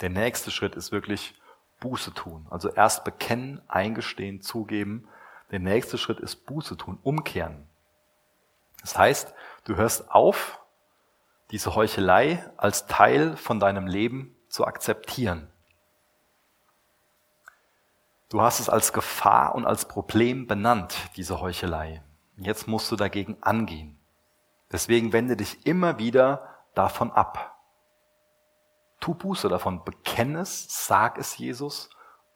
Der 0.00 0.10
nächste 0.10 0.52
Schritt 0.52 0.76
ist 0.76 0.92
wirklich 0.92 1.34
Buße 1.80 2.14
tun. 2.14 2.46
Also 2.50 2.68
erst 2.68 3.02
bekennen, 3.04 3.60
eingestehen, 3.68 4.42
zugeben. 4.42 5.08
Der 5.50 5.58
nächste 5.58 5.98
Schritt 5.98 6.20
ist 6.20 6.46
Buße 6.46 6.76
tun, 6.76 7.00
umkehren. 7.02 7.68
Das 8.82 8.98
heißt, 8.98 9.32
du 9.64 9.76
hörst 9.76 10.10
auf, 10.10 10.60
diese 11.50 11.74
Heuchelei 11.74 12.44
als 12.56 12.86
Teil 12.86 13.36
von 13.36 13.60
deinem 13.60 13.86
Leben 13.86 14.36
zu 14.48 14.66
akzeptieren. 14.66 15.50
Du 18.30 18.40
hast 18.40 18.60
es 18.60 18.70
als 18.70 18.94
Gefahr 18.94 19.54
und 19.54 19.66
als 19.66 19.86
Problem 19.86 20.46
benannt, 20.46 20.96
diese 21.16 21.40
Heuchelei. 21.40 22.02
Jetzt 22.38 22.66
musst 22.66 22.90
du 22.90 22.96
dagegen 22.96 23.36
angehen. 23.42 23.98
Deswegen 24.70 25.12
wende 25.12 25.36
dich 25.36 25.66
immer 25.66 25.98
wieder 25.98 26.48
davon 26.74 27.10
ab. 27.12 27.58
Tu 29.00 29.14
Buße 29.14 29.50
davon, 29.50 29.84
bekenne 29.84 30.40
es, 30.40 30.86
sag 30.86 31.18
es 31.18 31.36
Jesus 31.36 31.90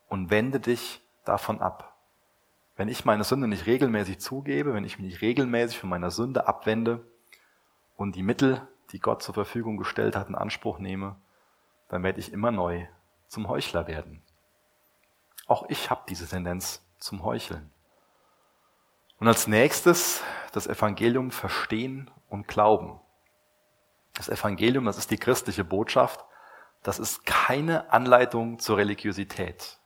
und 0.09 0.31
wende 0.31 0.61
dich 0.61 1.01
davon 1.25 1.63
ab. 1.63 1.96
Wenn 2.77 2.89
ich 2.89 3.05
meine 3.05 3.25
Sünde 3.25 3.49
nicht 3.49 3.67
regelmäßig 3.67 4.21
zugebe, 4.21 4.75
wenn 4.75 4.85
ich 4.85 4.99
mich 4.99 5.09
nicht 5.09 5.23
regelmäßig 5.23 5.79
von 5.79 5.89
meiner 5.89 6.11
Sünde 6.11 6.47
abwende 6.47 7.05
und 7.97 8.17
die 8.17 8.23
Mittel, 8.23 8.67
die 8.93 9.01
Gott 9.01 9.23
zur 9.23 9.35
Verfügung 9.35 9.79
gestellt 9.79 10.15
hat, 10.15 10.29
in 10.29 10.35
Anspruch 10.35 10.79
nehme, 10.79 11.17
dann 11.89 12.03
werde 12.03 12.21
ich 12.21 12.33
immer 12.33 12.51
neu 12.51 12.87
zum 13.29 13.49
Heuchler 13.49 13.87
werden. 13.87 14.23
Auch 15.47 15.69
ich 15.69 15.91
habe 15.91 16.03
diese 16.09 16.29
Tendenz 16.29 16.85
zum 16.99 17.25
Heucheln. 17.25 17.71
Und 19.19 19.29
als 19.29 19.47
nächstes 19.47 20.23
das 20.53 20.67
Evangelium 20.67 21.31
verstehen 21.31 22.11
und 22.29 22.49
glauben. 22.49 23.01
Das 24.15 24.29
Evangelium, 24.29 24.85
das 24.85 24.99
ist 24.99 25.11
die 25.11 25.19
christliche 25.19 25.65
Botschaft, 25.65 26.25
das 26.83 26.99
ist 26.99 27.25
keine 27.25 27.91
Anleitung 27.91 28.59
zur 28.59 28.77
Religiosität. 28.77 29.79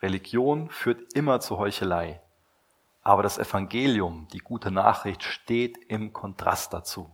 Religion 0.00 0.70
führt 0.70 1.12
immer 1.14 1.40
zur 1.40 1.58
Heuchelei. 1.58 2.20
Aber 3.08 3.22
das 3.22 3.38
Evangelium, 3.38 4.28
die 4.34 4.38
gute 4.40 4.70
Nachricht, 4.70 5.22
steht 5.22 5.78
im 5.88 6.12
Kontrast 6.12 6.74
dazu. 6.74 7.10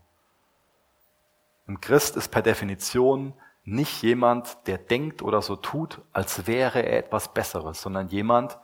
Ein 1.68 1.80
Christ 1.80 2.16
ist 2.16 2.32
per 2.32 2.42
Definition 2.42 3.32
nicht 3.62 4.02
jemand, 4.02 4.66
der 4.66 4.78
denkt 4.78 5.22
oder 5.22 5.40
so 5.40 5.54
tut, 5.54 6.02
als 6.12 6.48
wäre 6.48 6.80
er 6.80 6.98
etwas 6.98 7.32
Besseres, 7.32 7.80
sondern 7.80 8.08
jemand, 8.08 8.58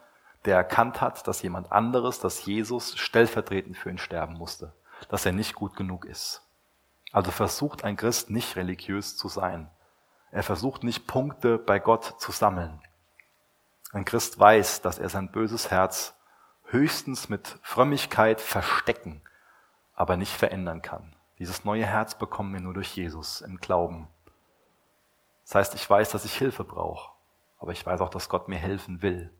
der 0.44 0.56
erkannt 0.56 1.00
hat, 1.00 1.28
dass 1.28 1.42
jemand 1.42 1.70
anderes, 1.70 2.18
dass 2.18 2.46
Jesus 2.46 2.98
stellvertretend 2.98 3.76
für 3.76 3.90
ihn 3.90 3.98
sterben 3.98 4.34
musste, 4.34 4.74
dass 5.08 5.24
er 5.24 5.30
nicht 5.30 5.54
gut 5.54 5.76
genug 5.76 6.06
ist. 6.06 6.42
Also 7.12 7.30
versucht 7.30 7.84
ein 7.84 7.96
Christ 7.96 8.30
nicht 8.30 8.56
religiös 8.56 9.16
zu 9.16 9.28
sein. 9.28 9.70
Er 10.32 10.42
versucht 10.42 10.82
nicht 10.82 11.06
Punkte 11.06 11.58
bei 11.58 11.78
Gott 11.78 12.16
zu 12.18 12.32
sammeln. 12.32 12.82
Ein 13.92 14.04
Christ 14.04 14.36
weiß, 14.36 14.82
dass 14.82 14.98
er 14.98 15.10
sein 15.10 15.30
böses 15.30 15.70
Herz 15.70 16.16
höchstens 16.72 17.28
mit 17.28 17.58
Frömmigkeit 17.62 18.40
verstecken, 18.40 19.22
aber 19.94 20.16
nicht 20.16 20.32
verändern 20.32 20.82
kann. 20.82 21.14
Dieses 21.38 21.64
neue 21.64 21.86
Herz 21.86 22.14
bekommen 22.14 22.52
wir 22.52 22.60
nur 22.60 22.74
durch 22.74 22.94
Jesus 22.94 23.40
im 23.40 23.58
Glauben. 23.58 24.08
Das 25.44 25.54
heißt, 25.54 25.74
ich 25.74 25.88
weiß, 25.88 26.10
dass 26.10 26.24
ich 26.24 26.36
Hilfe 26.36 26.64
brauche, 26.64 27.12
aber 27.58 27.72
ich 27.72 27.84
weiß 27.84 28.00
auch, 28.00 28.10
dass 28.10 28.28
Gott 28.28 28.48
mir 28.48 28.58
helfen 28.58 29.02
will, 29.02 29.32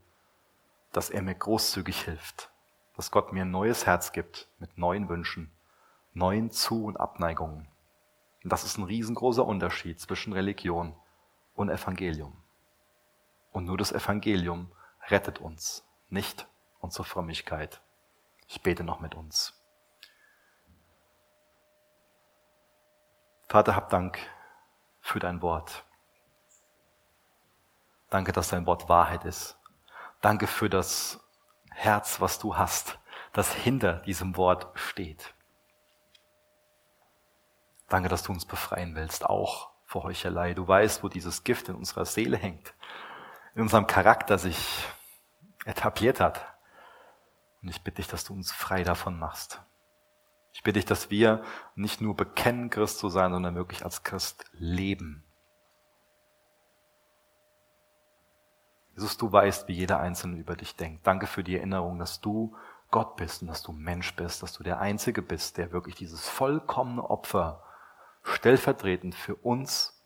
dass 0.93 1.11
er 1.11 1.23
mir 1.23 1.35
großzügig 1.35 2.03
hilft, 2.03 2.51
dass 2.97 3.11
Gott 3.11 3.33
mir 3.33 3.43
ein 3.43 3.51
neues 3.51 3.87
Herz 3.87 4.13
gibt 4.13 4.49
mit 4.59 4.77
neuen 4.77 5.09
Wünschen, 5.09 5.53
neuen 6.13 6.51
Zu- 6.51 6.85
und 6.85 6.99
Abneigungen. 6.99 7.69
Und 8.43 8.53
das 8.53 8.65
ist 8.65 8.79
ein 8.79 8.85
riesengroßer 8.85 9.45
Unterschied 9.45 10.01
zwischen 10.01 10.33
Religion 10.33 10.95
und 11.55 11.69
Evangelium. 11.69 12.37
Und 13.53 13.67
nur 13.67 13.77
das 13.77 13.93
Evangelium 13.93 14.73
rettet 15.09 15.39
uns, 15.39 15.85
nicht 16.09 16.49
unsere 16.81 17.05
Frömmigkeit. 17.05 17.81
Ich 18.49 18.63
bete 18.63 18.85
noch 18.85 19.01
mit 19.01 19.15
uns. 19.15 19.55
Vater, 23.49 23.75
hab 23.75 23.91
Dank 23.91 24.19
für 25.01 25.19
dein 25.19 25.43
Wort. 25.43 25.85
Danke, 28.09 28.33
dass 28.33 28.49
dein 28.49 28.67
Wort 28.67 28.89
Wahrheit 28.89 29.25
ist. 29.25 29.59
Danke 30.21 30.47
für 30.47 30.69
das 30.69 31.21
Herz, 31.71 32.21
was 32.21 32.39
du 32.39 32.57
hast, 32.57 32.99
das 33.33 33.53
hinter 33.55 33.95
diesem 34.01 34.37
Wort 34.37 34.69
steht. 34.79 35.35
Danke, 37.89 38.09
dass 38.09 38.23
du 38.23 38.33
uns 38.33 38.45
befreien 38.45 38.95
willst, 38.95 39.25
auch 39.25 39.71
vor 39.85 40.05
Heuchelei. 40.05 40.55
Du 40.55 40.67
weißt, 40.67 41.03
wo 41.03 41.09
dieses 41.09 41.43
Gift 41.43 41.69
in 41.69 41.75
unserer 41.75 42.05
Seele 42.05 42.37
hängt, 42.37 42.75
in 43.55 43.63
unserem 43.63 43.87
Charakter 43.87 44.39
sich 44.39 44.85
etabliert 45.65 46.21
hat. 46.21 46.47
Und 47.63 47.69
ich 47.69 47.83
bitte 47.83 47.97
dich, 47.97 48.09
dass 48.09 48.25
du 48.25 48.33
uns 48.33 48.53
frei 48.53 48.85
davon 48.85 49.19
machst. 49.19 49.63
Ich 50.53 50.63
bitte 50.63 50.79
dich, 50.79 50.87
dass 50.87 51.11
wir 51.11 51.43
nicht 51.75 52.01
nur 52.01 52.17
bekennen, 52.17 52.71
Christ 52.71 52.99
zu 52.99 53.09
sein, 53.09 53.33
sondern 53.33 53.55
wirklich 53.55 53.85
als 53.85 54.03
Christ 54.03 54.45
leben. 54.53 55.25
Jesus, 58.95 59.17
du 59.17 59.31
weißt, 59.31 59.69
wie 59.69 59.75
jeder 59.75 60.01
Einzelne 60.01 60.37
über 60.37 60.57
dich 60.57 60.77
denkt. 60.77 61.07
Danke 61.07 61.27
für 61.27 61.45
die 61.45 61.57
Erinnerung, 61.57 61.99
dass 61.99 62.21
du 62.21 62.57
Gott 62.91 63.17
bist 63.17 63.43
und 63.43 63.49
dass 63.49 63.63
du 63.63 63.73
Mensch 63.73 64.15
bist, 64.17 64.43
dass 64.43 64.53
du 64.53 64.65
der 64.65 64.81
Einzige 64.81 65.23
bist, 65.23 65.59
der 65.59 65.73
wirklich 65.73 65.95
dieses 65.95 66.29
vollkommene 66.29 67.09
Opfer 67.09 67.63
stellvertretend 68.23 69.15
für 69.15 69.37
uns 69.37 70.05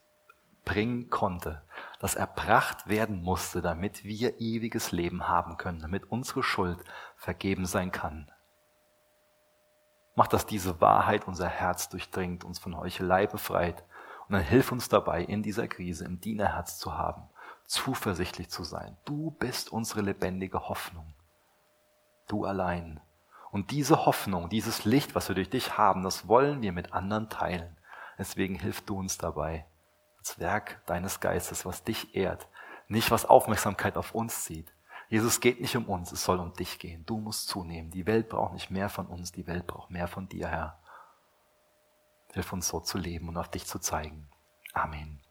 bringen 0.64 1.10
konnte, 1.10 1.62
das 2.04 2.16
erbracht 2.16 2.86
werden 2.86 3.22
musste, 3.22 3.62
damit 3.62 4.04
wir 4.04 4.38
ewiges 4.38 4.92
Leben 4.92 5.26
haben 5.26 5.56
können, 5.56 5.80
damit 5.80 6.12
unsere 6.12 6.42
Schuld 6.42 6.84
vergeben 7.16 7.64
sein 7.64 7.92
kann. 7.92 8.30
Mach, 10.14 10.26
dass 10.26 10.44
diese 10.44 10.82
Wahrheit 10.82 11.26
unser 11.26 11.48
Herz 11.48 11.88
durchdringt, 11.88 12.44
uns 12.44 12.58
von 12.58 12.76
Heuchelei 12.76 13.26
befreit 13.26 13.84
und 14.28 14.34
dann 14.34 14.42
hilf 14.42 14.70
uns 14.70 14.90
dabei, 14.90 15.22
in 15.22 15.42
dieser 15.42 15.66
Krise 15.66 16.04
im 16.04 16.20
Dienerherz 16.20 16.78
zu 16.78 16.92
haben 16.92 17.22
zuversichtlich 17.64 18.50
zu 18.50 18.64
sein. 18.64 18.98
Du 19.06 19.30
bist 19.30 19.72
unsere 19.72 20.02
lebendige 20.02 20.68
Hoffnung. 20.68 21.14
Du 22.28 22.44
allein. 22.44 23.00
Und 23.50 23.70
diese 23.70 24.04
Hoffnung, 24.04 24.50
dieses 24.50 24.84
Licht, 24.84 25.14
was 25.14 25.28
wir 25.28 25.34
durch 25.34 25.48
dich 25.48 25.78
haben, 25.78 26.02
das 26.02 26.28
wollen 26.28 26.60
wir 26.60 26.72
mit 26.72 26.92
anderen 26.92 27.30
teilen. 27.30 27.78
Deswegen 28.18 28.56
hilf 28.56 28.82
du 28.82 28.98
uns 28.98 29.16
dabei, 29.16 29.64
als 30.24 30.38
Werk 30.38 30.80
deines 30.86 31.20
Geistes, 31.20 31.66
was 31.66 31.84
dich 31.84 32.16
ehrt, 32.16 32.48
nicht 32.88 33.10
was 33.10 33.26
Aufmerksamkeit 33.26 33.98
auf 33.98 34.14
uns 34.14 34.44
zieht. 34.44 34.72
Jesus 35.10 35.40
geht 35.40 35.60
nicht 35.60 35.76
um 35.76 35.84
uns, 35.84 36.12
es 36.12 36.24
soll 36.24 36.40
um 36.40 36.54
dich 36.54 36.78
gehen. 36.78 37.04
Du 37.04 37.18
musst 37.18 37.48
zunehmen. 37.48 37.90
Die 37.90 38.06
Welt 38.06 38.30
braucht 38.30 38.54
nicht 38.54 38.70
mehr 38.70 38.88
von 38.88 39.06
uns, 39.06 39.32
die 39.32 39.46
Welt 39.46 39.66
braucht 39.66 39.90
mehr 39.90 40.08
von 40.08 40.26
dir, 40.26 40.48
Herr. 40.48 40.78
Hilf 42.32 42.54
uns 42.54 42.68
so 42.68 42.80
zu 42.80 42.96
leben 42.96 43.28
und 43.28 43.36
auf 43.36 43.50
dich 43.50 43.66
zu 43.66 43.78
zeigen. 43.78 44.30
Amen. 44.72 45.23